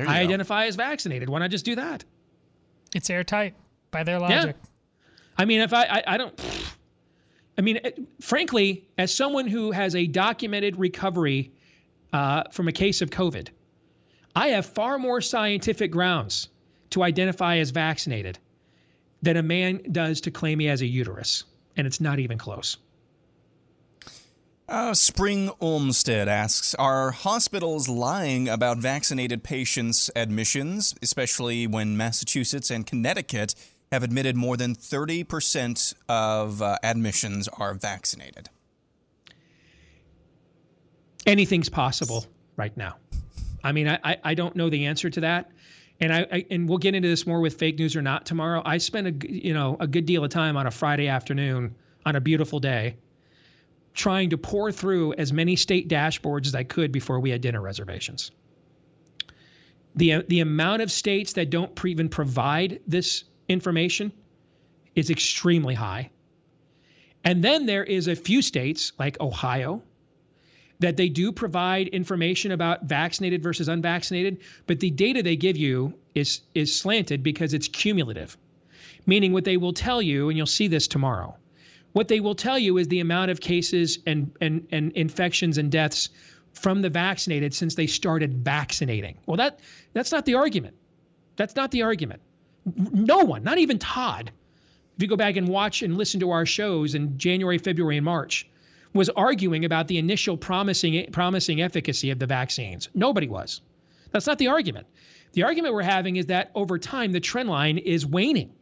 [0.00, 0.08] I go.
[0.08, 1.28] identify as vaccinated.
[1.28, 2.04] Why not just do that?
[2.94, 3.54] It's airtight
[3.90, 4.56] by their logic.
[4.58, 4.68] Yeah.
[5.36, 6.40] I mean, if I, I, I don't,
[7.56, 11.52] I mean, it, frankly, as someone who has a documented recovery
[12.12, 13.48] uh, from a case of COVID,
[14.34, 16.48] I have far more scientific grounds
[16.90, 18.38] to identify as vaccinated
[19.22, 21.44] than a man does to claim he has a uterus.
[21.76, 22.76] And it's not even close.
[24.72, 32.86] Uh, Spring Olmsted asks Are hospitals lying about vaccinated patients' admissions, especially when Massachusetts and
[32.86, 33.54] Connecticut
[33.92, 38.48] have admitted more than 30% of uh, admissions are vaccinated?
[41.26, 42.24] anything's possible
[42.56, 42.96] right now.
[43.62, 45.52] I mean, I, I, don't know the answer to that.
[46.00, 48.62] And I, I, and we'll get into this more with fake news or not tomorrow.
[48.64, 52.16] I spent a you know a good deal of time on a Friday afternoon on
[52.16, 52.96] a beautiful day
[53.94, 57.60] trying to pour through as many state dashboards as I could before we had dinner
[57.60, 58.30] reservations.
[59.94, 64.12] The the amount of states that don't even provide this information
[64.94, 66.10] is extremely high.
[67.24, 69.82] And then there is a few states like Ohio
[70.80, 75.94] that they do provide information about vaccinated versus unvaccinated, but the data they give you
[76.14, 78.36] is is slanted because it's cumulative.
[79.06, 81.36] Meaning what they will tell you, and you'll see this tomorrow,
[81.92, 85.70] what they will tell you is the amount of cases and and, and infections and
[85.70, 86.08] deaths
[86.52, 89.18] from the vaccinated since they started vaccinating.
[89.26, 89.60] Well, that
[89.92, 90.76] that's not the argument.
[91.36, 92.22] That's not the argument.
[92.64, 94.30] No one, not even Todd,
[94.96, 98.04] if you go back and watch and listen to our shows in January, February, and
[98.04, 98.48] March,
[98.92, 102.88] was arguing about the initial promising promising efficacy of the vaccines.
[102.94, 103.60] Nobody was.
[104.10, 104.86] That's not the argument.
[105.32, 108.52] The argument we're having is that over time the trend line is waning.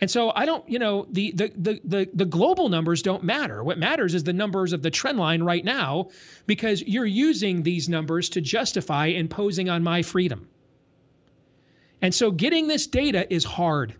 [0.00, 3.64] And so I don't, you know, the the the the, the global numbers don't matter.
[3.64, 6.10] What matters is the numbers of the trend line right now
[6.46, 10.48] because you're using these numbers to justify imposing on my freedom.
[12.00, 13.94] And so getting this data is hard.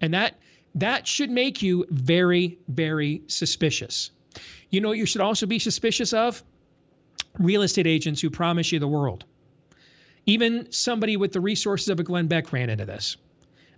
[0.00, 0.38] And that
[0.76, 4.12] that should make you very, very suspicious.
[4.70, 6.42] You know you should also be suspicious of?
[7.38, 9.24] Real estate agents who promise you the world.
[10.26, 13.16] Even somebody with the resources of a Glenn Beck ran into this.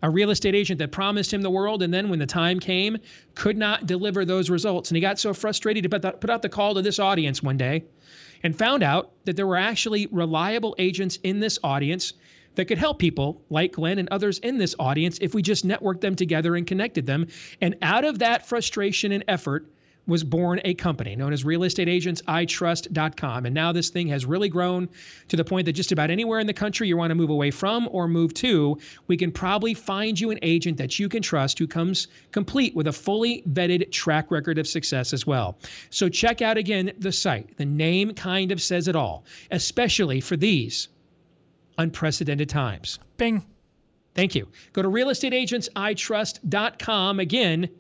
[0.03, 2.99] A real estate agent that promised him the world and then when the time came
[3.35, 4.91] could not deliver those results.
[4.91, 7.85] And he got so frustrated he put out the call to this audience one day
[8.43, 12.15] and found out that there were actually reliable agents in this audience
[12.57, 16.01] that could help people like Glenn and others in this audience if we just networked
[16.01, 17.29] them together and connected them.
[17.61, 19.71] And out of that frustration and effort,
[20.07, 23.47] was born a company known as realestateagentsitrust.com.
[23.47, 24.89] And now this thing has really grown
[25.29, 27.51] to the point that just about anywhere in the country you want to move away
[27.51, 31.59] from or move to, we can probably find you an agent that you can trust
[31.59, 35.59] who comes complete with a fully vetted track record of success as well.
[35.91, 37.57] So check out again the site.
[37.57, 40.89] The name kind of says it all, especially for these
[41.79, 42.99] unprecedented times.
[43.17, 43.45] Bing.
[44.15, 44.49] Thank you.
[44.75, 47.21] Go to realestateagentsitrust.com.
[47.21, 47.71] Again,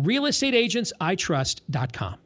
[0.00, 2.16] realestateagentsitrust.com.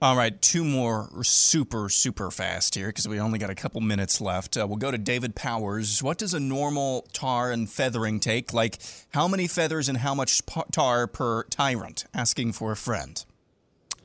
[0.00, 4.20] All right, two more super, super fast here because we only got a couple minutes
[4.20, 4.56] left.
[4.56, 6.04] Uh, we'll go to David Powers.
[6.04, 8.52] What does a normal tar and feathering take?
[8.52, 8.78] Like,
[9.10, 10.40] how many feathers and how much
[10.70, 12.04] tar per tyrant?
[12.14, 13.24] Asking for a friend.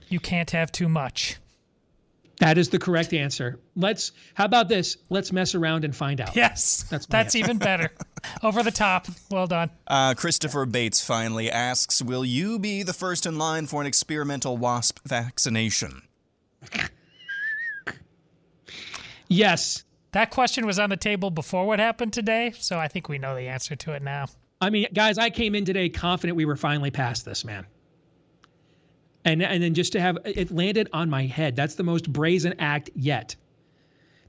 [0.07, 1.37] You can't have too much.
[2.39, 3.59] That is the correct answer.
[3.75, 4.11] Let's.
[4.33, 4.97] How about this?
[5.09, 6.35] Let's mess around and find out.
[6.35, 7.91] Yes, that's that's even better.
[8.43, 9.07] Over the top.
[9.29, 9.69] Well done.
[9.87, 14.57] Uh, Christopher Bates finally asks, "Will you be the first in line for an experimental
[14.57, 16.01] wasp vaccination?"
[19.27, 19.83] yes.
[20.13, 23.35] That question was on the table before what happened today, so I think we know
[23.35, 24.27] the answer to it now.
[24.61, 27.65] I mean, guys, I came in today confident we were finally past this, man
[29.25, 31.55] and and then just to have it landed on my head.
[31.55, 33.35] That's the most brazen act yet.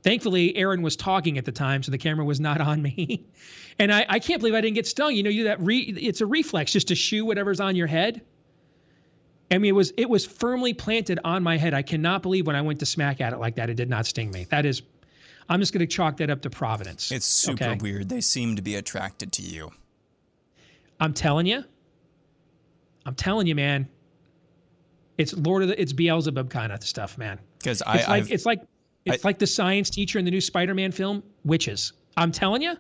[0.03, 3.25] Thankfully, Aaron was talking at the time, so the camera was not on me.
[3.79, 5.15] and I, I can't believe I didn't get stung.
[5.15, 8.21] You know, you that re, it's a reflex just to shoo whatever's on your head.
[9.51, 11.75] I mean, it was it was firmly planted on my head.
[11.75, 14.07] I cannot believe when I went to smack at it like that, it did not
[14.07, 14.47] sting me.
[14.51, 14.83] That is,
[15.49, 17.11] I'm just going to chalk that up to providence.
[17.11, 17.79] It's super okay?
[17.81, 18.09] weird.
[18.09, 19.71] They seem to be attracted to you.
[21.01, 21.65] I'm telling you.
[23.07, 23.89] I'm telling you, man.
[25.19, 27.39] It's Lord of the it's Beelzebub kind of stuff, man.
[27.59, 28.61] Because I it's like I've, it's like
[29.05, 31.93] it's I, like the science teacher in the new Spider-Man film, witches.
[32.17, 32.77] I'm telling you,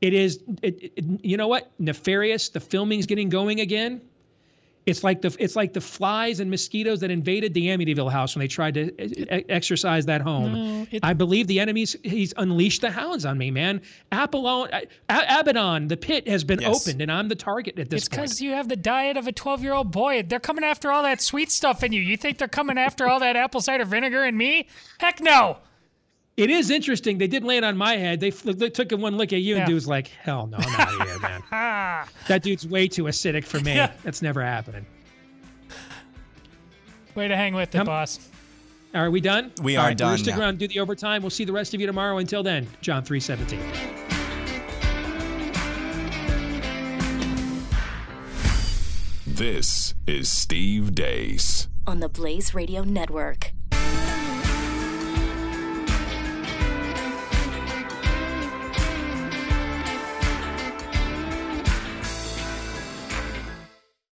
[0.00, 0.42] it is.
[0.62, 1.70] It, it, you know what?
[1.78, 2.50] Nefarious.
[2.50, 4.02] The filming's getting going again.
[4.84, 8.40] It's like the it's like the flies and mosquitoes that invaded the Amityville house when
[8.40, 10.52] they tried to uh, exercise that home.
[10.52, 13.80] No, it, I believe the enemies he's unleashed the hounds on me, man.
[14.10, 16.86] Apollyon, Abaddon, the pit has been yes.
[16.86, 18.22] opened, and I'm the target at this it's point.
[18.22, 20.24] Because you have the diet of a 12 year old boy.
[20.24, 22.00] They're coming after all that sweet stuff in you.
[22.00, 24.66] You think they're coming after all that apple cider vinegar in me?
[24.98, 25.58] Heck no.
[26.36, 27.18] It is interesting.
[27.18, 28.20] They did land on my head.
[28.20, 29.60] They, they took one look at you, yeah.
[29.60, 31.42] and dude's like, "Hell no, I'm out of here, man.
[32.28, 33.74] that dude's way too acidic for me.
[33.74, 33.92] Yeah.
[34.02, 34.86] That's never happening."
[37.14, 38.30] Way to hang with it, um, boss.
[38.94, 39.52] Are we done?
[39.62, 40.16] We All are right, done.
[40.16, 41.22] Stick around, do the overtime.
[41.22, 42.16] We'll see the rest of you tomorrow.
[42.16, 43.60] Until then, John three seventeen.
[49.26, 53.52] This is Steve Deace on the Blaze Radio Network.